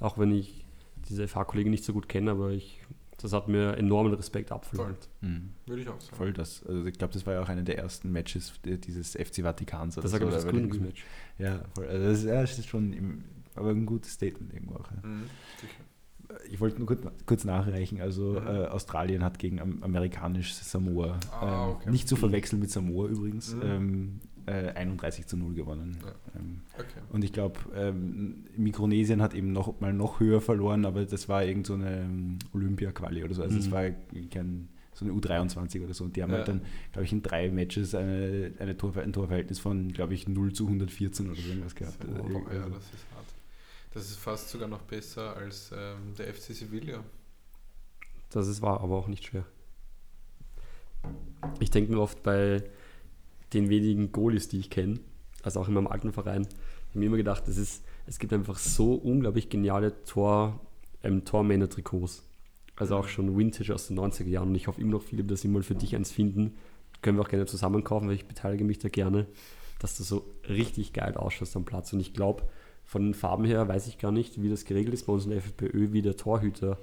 [0.00, 0.66] auch wenn ich
[1.08, 2.80] diese FH-Kollegen nicht so gut kenne, aber ich,
[3.18, 5.08] das hat mir enormen Respekt abverlangt.
[5.20, 5.50] Mhm.
[5.66, 6.16] Würde ich auch sagen.
[6.16, 6.64] Voll das.
[6.66, 9.96] Also ich glaube, das war ja auch einer der ersten Matches die- dieses FC Vatikans.
[9.96, 11.04] oder Das war, so, das Gründungsmatch.
[11.38, 11.86] Ja, voll.
[11.86, 13.24] Also das, ist, ja, das ist schon im,
[13.54, 14.90] aber ein gutes Statement irgendwo auch.
[14.90, 15.08] Ja.
[15.08, 15.24] Mhm,
[15.60, 15.72] sicher.
[16.48, 18.00] Ich wollte nur kurz, kurz nachreichen.
[18.00, 18.46] Also Mhm.
[18.46, 21.90] äh, Australien hat gegen am, amerikanisch Samoa, Ah, ähm, okay.
[21.90, 23.62] nicht zu verwechseln mit Samoa übrigens, Mhm.
[23.64, 25.98] ähm, äh, 31 zu 0 gewonnen.
[26.04, 26.12] Ja.
[26.38, 27.00] Ähm, Okay.
[27.12, 31.44] und ich glaube, ähm, Mikronesien hat eben noch mal noch höher verloren, aber das war
[31.44, 33.42] irgend so eine ähm, Olympia-Quali oder so.
[33.42, 33.72] Also es Mhm.
[33.72, 33.90] war
[34.30, 36.04] kein so eine U23 oder so.
[36.04, 36.38] Und die haben Ja.
[36.38, 36.62] halt dann,
[36.92, 40.66] glaube ich, in drei Matches eine, eine Tor, ein Torverhältnis von, glaube ich, 0 zu
[40.66, 41.98] 114 oder so irgendwas gehabt.
[42.04, 43.26] Also, ja, das ist hart.
[43.94, 47.02] Das ist fast sogar noch besser als ähm, der FC Sevilla.
[48.30, 49.44] Das ist wahr, aber auch nicht schwer.
[51.60, 52.62] Ich denke mir oft bei
[53.52, 55.00] den wenigen Goalies, die ich kenne,
[55.42, 56.42] also auch in meinem alten Verein,
[56.90, 60.60] ich habe mir immer gedacht, das ist, es gibt einfach so unglaublich geniale Tor,
[61.04, 62.24] ähm, Tormänner-Trikots.
[62.74, 64.48] Also auch schon Vintage aus den 90er Jahren.
[64.48, 66.56] Und ich hoffe immer noch, Philipp, dass wir mal für dich eins finden.
[67.00, 69.26] Können wir auch gerne zusammen kaufen, weil ich beteilige mich da gerne,
[69.78, 71.92] dass du so richtig geil ausschaust am Platz.
[71.92, 72.42] Und ich glaube,
[72.84, 75.30] von den Farben her weiß ich gar nicht, wie das geregelt ist bei uns in
[75.30, 76.76] der FPÖ, wie der Torhüter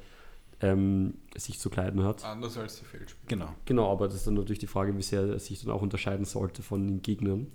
[0.62, 2.26] ähm, sich zu kleiden hat.
[2.26, 3.28] Anders als die Feldspieler.
[3.28, 3.56] Genau.
[3.66, 6.26] Genau, aber das ist dann natürlich die Frage, wie sehr er sich dann auch unterscheiden
[6.26, 7.48] sollte von den Gegnern.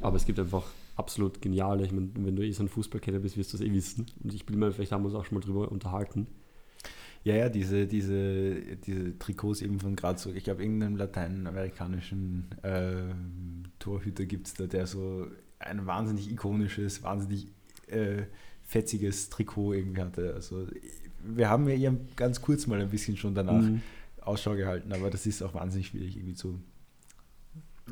[0.00, 0.64] Aber es gibt einfach
[0.96, 3.72] absolut geniale, ich meine, wenn du eh so ein Fußballkenner bist, wirst du es eh
[3.72, 4.06] wissen.
[4.22, 6.26] Und ich bin mal, vielleicht haben wir uns auch schon mal drüber unterhalten.
[7.24, 13.14] Ja, ja, diese, diese, diese Trikots eben von gerade so, ich glaube, irgendeinen lateinamerikanischen äh,
[13.78, 15.26] Torhüter gibt es da, der so
[15.58, 17.48] ein wahnsinnig ikonisches, wahnsinnig
[17.86, 18.24] äh,
[18.62, 20.34] fetziges Trikot irgendwie hatte.
[20.34, 20.66] Also
[21.24, 23.82] wir haben ja ihr ganz kurz mal ein bisschen schon danach mhm.
[24.20, 26.60] Ausschau gehalten, aber das ist auch wahnsinnig schwierig irgendwie zu.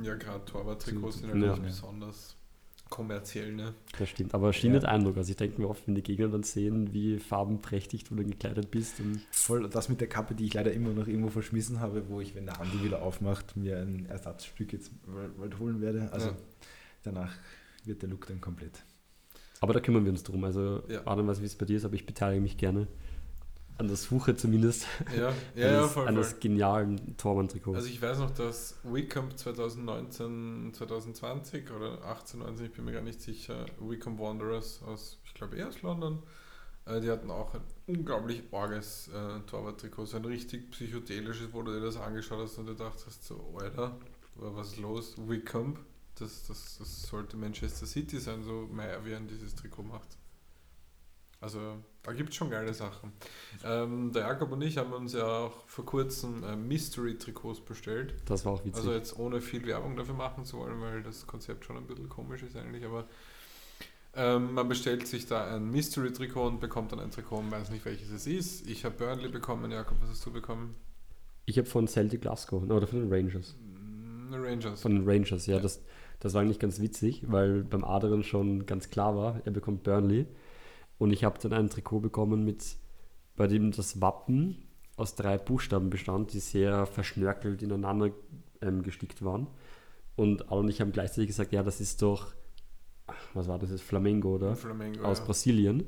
[0.03, 1.57] Ja, gerade Torwart-Trikots sind halt ja.
[1.57, 2.37] besonders
[2.89, 3.75] kommerziell, ne?
[3.99, 4.79] Das stimmt, aber schien ja.
[4.79, 5.17] nicht Eindruck.
[5.17, 8.71] Also ich denke mir oft, wenn die Gegner dann sehen, wie farbenprächtig du dann gekleidet
[8.71, 9.01] bist.
[9.01, 12.21] Und Voll, das mit der Kappe, die ich leider immer noch irgendwo verschmissen habe, wo
[12.21, 14.93] ich, wenn der Andi wieder aufmacht, mir ein Ersatzstück jetzt
[15.39, 16.11] bald holen werde.
[16.13, 16.37] Also ja.
[17.03, 17.35] danach
[17.85, 18.85] wird der Look dann komplett.
[19.61, 20.45] Aber da kümmern wir uns drum.
[20.45, 21.07] Also ja.
[21.07, 22.89] Adam weiß, wie es bei dir ist, aber ich beteilige mich gerne
[23.79, 24.87] an der Suche zumindest
[25.17, 26.41] ja, ja, eines, ja, voll, eines voll.
[26.41, 27.77] genialen Tormann-Trikots.
[27.77, 33.03] Also ich weiß noch, dass Wickham 2019, 2020 oder 18, 19, ich bin mir gar
[33.03, 36.23] nicht sicher, Wickham Wanderers aus, ich glaube eher aus London,
[36.87, 41.73] äh, die hatten auch ein unglaublich orges äh, Torwart-Trikot, so ein richtig psychedelisches, wo du
[41.73, 43.97] dir das angeschaut hast und du dachtest so, Alter,
[44.37, 45.15] was ist los?
[45.19, 45.77] Wickham,
[46.19, 50.19] das, das, das sollte Manchester City sein, so mehr wie ein dieses Trikot macht.
[51.43, 51.59] Also
[52.05, 53.13] da gibt es schon geile Sachen.
[53.65, 58.15] Ähm, der Jakob und ich haben uns ja auch vor kurzem äh, Mystery-Trikots bestellt.
[58.27, 58.77] Das war auch witzig.
[58.77, 62.09] Also jetzt ohne viel Werbung dafür machen zu wollen, weil das Konzept schon ein bisschen
[62.09, 63.07] komisch ist eigentlich, aber
[64.15, 67.85] ähm, man bestellt sich da ein Mystery-Trikot und bekommt dann ein Trikot und weiß nicht
[67.85, 68.69] welches es ist.
[68.69, 70.77] Ich habe Burnley bekommen, Jakob, was hast du bekommen?
[71.47, 73.57] Ich habe von Celtic Glasgow, oder von den Rangers.
[73.59, 74.83] Mm, Rangers.
[74.83, 75.57] Von den Rangers, ja.
[75.57, 75.61] ja.
[75.61, 75.83] Das,
[76.21, 80.27] das war eigentlich ganz witzig, weil beim Adrian schon ganz klar war, er bekommt Burnley.
[81.03, 82.77] Und ich habe dann ein Trikot bekommen, mit,
[83.35, 88.13] bei dem das Wappen aus drei Buchstaben bestand, die sehr verschnörkelt ineinander
[88.61, 89.49] ähm, gestickt waren.
[90.15, 92.33] Und Al und ich haben gleichzeitig gesagt, ja, das ist doch,
[93.35, 94.55] was war das jetzt, Flamengo, oder?
[94.55, 95.25] Flamengo, Aus ja.
[95.25, 95.87] Brasilien.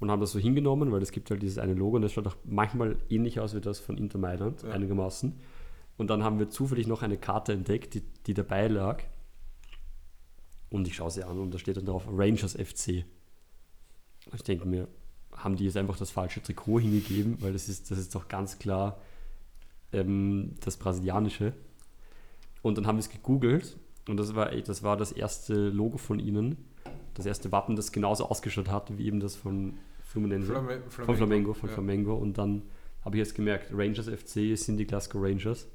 [0.00, 2.26] Und haben das so hingenommen, weil es gibt halt dieses eine Logo und das schaut
[2.26, 4.70] auch manchmal ähnlich aus wie das von Inter Mailand, ja.
[4.70, 5.38] einigermaßen.
[5.98, 9.02] Und dann haben wir zufällig noch eine Karte entdeckt, die, die dabei lag.
[10.70, 13.04] Und ich schaue sie an und da steht dann drauf Rangers FC.
[14.34, 14.88] Ich denke mir,
[15.32, 18.58] haben die jetzt einfach das falsche Trikot hingegeben, weil das ist, das ist doch ganz
[18.58, 18.98] klar
[19.92, 21.52] ähm, das brasilianische.
[22.62, 23.76] Und dann haben wir es gegoogelt
[24.08, 26.56] und das war, das war das erste Logo von ihnen,
[27.14, 31.16] das erste Wappen, das genauso ausgeschaut hat wie eben das von Fluminense, Flame, Flamengo, von
[31.16, 31.74] Flamengo, von ja.
[31.74, 32.14] Flamengo.
[32.14, 32.62] Und dann
[33.04, 35.68] habe ich jetzt gemerkt, Rangers FC sind die Glasgow Rangers.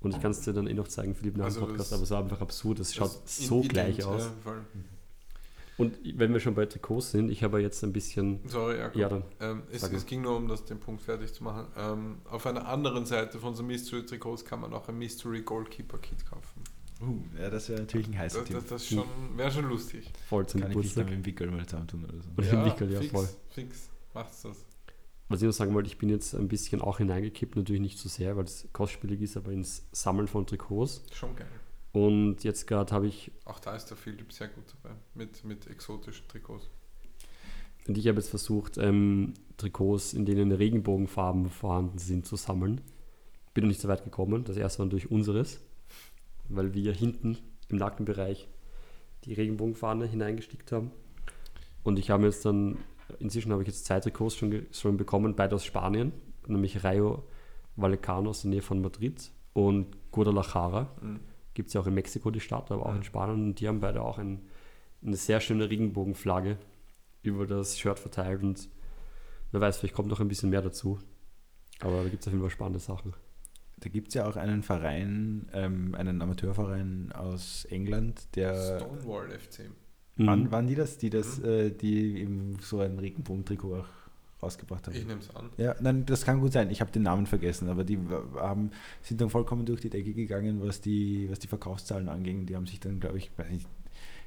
[0.00, 2.02] Und ich kann es dir dann eh noch zeigen, Philipp, nach dem also Podcast, aber
[2.02, 2.78] es war einfach absurd.
[2.78, 4.30] Es schaut so gleich aus.
[4.44, 4.52] Ja,
[5.76, 8.40] und wenn wir schon bei Trikots sind, ich habe jetzt ein bisschen.
[8.46, 8.96] Sorry, Jakob.
[8.96, 9.24] Ja, dann.
[9.40, 11.66] Ähm, es, es, ging nur um das, den Punkt fertig zu machen.
[11.76, 16.62] Ähm, auf einer anderen Seite von so Mystery-Trikots kann man auch ein Mystery Goalkeeper-Kit kaufen.
[17.02, 18.98] Uh, ja, das wäre natürlich ein heißer Das, das, das
[19.36, 20.10] wäre schon lustig.
[20.28, 22.28] Voll zum Kann ich mich dann mit dem Wickel mal zusammentun oder so.
[22.36, 23.28] Oder ja, Wickel, ja, fix, voll.
[23.50, 24.64] Fix, macht's das.
[25.28, 28.08] Was ich noch sagen wollte, ich bin jetzt ein bisschen auch hineingekippt, natürlich nicht so
[28.08, 31.02] sehr, weil es kostspielig ist, aber ins Sammeln von Trikots.
[31.12, 31.48] Schon geil.
[31.94, 33.30] Und jetzt gerade habe ich.
[33.44, 36.68] Auch da ist der Philipp sehr gut dabei, mit, mit exotischen Trikots.
[37.86, 42.80] Und ich habe jetzt versucht, ähm, Trikots, in denen Regenbogenfarben vorhanden sind, zu sammeln.
[43.54, 44.42] Bin noch nicht so weit gekommen.
[44.42, 45.60] Das erste war durch unseres,
[46.48, 47.38] weil wir hinten
[47.68, 48.48] im Nackenbereich
[49.24, 50.90] die Regenbogenfahne hineingestickt haben.
[51.84, 52.78] Und ich habe jetzt dann,
[53.20, 56.10] inzwischen habe ich jetzt zwei Trikots schon, schon bekommen, beide aus Spanien,
[56.48, 57.22] nämlich Rayo
[57.76, 60.90] Vallecano aus der Nähe von Madrid und Guadalajara.
[61.00, 61.20] Mhm
[61.54, 62.96] Gibt es ja auch in Mexiko die Stadt, aber auch ja.
[62.96, 63.48] in Spanien.
[63.48, 64.42] Und die haben beide auch ein,
[65.02, 66.58] eine sehr schöne Regenbogenflagge
[67.22, 68.42] über das Shirt verteilt.
[68.42, 68.68] Und
[69.52, 70.98] wer weiß, vielleicht kommt noch ein bisschen mehr dazu.
[71.80, 73.14] Aber da gibt es auf jeden Fall spannende Sachen.
[73.78, 78.78] Da gibt es ja auch einen Verein, ähm, einen Amateurverein aus England, der.
[78.80, 79.70] Stonewall FC.
[80.16, 80.52] Wann mhm.
[80.52, 80.98] waren die das?
[80.98, 81.44] Die das, mhm.
[81.44, 83.88] äh, die eben so ein Regenbogentrikot auch
[84.44, 84.94] rausgebracht haben.
[84.94, 85.50] Ich nehme es an.
[85.56, 86.70] Ja, nein, das kann gut sein.
[86.70, 87.98] Ich habe den Namen vergessen, aber die
[88.36, 88.70] haben,
[89.02, 92.46] sind dann vollkommen durch die Decke gegangen, was die, was die Verkaufszahlen anging.
[92.46, 93.66] Die haben sich dann, glaube ich, nicht,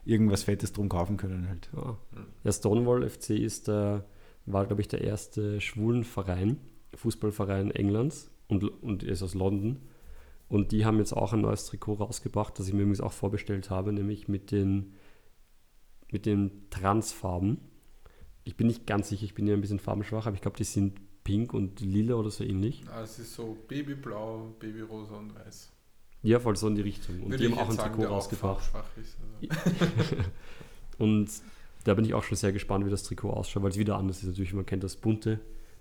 [0.06, 1.69] irgendwas Fettes drum kaufen können halt.
[1.76, 1.98] Ja,
[2.44, 4.06] ja Stonewall FC ist der,
[4.45, 6.57] war, glaube ich, der erste Schwulenverein,
[6.95, 9.80] Fußballverein Englands und, und ist aus London.
[10.49, 13.69] Und die haben jetzt auch ein neues Trikot rausgebracht, das ich mir übrigens auch vorbestellt
[13.69, 14.94] habe, nämlich mit den,
[16.10, 17.60] mit den Transfarben
[18.48, 20.64] ich bin nicht ganz sicher, ich bin ja ein bisschen farbenschwach, aber ich glaube, die
[20.64, 22.84] sind pink und lila oder so ähnlich.
[22.90, 25.74] Ah, es ist so babyblau, babyrosa und weiß.
[26.24, 27.22] Ja, voll so in die Richtung.
[27.24, 28.72] Und Würde die haben auch ein Trikot rausgebracht.
[28.74, 30.15] Also.
[30.98, 31.30] und
[31.84, 34.19] da bin ich auch schon sehr gespannt, wie das Trikot ausschaut, weil es wieder anders
[34.19, 34.30] ist.
[34.30, 35.40] Natürlich, man kennt das bunte,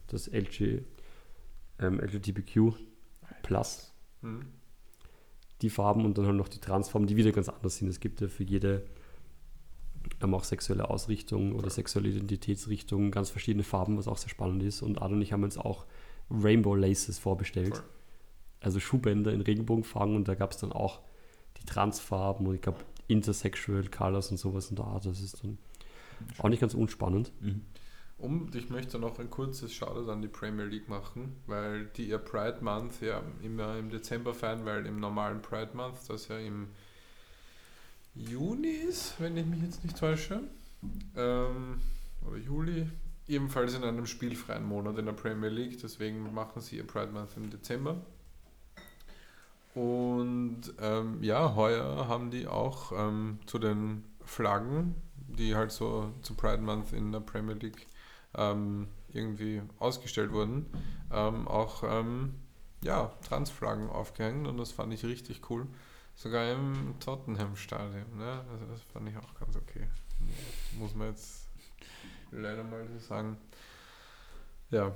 [0.08, 0.82] das LG,
[1.78, 2.74] ähm, LGBTQ
[3.42, 3.92] Plus.
[4.22, 4.46] Hm.
[5.62, 7.88] die Farben und dann halt noch die Transfarben, die wieder ganz anders sind.
[7.88, 8.86] Es gibt ja für jede
[10.22, 14.82] ähm, auch sexuelle Ausrichtung oder sexuelle Identitätsrichtung ganz verschiedene Farben, was auch sehr spannend ist.
[14.82, 15.86] Und Ada und ich haben uns auch
[16.30, 17.76] Rainbow Laces vorbestellt.
[17.76, 17.84] Voll.
[18.60, 21.00] Also Schuhbänder in Regenbogenfarben und da gab es dann auch
[21.58, 22.78] die Transfarben und ich glaube
[23.08, 25.06] Intersexual Colors und sowas in der Art.
[25.06, 25.58] Das ist dann
[26.38, 27.32] auch nicht ganz unspannend.
[27.40, 27.62] Mhm.
[28.18, 32.18] Und ich möchte noch ein kurzes Shoutout an die Premier League machen, weil die ihr
[32.18, 36.68] Pride Month ja immer im Dezember feiern, weil im normalen Pride Month, das ja im
[38.16, 40.40] Juni ist, wenn ich mich jetzt nicht täusche,
[41.16, 41.80] ähm,
[42.26, 42.88] oder Juli,
[43.28, 47.36] ebenfalls in einem spielfreien Monat in der Premier League, deswegen machen sie ihr Pride Month
[47.36, 47.96] im Dezember.
[49.74, 54.94] Und ähm, ja, heuer haben die auch ähm, zu den Flaggen,
[55.28, 57.86] die halt so zu Pride Month in der Premier League
[58.34, 60.66] ähm, irgendwie ausgestellt wurden,
[61.12, 62.34] ähm, auch ähm,
[62.82, 65.66] ja, Transflaggen aufgehängt und das fand ich richtig cool.
[66.16, 68.16] Sogar im Tottenham-Stadion.
[68.16, 68.44] Ne?
[68.50, 69.86] Also das fand ich auch ganz okay.
[70.78, 71.46] Muss man jetzt
[72.32, 73.36] leider mal so sagen.
[74.70, 74.92] Ja.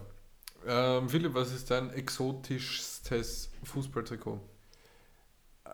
[0.66, 4.40] Ähm, Philipp, was ist dein exotischstes Fußballtrikot?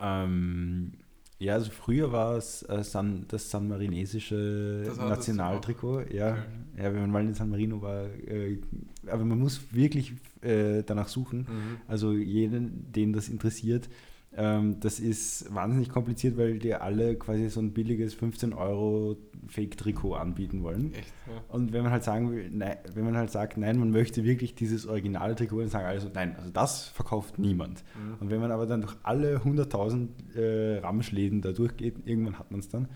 [0.00, 0.92] Ähm,
[1.38, 6.02] ja, also früher war es äh, San, das San Marinesische Das Nationaltrikot.
[6.12, 6.42] Ja, Okay.
[6.78, 8.04] ja, wenn man mal in San Marino war.
[8.06, 8.58] Äh,
[9.06, 11.40] aber man muss wirklich äh, danach suchen.
[11.40, 11.80] Mhm.
[11.86, 13.88] Also jeden, den das interessiert.
[14.38, 19.16] Ähm, das ist wahnsinnig kompliziert, weil die alle quasi so ein billiges 15 Euro
[19.48, 20.92] Fake-Trikot anbieten wollen.
[20.92, 21.42] Echt, ja.
[21.48, 24.54] Und wenn man halt sagen will, nein, wenn man halt sagt, nein, man möchte wirklich
[24.54, 27.82] dieses originale Trikot, dann sagen alle so, nein, also das verkauft niemand.
[27.94, 28.14] Mhm.
[28.20, 32.60] Und wenn man aber dann durch alle 100.000 äh, Ramschläden da durchgeht, irgendwann hat man
[32.60, 32.88] es dann.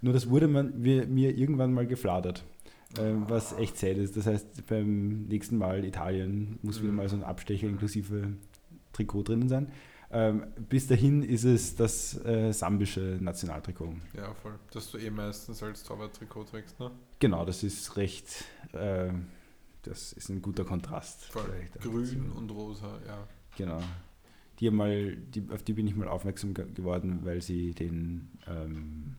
[0.00, 2.44] Nur das wurde man, mir, mir irgendwann mal gefladert,
[2.98, 4.16] ähm, was echt sad ist.
[4.16, 8.32] Das heißt, beim nächsten Mal Italien muss wieder mal so ein Abstecher inklusive
[8.92, 9.68] Trikot drinnen sein.
[10.10, 13.94] Ähm, bis dahin ist es das äh, sambische Nationaltrikot.
[14.14, 14.58] Ja, voll.
[14.70, 16.90] Dass du eh meistens als Torwart-Trikot trägst, ne?
[17.18, 19.12] Genau, das ist recht, äh,
[19.82, 21.24] das ist ein guter Kontrast.
[21.26, 21.44] Voll.
[21.80, 23.26] Grün und rosa, ja.
[23.58, 23.80] Genau.
[24.60, 29.14] Die mal, die, auf die bin ich mal aufmerksam ge- geworden, weil sie den, ähm,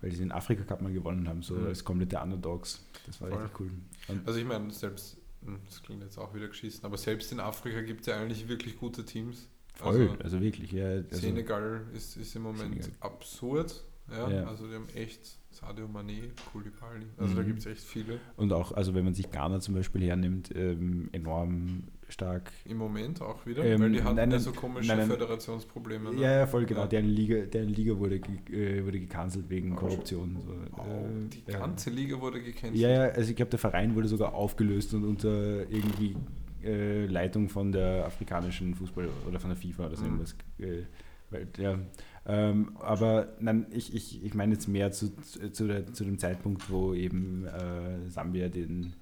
[0.00, 1.66] weil sie den Afrika Cup mal gewonnen haben, so Mhm.
[1.66, 2.82] als komplette Underdogs.
[3.06, 3.38] Das war Voll.
[3.42, 3.70] richtig cool.
[4.08, 7.38] Und, Also ich meine, selbst, hm, das klingt jetzt auch wieder geschissen, aber selbst in
[7.38, 9.46] Afrika gibt es ja eigentlich wirklich gute Teams.
[9.80, 10.72] Voll, Also, also, wirklich.
[10.72, 12.90] Ja, also, Senegal ist, ist im Moment Senegal.
[13.00, 13.84] absurd.
[14.10, 14.28] Ja?
[14.28, 14.44] Ja.
[14.48, 17.06] Also die haben echt Sadio Mané, Koulibaly.
[17.16, 17.46] Also da Mhm.
[17.46, 18.18] gibt es echt viele.
[18.36, 22.50] und auch, also wenn man sich Ghana zum Beispiel hernimmt, ähm, enorm stark.
[22.64, 25.06] Im Moment auch wieder, Ähm, weil die hatten nein, ja so komische nein, nein.
[25.08, 26.12] Föderationsprobleme.
[26.12, 26.20] Ne?
[26.22, 26.80] Ja, ja, voll genau.
[26.80, 26.86] Ja.
[26.88, 30.36] Deren Liga, deren Liga wurde, äh, wurde gecancelt wegen Oh, Korruption.
[30.44, 32.74] So, Oh, äh, die ganze Liga wurde gecancelt.
[32.80, 36.16] Ja, ja, also ich glaube, der Verein wurde sogar aufgelöst und unter irgendwie
[36.64, 40.10] äh, Leitung von der afrikanischen Fußball oder von der FIFA oder so Mhm.
[40.10, 40.34] irgendwas.
[40.58, 40.82] Äh,
[41.30, 41.78] weil, ja,
[42.26, 45.12] ähm, aber nein, ich, ich, ich meine jetzt mehr zu,
[45.52, 48.94] zu, der, zu dem Zeitpunkt, wo eben äh, Sambia den,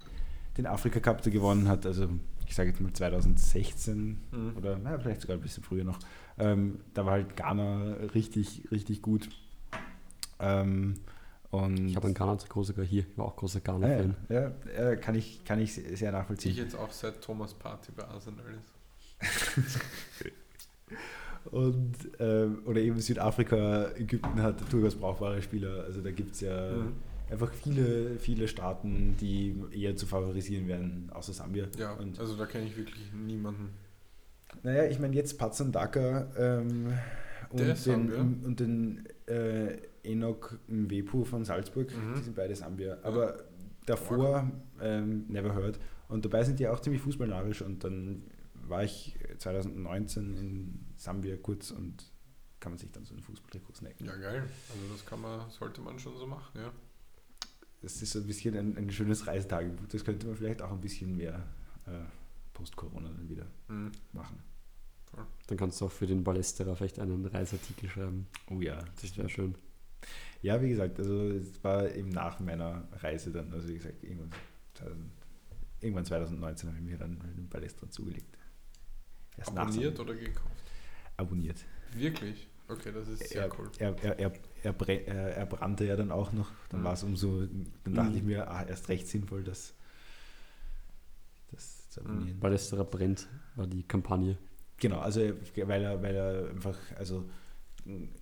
[0.58, 1.86] den Afrika Cup gewonnen hat.
[1.86, 2.08] Also
[2.46, 4.52] ich sage jetzt mal 2016 Mhm.
[4.56, 5.98] oder naja, vielleicht sogar ein bisschen früher noch.
[6.38, 9.28] Ähm, da war halt Ghana richtig, richtig gut.
[10.38, 10.94] Ähm,
[11.50, 13.04] und Ich habe ein Ghana-Trikot sogar hier.
[13.10, 14.16] Ich war auch großer ja, Ghana-Fan.
[14.28, 16.54] ja, ja, kann ich, kann ich sehr Ich nachvollziehen.
[16.56, 18.74] jetzt auch seit Thomas Party bei Arsenal ist.
[21.50, 25.84] Und, ähm, oder eben Südafrika, Ägypten hat durchaus brauchbare Spieler.
[25.84, 26.92] Also da gibt es ja Mhm.
[27.30, 31.66] einfach viele, viele Staaten, die eher zu favorisieren werden, außer Sambia.
[31.78, 33.70] Ja, Und, also da kenne ich wirklich niemanden.
[34.62, 36.92] naja, ich meine jetzt Patson Daka ähm,
[37.50, 42.14] und, den, und den äh, Enoch Mwepu von Salzburg, Mhm.
[42.16, 42.98] die sind beide Sambia.
[43.02, 43.44] Aber
[43.86, 45.78] davor ähm, never heard.
[46.08, 48.24] Und dabei sind die auch ziemlich fußballnarisch und dann
[48.66, 52.12] war ich 2019 in Sambia kurz und
[52.60, 54.06] kann man sich dann so einen Fußballtrikot snacken.
[54.06, 54.42] Ja, geil.
[54.72, 56.72] Also das kann man, sollte man schon so machen, ja.
[57.80, 59.86] Das ist so ein bisschen ein, ein schönes Reisetagebuch.
[59.88, 61.46] Das könnte man vielleicht auch ein bisschen mehr
[61.86, 61.90] äh,
[62.54, 63.92] post-Corona dann wieder Mhm.
[64.12, 64.38] machen.
[65.46, 68.26] Dann kannst du auch für den Ballesterer vielleicht einen Reiseartikel schreiben.
[68.50, 68.84] Oh ja.
[69.00, 69.54] Das wäre schön.
[70.42, 74.30] Ja, wie gesagt, also es war eben nach meiner Reise dann, also wie gesagt, irgendwann,
[74.74, 75.10] 2000,
[75.80, 78.36] irgendwann 2019 habe ich mir dann den Ballester zugelegt.
[79.36, 80.54] Erst Abonniert oder gekauft?
[81.16, 81.64] Abonniert.
[81.94, 82.48] Wirklich?
[82.68, 83.70] Okay, das ist sehr er, cool.
[83.78, 86.50] Er, er, er, er, er, er brannte ja dann auch noch.
[86.68, 86.84] Dann Mhm.
[86.84, 87.46] war es umso,
[87.84, 88.16] dann dachte Mhm.
[88.16, 89.74] ich mir, ah, erst recht sinnvoll, das,
[91.50, 92.38] das zu abonnieren.
[92.38, 93.26] Ballesterer brennt,
[93.56, 94.36] war die Kampagne.
[94.78, 97.28] Genau, also weil er, weil er einfach, also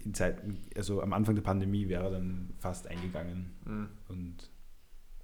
[0.04, 3.88] in Zeiten, also am Anfang der Pandemie wäre er dann fast eingegangen Mhm.
[4.08, 4.50] und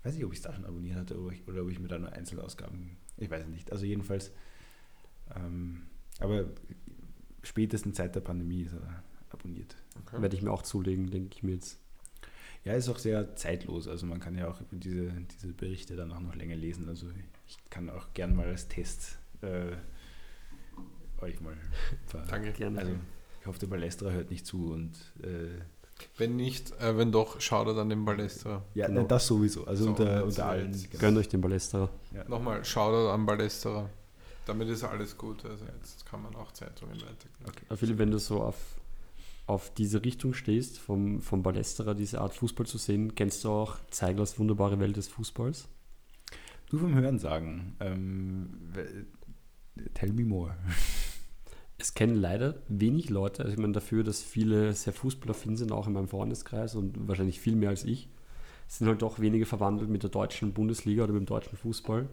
[0.03, 1.89] weiß nicht, ob ich es da schon abonniert hatte oder, ich, oder ob ich mir
[1.89, 3.71] da nur Einzelausgaben, ich weiß es nicht.
[3.71, 4.33] Also jedenfalls,
[5.37, 5.83] ähm,
[6.19, 6.47] aber
[7.43, 9.77] spätestens seit der Pandemie ist er abonniert.
[10.01, 10.21] Okay.
[10.21, 11.79] Werde ich mir auch zulegen, denke ich mir jetzt.
[12.65, 13.89] Ja, ist auch sehr zeitlos.
[13.89, 16.89] Also man kann ja auch über diese, diese Berichte dann auch noch länger lesen.
[16.89, 17.09] Also
[17.47, 19.73] ich kann auch gern mal als Test äh,
[21.21, 21.57] euch mal.
[22.29, 22.53] Danke.
[22.53, 22.79] Gerne.
[22.79, 22.93] Also
[23.43, 24.93] ich hoffe, der Ballesterer hört nicht zu und
[25.23, 25.49] äh,
[26.17, 28.65] Wenn nicht, äh, wenn doch, schaut er dann den Ballesterer.
[28.75, 29.03] ja, Genau.
[29.05, 29.67] das sowieso.
[29.67, 30.73] Also So, unter, unter allen.
[30.73, 30.99] genau.
[30.99, 31.91] Gönnt euch den Ballesterer.
[32.15, 32.29] Ja.
[32.29, 33.91] Nochmal, Shoutout an Ballesterer.
[34.47, 35.45] Damit ist alles gut.
[35.45, 37.45] Also jetzt kann man auch Zeitungen weitergeben.
[37.47, 37.65] Okay.
[37.69, 38.57] Aber Philipp, wenn du so auf,
[39.47, 43.77] auf diese Richtung stehst, vom, vom Ballesterer, diese Art Fußball zu sehen, kennst du auch
[43.91, 45.69] Zeiglers wunderbare Welt des Fußballs?
[46.71, 47.77] Du vom Hören sagen.
[47.81, 48.73] Ähm,
[49.95, 50.57] tell me more.
[51.83, 55.89] Es kennen leider wenig Leute, also ich meine dafür, dass viele sehr fußballaffin sind, auch
[55.89, 58.09] in meinem Freundeskreis und wahrscheinlich viel mehr als ich,
[58.69, 62.09] sind halt doch wenige verwandelt mit der deutschen Bundesliga oder mit dem deutschen Fußball.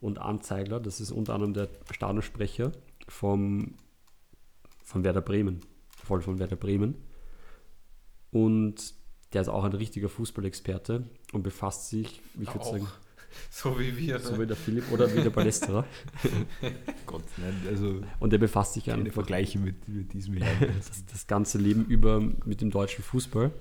[0.00, 2.72] Und Arndt Zeigler, das ist unter anderem der Stadionsprecher
[3.06, 3.74] vom,
[4.82, 5.60] von Werder Bremen,
[5.90, 6.94] voll von Werder Bremen.
[8.30, 8.94] Und
[9.34, 12.88] der ist auch ein richtiger Fußballexperte und befasst sich, ich würde sagen,
[13.50, 14.18] So wie wir.
[14.18, 14.40] so ne?
[14.40, 15.84] wie der Philipp oder wie der Ballesterer.
[17.06, 20.72] Gott, nein, also Und der befasst sich keine einfach Vergleiche mit, mit diesem Herrn.
[20.78, 23.52] das, das ganze Leben über mit dem deutschen Fußball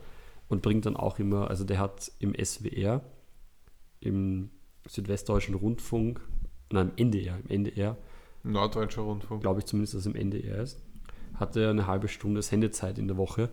[0.49, 3.01] und bringt dann auch immer, also der hat im SWR,
[3.99, 4.49] im
[4.87, 6.21] Südwestdeutschen Rundfunk,
[6.71, 7.97] nein, im NDR, im NDR,
[8.43, 9.41] Norddeutscher Rundfunk.
[9.41, 10.81] glaube ich zumindest, dass es im NDR ist,
[11.35, 13.49] hat er eine halbe Stunde Sendezeit in der Woche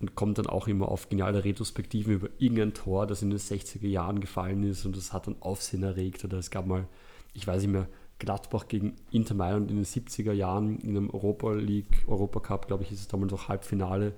[0.00, 3.86] und kommt dann auch immer auf geniale Retrospektiven über irgendein Tor, das in den 60er
[3.86, 6.86] Jahren gefallen ist und das hat dann Aufsehen erregt oder es gab mal,
[7.32, 11.52] ich weiß nicht mehr, Gladbach gegen Inter Mailand in den 70er Jahren in einem Europa
[11.52, 14.14] League, Europacup, glaube ich, ist es damals noch Halbfinale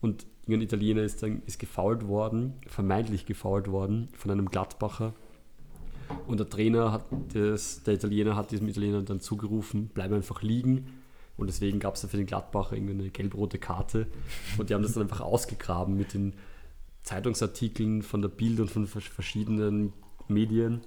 [0.00, 5.14] und irgendein Italiener ist dann ist gefault worden, vermeintlich gefault worden von einem Gladbacher
[6.26, 10.86] und der Trainer hat das, der Italiener hat diesem Italiener dann zugerufen, bleib einfach liegen.
[11.38, 14.08] Und deswegen gab es dann für den Gladbacher irgendwie eine gelb-rote Karte.
[14.58, 16.34] Und die haben das dann einfach ausgegraben mit den
[17.04, 19.94] Zeitungsartikeln von der Bild und von vers- verschiedenen
[20.26, 20.82] Medien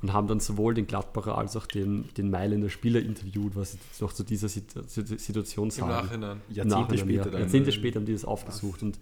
[0.00, 3.78] und haben dann sowohl den Gladbacher als auch den, den Mailänder Spieler interviewt, was sie
[3.78, 5.90] jetzt noch zu dieser Sit- Situation Im sagen.
[5.90, 6.40] Nachhinein.
[6.48, 7.30] Im Jahrzehnte Nachhinein, später ja.
[7.32, 7.40] dann.
[7.40, 8.98] Jahrzehnte später haben die das aufgesucht und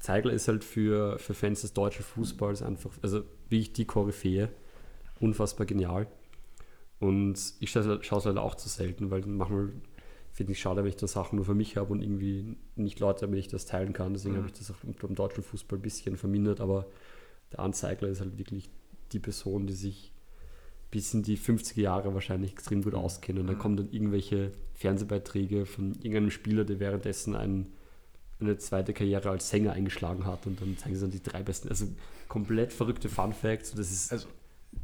[0.00, 4.50] Zeigler ist halt für, für Fans des deutschen Fußballs einfach, also wie ich die Koryphäe,
[5.20, 6.08] unfassbar genial.
[6.98, 9.70] Und ich schaue es leider auch zu selten, weil manchmal
[10.36, 13.22] finde ich schade, wenn ich dann Sachen nur für mich habe und irgendwie nicht Leute,
[13.22, 14.12] damit ich das teilen kann.
[14.12, 14.38] Deswegen Mhm.
[14.40, 16.86] habe ich das auch beim deutschen Fußball ein bisschen vermindert, aber
[17.52, 18.68] der Anzeigler ist halt wirklich
[19.12, 20.12] die Person, die sich
[20.90, 23.38] bis in die 50er Jahre wahrscheinlich extrem gut auskennt.
[23.38, 23.60] Und dann Mhm.
[23.60, 27.68] kommen dann irgendwelche Fernsehbeiträge von irgendeinem Spieler, der währenddessen ein,
[28.38, 31.68] eine zweite Karriere als Sänger eingeschlagen hat und dann zeigen sie dann die drei besten,
[31.70, 31.86] also
[32.28, 33.72] komplett verrückte Fun Facts.
[33.74, 34.28] Das ist Also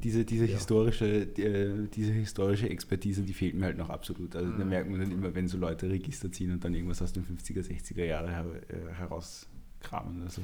[0.02, 0.54] diese, diese, Ja.
[0.54, 4.34] historische, die, äh, diese historische Expertise, die fehlt mir halt noch absolut.
[4.36, 4.68] Also da Mhm.
[4.70, 7.62] merkt man dann immer, wenn so Leute Register ziehen und dann irgendwas aus den 50er,
[7.62, 10.22] 60er Jahre her, äh, herauskramen.
[10.22, 10.42] Also,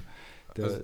[0.55, 0.81] da, Also-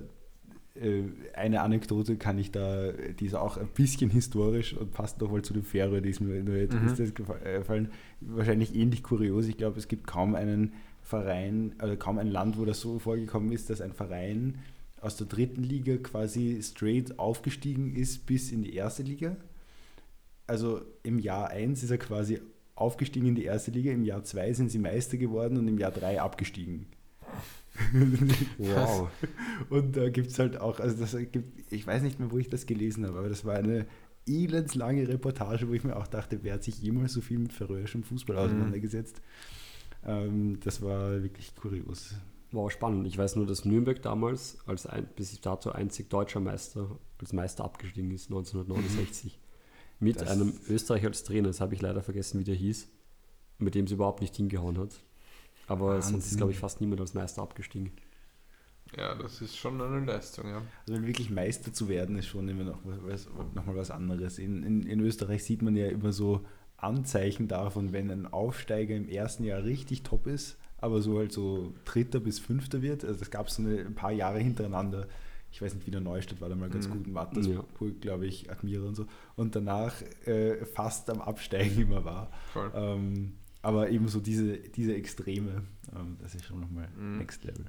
[0.75, 5.31] äh, eine Anekdote kann ich da, die ist auch ein bisschen historisch und passt noch
[5.31, 6.89] mal zu dem Färöer, die ist mir nur jetzt Mhm.
[7.45, 7.89] äh, gefallen.
[8.19, 9.47] Wahrscheinlich ähnlich kurios.
[9.47, 13.51] Ich glaube, es gibt kaum einen Verein, oder kaum ein Land, wo das so vorgekommen
[13.51, 14.55] ist, dass ein Verein
[15.05, 19.37] aus der dritten Liga quasi straight aufgestiegen ist bis in die erste Liga.
[20.47, 22.41] Also im Jahr 1 ist er quasi
[22.73, 25.91] aufgestiegen in die erste Liga, im Jahr 2 sind sie Meister geworden und im Jahr
[25.91, 26.87] 3 abgestiegen.
[28.57, 29.09] wow.
[29.69, 32.47] Und da gibt es halt auch, also das gibt, ich weiß nicht mehr, wo ich
[32.47, 33.85] das gelesen habe, aber das war eine
[34.25, 38.03] elendslange Reportage, wo ich mir auch dachte, wer hat sich jemals so viel mit färöischem
[38.03, 39.21] Fußball auseinandergesetzt?
[40.05, 42.15] Ähm, das war wirklich kurios.
[42.55, 43.05] Wow, spannend.
[43.05, 47.65] Ich weiß nur, dass Nürnberg damals als ein, bis dato einzig deutscher Meister als Meister
[47.65, 49.39] abgestiegen ist, 1969.
[49.99, 51.47] Mit Das- einem Österreicher als Trainer.
[51.49, 52.87] Das habe ich leider vergessen, wie der hieß.
[53.57, 55.01] Mit dem sie überhaupt nicht hingehauen hat.
[55.67, 56.37] Aber sonst ist, Wahnsinn.
[56.37, 57.91] glaube ich, fast niemand als Meister abgestiegen.
[58.95, 60.61] Ja, das ist schon eine Leistung, ja.
[60.87, 64.37] Also wirklich Meister zu werden, ist schon immer noch, was, noch mal was anderes.
[64.37, 66.41] In, in, in Österreich sieht man ja immer so
[66.77, 71.73] Anzeichen davon, wenn ein Aufsteiger im ersten Jahr richtig top ist, aber so halt so
[71.85, 73.03] Dritter bis Fünfter wird.
[73.03, 75.07] Also das gab es so eine, ein paar Jahre hintereinander.
[75.51, 76.91] Ich weiß nicht, wie der Neustadt war da mal ganz Mhm.
[76.91, 79.05] gut in Wattersburg, glaube ich, Admira und so.
[79.35, 82.31] Und danach äh, fast am Absteigen immer war.
[82.75, 85.63] Ähm, aber eben so diese, diese Extreme,
[85.95, 87.17] ähm, das ist schon nochmal Mhm.
[87.19, 87.65] Next Level.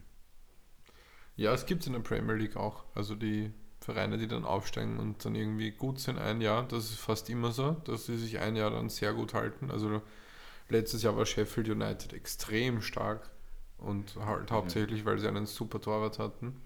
[1.36, 2.84] Ja, es gibt es in der Premier League auch.
[2.94, 6.98] Also die Vereine, die dann aufsteigen und dann irgendwie gut sind ein Jahr, das ist
[6.98, 9.70] fast immer so, dass sie sich ein Jahr dann sehr gut halten.
[9.70, 10.02] Also
[10.68, 13.30] letztes Jahr war Sheffield United extrem stark
[13.78, 16.60] und halt hauptsächlich, weil sie einen super Torwart hatten.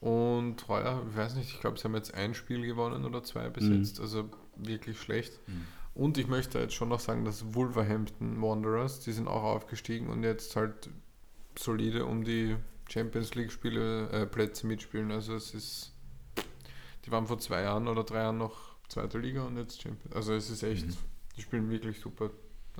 [0.00, 3.48] Und heuer, ich weiß nicht, ich glaube, sie haben jetzt ein Spiel gewonnen oder zwei
[3.48, 3.78] bis Mhm.
[3.78, 5.40] jetzt, also wirklich schlecht.
[5.48, 5.66] Mhm.
[5.94, 10.22] Und ich möchte jetzt schon noch sagen, dass Wolverhampton Wanderers, die sind auch aufgestiegen und
[10.22, 10.90] jetzt halt
[11.58, 12.56] solide um die
[12.88, 15.10] Champions League Spiele, äh, Plätze mitspielen.
[15.10, 15.92] Also es ist,
[17.06, 20.14] die waren vor zwei Jahren oder drei Jahren noch zweite Liga und jetzt Champions.
[20.14, 20.96] Also es ist echt, Mhm.
[21.36, 22.30] die spielen wirklich super.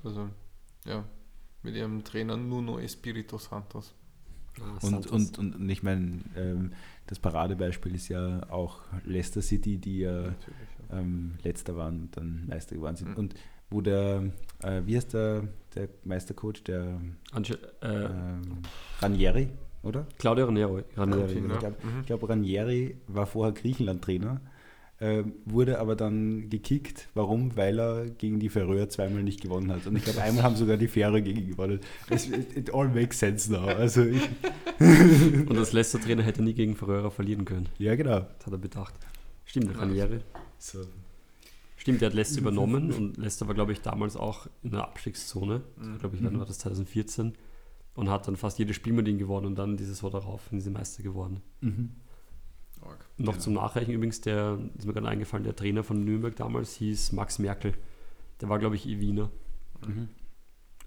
[0.05, 0.29] Also
[0.85, 1.05] ja,
[1.63, 3.95] mit ihrem Trainer Nuno Espirito Santos.
[4.61, 5.11] Ah, Und, Santos.
[5.13, 6.73] und, und, und ich meine, ähm,
[7.07, 10.35] das Paradebeispiel ist ja auch Leicester City, die ja
[10.91, 13.11] ähm, letzter waren und dann Meister geworden sind.
[13.11, 13.17] Mhm.
[13.17, 13.35] Und
[13.69, 14.31] wo der,
[14.63, 17.01] äh, wie heißt der, der Meistercoach, der
[17.33, 18.43] Ange äh, ähm,
[19.01, 19.49] Ranieri,
[19.83, 20.07] oder?
[20.19, 20.85] Claudio Ranieri.
[20.97, 21.55] Ranieri Okay, genau.
[21.55, 22.05] Ich glaube, Mhm.
[22.07, 24.41] glaub, Ranieri war vorher Griechenland-Trainer,
[25.01, 27.09] ähm, wurde aber dann gekickt.
[27.15, 27.55] Warum?
[27.57, 29.87] Weil er gegen die Färöer zweimal nicht gewonnen hat.
[29.87, 31.81] Und ich glaube, einmal haben sogar die Färöer gegen ihn gewonnen.
[32.09, 33.67] Es- It, it all makes sense now.
[33.67, 34.23] Also ich,
[34.81, 37.69] Und als letzter Trainer hätte er nie gegen Ferreira verlieren können.
[37.79, 38.21] ja, genau.
[38.39, 38.95] Das hat er bedacht.
[39.45, 39.79] Stimmt, Ja.
[39.79, 40.21] Ranieri.
[40.59, 40.81] So.
[41.77, 45.63] Stimmt, der hat Leicester übernommen und Leicester war, glaube ich, damals auch in der Abstiegszone.
[45.77, 45.99] Mhm.
[45.99, 47.35] glaube ich, wann war das 2014.
[47.95, 50.61] Und hat dann fast jedes Spiel mit ihnen gewonnen und dann dieses Jahr darauf sind
[50.61, 51.41] sie Meister geworden.
[51.61, 51.91] Mhm.
[52.87, 53.07] Arg.
[53.19, 53.43] Noch Genau.
[53.43, 57.39] zum Nachreichen übrigens, der ist mir gerade eingefallen, der Trainer von Nürnberg damals hieß Max
[57.39, 57.73] Merkel.
[58.41, 59.31] Der war, glaube ich, eh Wiener.
[59.87, 60.09] Mhm.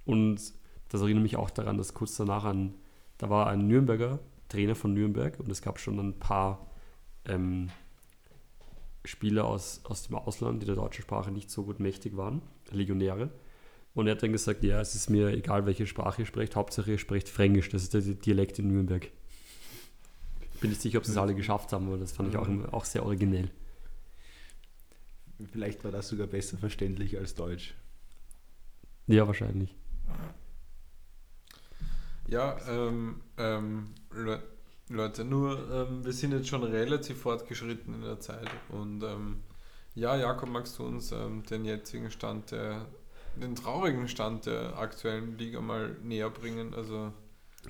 [0.06, 0.54] Und
[0.90, 2.76] das erinnert mich auch daran, dass kurz danach an,
[3.18, 4.20] da war ein Nürnberger
[4.50, 6.68] Trainer von Nürnberg und es gab schon ein paar
[7.26, 7.70] ähm,
[9.06, 13.30] Spieler aus, aus dem Ausland, die der deutschen Sprache nicht so gut mächtig waren, Legionäre.
[13.94, 16.92] Und er hat dann gesagt, ja, es ist mir egal, welche Sprache ihr sprecht, Hauptsache
[16.92, 19.12] ihr sprecht Fränkisch, das ist der Dialekt in Nürnberg.
[20.62, 22.74] Bin nicht sicher, ob sie es alle geschafft haben, aber das fand ich auch, immer-
[22.74, 23.50] auch sehr originell.
[25.52, 27.74] Vielleicht war das sogar besser verständlich als Deutsch.
[29.08, 29.74] Ja, wahrscheinlich.
[32.28, 34.42] Ja, ähm, ähm, Le
[34.92, 39.44] Leute, nur ähm, wir sind jetzt schon relativ fortgeschritten in der Zeit und ähm,
[39.94, 42.88] ja, Jakob, magst du uns ähm, den jetzigen Stand der,
[43.36, 46.74] den traurigen Stand der aktuellen Liga mal näher bringen?
[46.74, 47.14] Also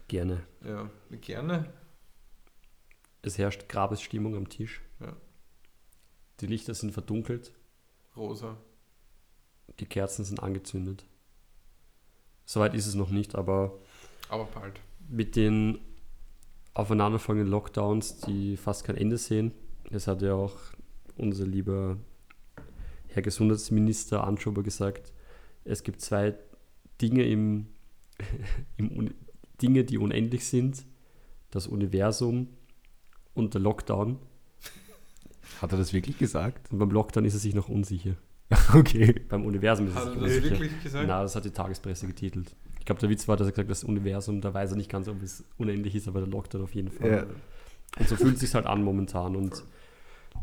[0.07, 0.43] Gerne.
[0.65, 0.89] ja,
[1.19, 1.73] gerne.
[3.21, 4.81] Es herrscht Grabesstimmung am Tisch.
[4.99, 5.15] Ja.
[6.39, 7.53] Die Lichter sind verdunkelt.
[8.15, 8.57] Rosa.
[9.79, 11.05] Die Kerzen sind angezündet.
[12.45, 13.79] Soweit ist es noch nicht, aber
[14.29, 14.79] Aber bald.
[15.07, 15.79] mit den
[16.73, 19.53] aufeinanderfolgenden Lockdowns, die fast kein Ende sehen,
[19.91, 20.55] es hat ja auch
[21.17, 21.97] unser lieber
[23.07, 25.11] Herr Gesundheitsminister Anschober gesagt,
[25.65, 26.35] es gibt zwei
[27.01, 27.67] Dinge im,
[28.77, 29.13] im
[29.61, 30.85] Dinge, die unendlich sind,
[31.51, 32.47] das Universum
[33.33, 34.17] und der Lockdown.
[35.61, 36.71] Hat er das wirklich gesagt?
[36.71, 38.15] Und beim Lockdown ist er sich noch unsicher.
[38.73, 39.13] Okay.
[39.29, 40.59] Beim Universum ist er Hat sich er das unsicher.
[40.59, 41.05] wirklich gesagt?
[41.07, 42.55] Na, das hat die Tagespresse getitelt.
[42.79, 44.89] Ich glaube, der Witz war, dass er gesagt hat, das Universum, da weiß er nicht
[44.89, 47.11] ganz, ob es unendlich ist, aber der Lockdown auf jeden Fall.
[47.11, 47.25] Ja.
[47.99, 49.35] Und so fühlt es sich halt an momentan.
[49.35, 49.63] Und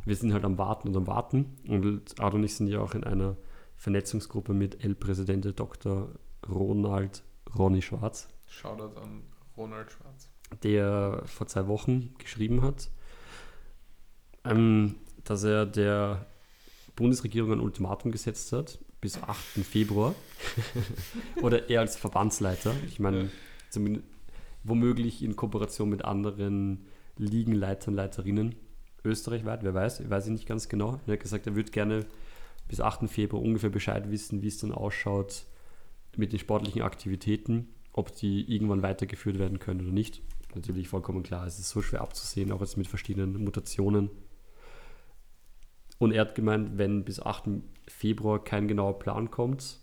[0.05, 1.57] wir sind halt am Warten und am Warten.
[1.67, 3.37] Und Ado und ich sind ja auch in einer
[3.77, 6.11] Vernetzungsgruppe mit El-Präsidente Dr.
[6.49, 7.25] Ronald
[7.59, 9.23] Ronny Schwarz, Shoutout an
[9.57, 10.29] Ronald Schwarz.
[10.63, 12.91] Der vor zwei Wochen geschrieben hat,
[14.45, 14.95] ähm,
[15.25, 16.27] dass er der
[16.95, 19.37] Bundesregierung ein Ultimatum gesetzt hat, bis 8.
[19.65, 20.15] Februar.
[21.43, 22.75] Oder er als Verbandsleiter.
[22.89, 23.29] Ich meine, Ja.
[23.71, 24.07] zumindest
[24.65, 26.87] womöglich in Kooperation mit anderen
[27.19, 28.55] Ligenleitern, Leiterinnen
[29.05, 31.01] österreichweit, wer weiß, weiß ich nicht ganz genau.
[31.07, 32.05] Er hat gesagt, er würde gerne
[32.67, 33.09] bis 8.
[33.09, 35.45] Februar ungefähr Bescheid wissen, wie es dann ausschaut
[36.17, 40.21] mit den sportlichen Aktivitäten, ob die irgendwann weitergeführt werden können oder nicht.
[40.57, 44.11] Natürlich vollkommen klar, es ist so schwer abzusehen, auch jetzt mit verschiedenen Mutationen.
[45.99, 47.45] Und er hat gemeint, wenn bis 8.
[47.87, 49.81] Februar kein genauer Plan kommt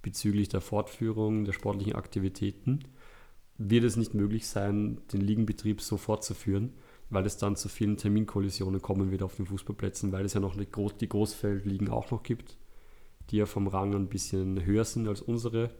[0.00, 2.80] bezüglich der Fortführung der sportlichen Aktivitäten,
[3.58, 6.72] wird es nicht möglich sein, den Ligenbetrieb so fortzuführen,
[7.10, 10.56] weil es dann zu vielen Terminkollisionen kommen wird auf den Fußballplätzen, weil es ja noch
[10.56, 12.56] die, Groß die Großfeldligen auch noch gibt,
[13.30, 15.74] die ja vom Rang ein bisschen höher sind als unsere.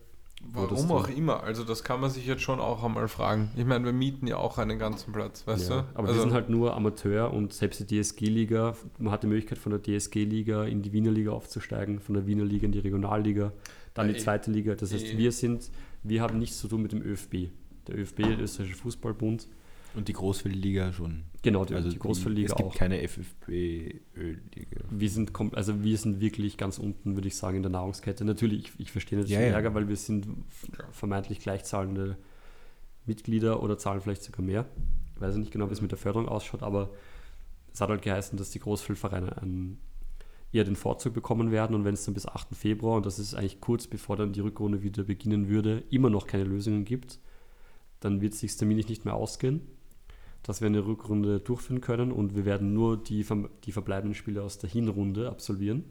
[0.53, 1.43] Warum auch immer.
[1.43, 3.51] Also das kann man sich jetzt schon auch einmal fragen.
[3.57, 5.89] Ich meine, wir mieten ja auch einen ganzen Platz, weißt ja, du?
[5.95, 9.59] aber also, wir sind halt nur Amateur und selbst die DSG-Liga, man hat die Möglichkeit
[9.59, 13.53] von der DSG-Liga in die Wiener Liga aufzusteigen, von der Wiener Liga in die Regionalliga,
[13.95, 14.75] dann Ja, die zweite Liga.
[14.75, 15.19] Das heißt, Eh.
[15.19, 15.71] wir sind,
[16.03, 17.51] wir haben nichts zu tun mit dem ÖFB.
[17.89, 19.47] Der ÖFB, der Österreichische Fußballbund,
[19.97, 21.25] Und die Großfeldliga schon.
[21.43, 22.75] genau, die, also die Großfeldliga Es gibt auch.
[22.75, 24.81] keine FFB-Liga.
[24.91, 28.25] Wir sind, also wir sind wirklich ganz unten, würde ich sagen, in der Nahrungskette.
[28.25, 29.55] Natürlich, ich, ich verstehe natürlich Ja, den ja.
[29.55, 30.27] Ärger, weil wir sind
[30.93, 32.17] vermeintlich gleichzahlende
[33.07, 34.67] Mitglieder oder zahlen vielleicht sogar mehr.
[35.15, 36.91] Ich weiß nicht genau, wie es mit der Förderung ausschaut, aber
[37.73, 39.79] es hat halt geheißen, dass die Großfeldvereine einen,
[40.53, 42.55] eher den Vorzug bekommen werden und wenn es dann bis 8.
[42.55, 46.27] Februar, und das ist eigentlich kurz bevor dann die Rückrunde wieder beginnen würde, immer noch
[46.27, 47.19] keine Lösungen gibt,
[48.01, 49.63] dann wird es sich terminlich nicht mehr ausgehen,
[50.47, 53.27] dass wir eine Rückrunde durchführen können und wir werden nur die,
[53.65, 55.85] die verbleibenden Spiele aus der Hinrunde absolvieren.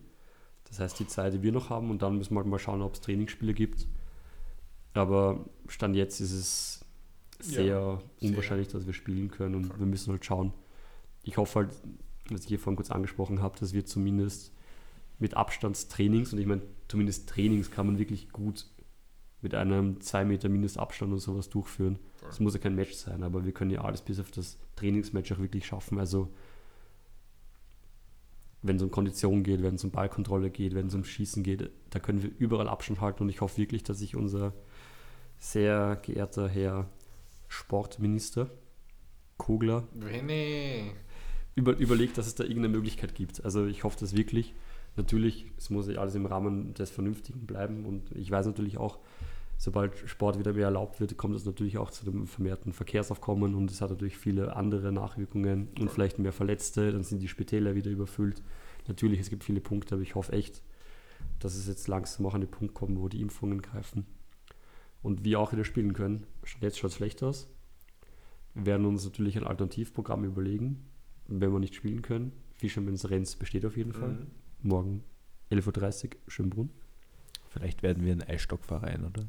[0.69, 2.82] Das heißt, die Zeit, die wir noch haben und dann müssen wir halt mal schauen,
[2.82, 3.86] ob es Trainingsspiele gibt.
[4.94, 6.86] Aber Stand jetzt ist es
[7.41, 8.30] sehr Ja, sehr.
[8.30, 10.53] unwahrscheinlich, dass wir spielen können und wir müssen halt schauen.
[11.23, 11.69] Ich hoffe halt,
[12.30, 14.53] was ich hier vorhin kurz angesprochen habe, dass wir zumindest
[15.19, 18.68] mit Abstandstrainings, und ich meine, zumindest Trainings kann man wirklich gut
[19.45, 21.99] mit einem 2 Meter Mindestabstand und sowas durchführen.
[22.27, 25.31] Es muss ja kein Match sein, aber wir können ja alles bis auf das Trainingsmatch
[25.34, 25.99] auch wirklich schaffen.
[25.99, 26.34] Also
[28.63, 31.69] wenn es um Kondition geht, wenn es um Ballkontrolle geht, wenn es um Schießen geht,
[31.91, 34.51] da können wir überall Abstand halten und ich hoffe wirklich, dass sich unser
[35.38, 36.89] sehr geehrter Herr
[37.47, 38.49] Sportminister
[39.38, 39.88] Kogler
[41.53, 43.45] über, überlegt, dass es da irgendeine Möglichkeit gibt.
[43.45, 44.55] Also ich hoffe das wirklich.
[44.97, 48.97] Natürlich, es muss ja alles im Rahmen des Vernünftigen bleiben und ich weiß natürlich auch,
[49.57, 53.72] sobald Sport wieder mehr erlaubt wird, kommt es natürlich auch zu dem vermehrten Verkehrsaufkommen und
[53.72, 57.91] es hat natürlich viele andere Nachwirkungen und vielleicht mehr Verletzte, dann sind die Spitäler wieder
[57.91, 58.41] überfüllt.
[58.88, 60.61] Natürlich, es gibt viele Punkte, aber ich hoffe echt,
[61.40, 64.06] dass es jetzt langsam auch an den Punkt kommt, wo die Impfungen greifen
[65.02, 66.26] und wir auch wieder spielen können.
[66.61, 67.48] Jetzt schaut es schlecht aus.
[68.53, 70.86] Wir werden uns natürlich ein Alternativprogramm überlegen,
[71.27, 72.32] wenn wir nicht spielen können.
[72.56, 74.14] Fischermanns Renz besteht auf jeden Fall.
[74.14, 74.27] Mhm.
[74.61, 75.03] Morgen
[75.52, 76.69] 11.30 Uhr, Schönbrunn.
[77.49, 79.27] Vielleicht werden wir ein Eisstockverein, oder?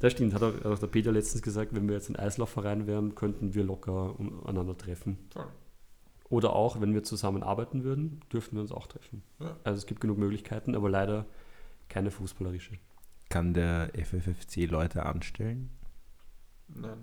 [0.00, 3.54] Das stimmt, hat auch, der Peter letztens gesagt, wenn wir jetzt ein Eislaufverein wären, könnten
[3.54, 4.14] wir locker
[4.44, 5.18] aneinander treffen.
[5.30, 5.46] Toll.
[6.30, 9.22] Oder auch, wenn wir zusammen arbeiten würden, dürften wir uns auch treffen.
[9.40, 9.56] Ja.
[9.64, 11.26] Also es gibt genug Möglichkeiten, aber leider
[11.88, 12.74] keine fußballerische.
[13.28, 15.70] Kann der FFFC Leute anstellen?
[16.68, 16.98] Nein.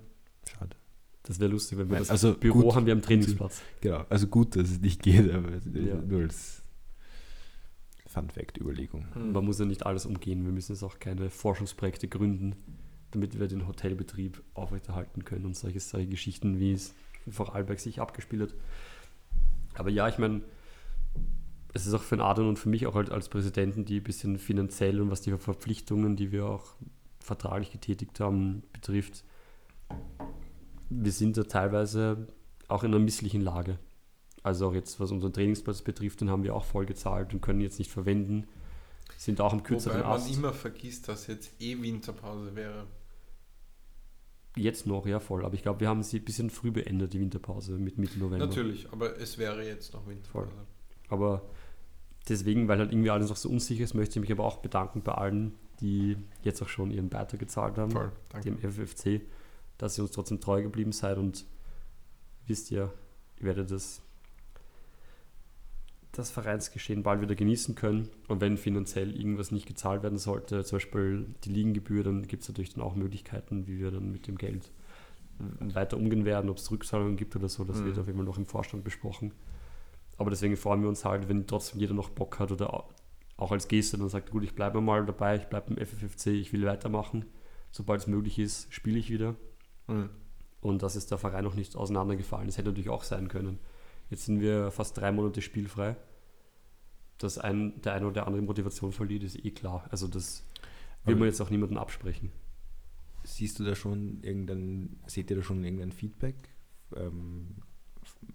[0.48, 0.76] Schade.
[1.24, 3.60] Das wäre lustig, wenn wir Nein, das also Büro gut- haben wir am Trainingsplatz.
[3.80, 5.96] Genau, also gut, dass es nicht geht, aber Ja.
[5.96, 6.62] nur als
[8.16, 9.06] Fun-Fact-Überlegung.
[9.12, 9.32] Hm.
[9.32, 10.44] Man muss ja nicht alles umgehen.
[10.44, 12.56] Wir müssen jetzt auch keine Forschungsprojekte gründen,
[13.10, 16.94] damit wir den Hotelbetrieb aufrechterhalten können und solche, solche Geschichten, wie es
[17.26, 18.54] in Vorarlberg sich abgespielt hat.
[19.74, 20.40] Aber ja, ich meine,
[21.74, 24.04] es ist auch für den Adrian und für mich auch halt als Präsidenten, die ein
[24.04, 26.64] bisschen finanziell und was die Verpflichtungen, die wir auch
[27.20, 29.24] vertraglich getätigt haben, betrifft,
[30.88, 32.28] wir sind da teilweise
[32.68, 33.78] auch in einer misslichen Lage.
[34.46, 37.60] Also auch jetzt, was unseren Trainingsplatz betrifft, den haben wir auch voll gezahlt und können
[37.60, 38.46] jetzt nicht verwenden.
[39.16, 40.32] Sind auch im kürzeren Wobei man Ast.
[40.32, 42.86] immer vergisst, dass jetzt eh Winterpause wäre.
[44.56, 45.44] Jetzt noch, ja voll.
[45.44, 48.46] Aber ich glaube, wir haben sie ein bisschen früh beendet, die Winterpause mit Mitte November.
[48.46, 50.52] Natürlich, aber es wäre jetzt noch Winterpause.
[51.08, 51.42] Aber
[52.28, 55.02] deswegen, weil halt irgendwie alles noch so unsicher ist, möchte ich mich aber auch bedanken
[55.02, 58.52] bei allen, die jetzt auch schon ihren Beitrag gezahlt haben, Voll, danke.
[58.52, 59.22] dem FFC,
[59.76, 61.46] dass ihr uns trotzdem treu geblieben seid und
[62.46, 62.92] wisst ihr,
[63.38, 64.02] ihr werdet das,
[66.18, 68.08] das Vereinsgeschehen bald wieder genießen können.
[68.28, 72.48] Und wenn finanziell irgendwas nicht gezahlt werden sollte, zum Beispiel die Liegengebühr, dann gibt es
[72.48, 74.70] natürlich dann auch Möglichkeiten, wie wir dann mit dem Geld
[75.60, 77.84] weiter umgehen werden, ob es Rückzahlungen gibt oder so, das Mhm.
[77.86, 79.32] wird auf jeden Fall noch im Vorstand besprochen.
[80.16, 82.88] Aber deswegen freuen wir uns halt, wenn trotzdem jeder noch Bock hat oder au-
[83.36, 86.54] auch als Geste dann sagt, gut, ich bleibe mal dabei, ich bleibe im FFFC, ich
[86.54, 87.26] will weitermachen.
[87.70, 89.34] Sobald es möglich ist, spiele ich wieder.
[89.88, 90.08] Mhm.
[90.62, 92.46] Und dass ist der Verein noch nicht auseinandergefallen.
[92.46, 93.58] Das hätte natürlich auch sein können.
[94.10, 95.96] Jetzt sind wir fast drei Monate spielfrei.
[97.18, 99.86] Dass ein, der eine oder der andere Motivation verliert, ist eh klar.
[99.90, 100.44] Also das
[101.04, 102.30] will Aber- man jetzt auch niemandem absprechen.
[103.24, 106.36] Siehst du da schon irgendein, seht ihr da schon irgendein Feedback,
[106.94, 107.56] ähm,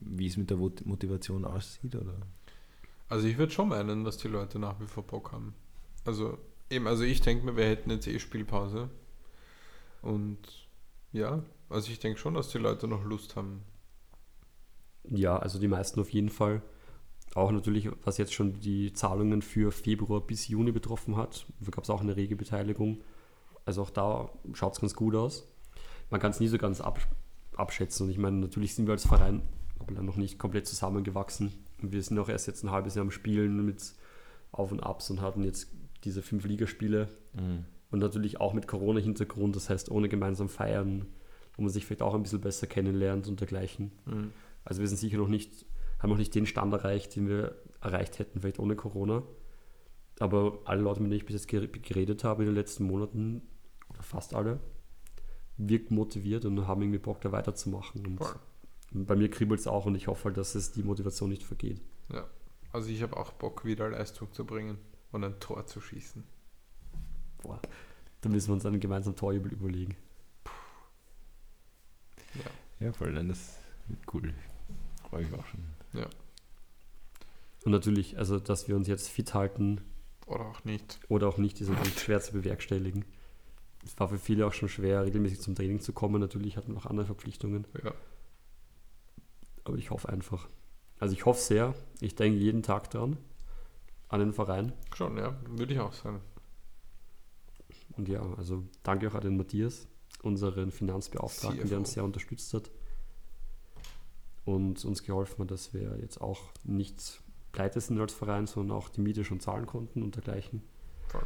[0.02, 1.96] wie es mit der Motivation aussieht?
[1.96, 2.16] Oder?
[3.08, 5.54] Also ich würde schon meinen, dass die Leute nach wie vor Bock haben.
[6.04, 6.38] Also
[6.70, 8.90] eben, also ich denke mir, wir hätten jetzt eh Spielpause.
[10.02, 10.40] Und
[11.14, 13.62] ja, also ich denke schon, dass die Leute noch Lust haben.
[15.04, 16.62] Ja, also die meisten auf jeden Fall.
[17.34, 21.46] Auch natürlich, was jetzt schon die Zahlungen für Februar bis Juni betroffen hat.
[21.60, 23.02] Da gab es auch eine rege Beteiligung.
[23.66, 25.48] Also auch da schaut es ganz gut aus.
[26.10, 27.00] Man kann es nie so ganz ab,
[27.56, 28.06] abschätzen.
[28.06, 29.42] Und ich meine, natürlich sind wir als Verein
[29.90, 31.54] noch nicht komplett zusammengewachsen.
[31.82, 33.94] Wir sind auch erst jetzt ein halbes Jahr am Spielen mit
[34.52, 35.70] Auf und Abs und hatten jetzt
[36.04, 37.08] diese fünf Ligaspiele
[37.92, 41.06] und natürlich auch mit Corona-Hintergrund, das heißt ohne gemeinsam feiern,
[41.56, 43.92] wo man sich vielleicht auch ein bisschen besser kennenlernt und dergleichen.
[44.06, 44.32] Mhm.
[44.64, 45.66] Also wir sind sicher noch nicht,
[46.00, 49.24] haben noch nicht den Stand erreicht, den wir erreicht hätten, vielleicht ohne Corona.
[50.20, 53.42] Aber alle Leute, mit denen ich bis jetzt gere- geredet habe in den letzten Monaten,
[53.90, 54.60] oder fast alle,
[55.58, 58.06] wirken motiviert und haben irgendwie Bock, da weiterzumachen.
[58.06, 58.36] Und Voll.
[58.92, 61.82] bei mir kribbelt es auch und ich hoffe halt, dass es die Motivation nicht vergeht.
[62.12, 62.28] Ja.
[62.72, 64.78] Also ich habe auch Bock, wieder Leistung zu bringen
[65.12, 66.24] und ein Tor zu schießen.
[67.42, 67.60] Boah,
[68.22, 69.96] da müssen wir uns einen gemeinsamen Torjubel überlegen.
[72.80, 73.58] Ja, voll, nein, das
[73.88, 74.34] wird cool.
[75.12, 75.60] Freue ich auch schon.
[77.64, 79.82] Und natürlich, also dass wir uns jetzt fit halten,
[80.26, 81.00] Oder auch nicht.
[81.10, 83.06] oder auch nicht, ist natürlich schwer zu bewerkstelligen.
[83.86, 86.20] Es war für viele auch schon schwer, regelmäßig zum Training zu kommen.
[86.22, 87.68] Natürlich hatten wir auch andere Verpflichtungen.
[87.84, 87.94] Ja.
[89.64, 90.48] Aber ich hoffe einfach.
[91.00, 91.76] Also ich hoffe sehr.
[92.00, 93.18] Ich denke jeden Tag dran.
[94.08, 94.74] an den Verein.
[94.96, 96.22] Schon, ja, würde ich auch sagen.
[97.98, 99.88] Und ja, also danke auch an den Matthias,
[100.24, 101.94] unseren Finanzbeauftragten, der uns CFO.
[101.96, 102.72] sehr unterstützt hat
[104.46, 108.90] und uns geholfen hat, dass wir jetzt auch nicht pleite sind als Verein, sondern auch
[108.90, 110.64] die Miete schon zahlen konnten und dergleichen.
[111.08, 111.24] Voll.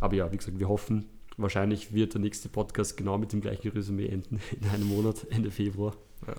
[0.00, 3.70] Aber ja, wie gesagt, wir hoffen, wahrscheinlich wird der nächste Podcast genau mit dem gleichen
[3.70, 5.94] Resümee enden in einem Monat, Ende Februar.
[6.26, 6.34] Ja.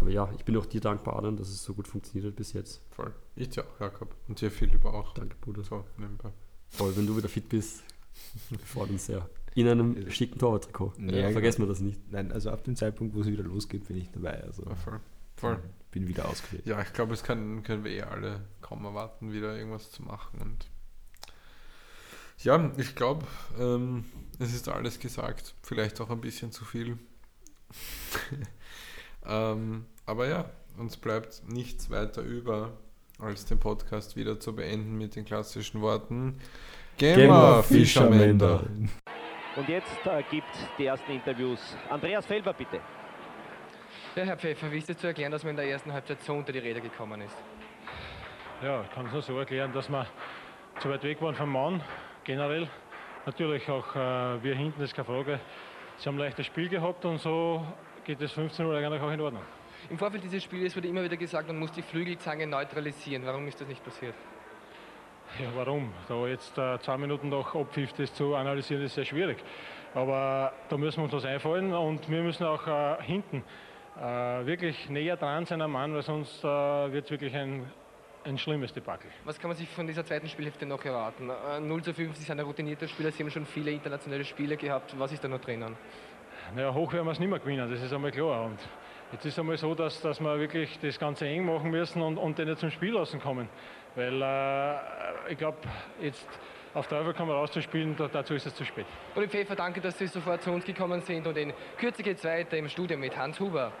[0.00, 2.52] Aber ja, ich bin auch dir dankbar, Adam, dass es so gut funktioniert hat bis
[2.52, 2.80] jetzt.
[2.90, 3.12] Voll.
[3.34, 4.14] Ich dir auch, Jakob.
[4.28, 5.12] Und dir Philipp auch.
[5.14, 5.64] Danke, Bruder.
[5.64, 6.30] So, nebenbei.
[6.68, 7.82] Voll, wenn du wieder fit bist,
[8.50, 9.28] wir freuen uns sehr.
[9.54, 10.92] In einem schicken Torwarttrikot.
[10.98, 12.00] Ja, Vergessen wir das nicht.
[12.10, 14.42] Nein, also ab dem Zeitpunkt, wo es wieder losgeht, bin ich dabei.
[14.42, 15.00] Also Ja, voll.
[15.36, 15.62] Voll.
[15.90, 16.66] bin wieder ausgewählt.
[16.66, 20.40] Ja, ich glaube, es kann, können wir eh alle kaum erwarten, wieder irgendwas zu machen.
[20.40, 20.66] Und
[22.42, 23.26] ja, ich glaube,
[23.58, 24.04] ähm,
[24.38, 25.54] es ist alles gesagt.
[25.62, 26.98] Vielleicht auch ein bisschen zu viel.
[29.26, 32.72] ähm, aber ja, uns bleibt nichts weiter über,
[33.18, 36.38] als den Podcast wieder zu beenden mit den klassischen Worten.
[36.96, 38.64] Gemma Fischermender.
[39.58, 40.46] Und jetzt äh, gibt
[40.78, 41.76] die ersten Interviews.
[41.90, 42.80] Andreas Felber, bitte.
[44.14, 46.34] Ja, Herr Pfeffer, wie ist es zu erklären, dass man in der ersten Halbzeit so
[46.34, 47.36] unter die Räder gekommen ist?
[48.62, 50.06] Ja, ich kann es nur so erklären, dass wir
[50.78, 51.82] zu weit weg waren vom Mann,
[52.22, 52.68] generell.
[53.26, 55.40] Natürlich auch äh, wir hinten, ist keine Frage.
[55.96, 57.66] Sie haben leichtes Spiel gehabt und so
[58.04, 59.42] geht es 15 Uhr eigentlich auch in Ordnung.
[59.90, 63.26] Im Vorfeld dieses Spiels wurde immer wieder gesagt, man muss die Flügelzange neutralisieren.
[63.26, 64.14] Warum ist das nicht passiert?
[65.36, 65.92] Ja, warum?
[66.08, 69.38] Da jetzt äh, zwei Minuten nach Abpfiff das zu analysieren, ist sehr schwierig.
[69.94, 73.44] Aber da müssen wir uns was einfallen und wir müssen auch äh, hinten
[73.96, 74.02] äh,
[74.46, 77.70] wirklich näher dran sein am Mann, weil sonst äh, wird es wirklich ein,
[78.24, 79.10] ein schlimmes Debakel.
[79.24, 81.30] Was kann man sich von dieser zweiten Spielhälfte noch erwarten?
[81.30, 84.56] Äh, 0 zu 5, Sie sind ein routinierter Spieler, Sie haben schon viele internationale Spiele
[84.56, 84.98] gehabt.
[84.98, 85.76] Was ist da noch drinnen?
[86.54, 88.46] Naja, hoch werden wir es nicht mehr gewinnen, das ist einmal klar.
[88.46, 88.58] Und
[89.12, 92.16] jetzt ist es einmal so, dass, dass wir wirklich das Ganze eng machen müssen und,
[92.16, 93.48] und den nicht zum Spiel lassen kommen.
[93.98, 95.58] Weil äh, ich glaube,
[96.00, 96.28] jetzt
[96.72, 98.86] auf Teufel kann man rauszuspielen, da, dazu ist es zu spät.
[99.16, 102.24] Uli Pfeffer, danke, dass Sie sofort zu uns gekommen sind und in Kürze geht es
[102.24, 103.72] weiter im Studio mit Hans Huber.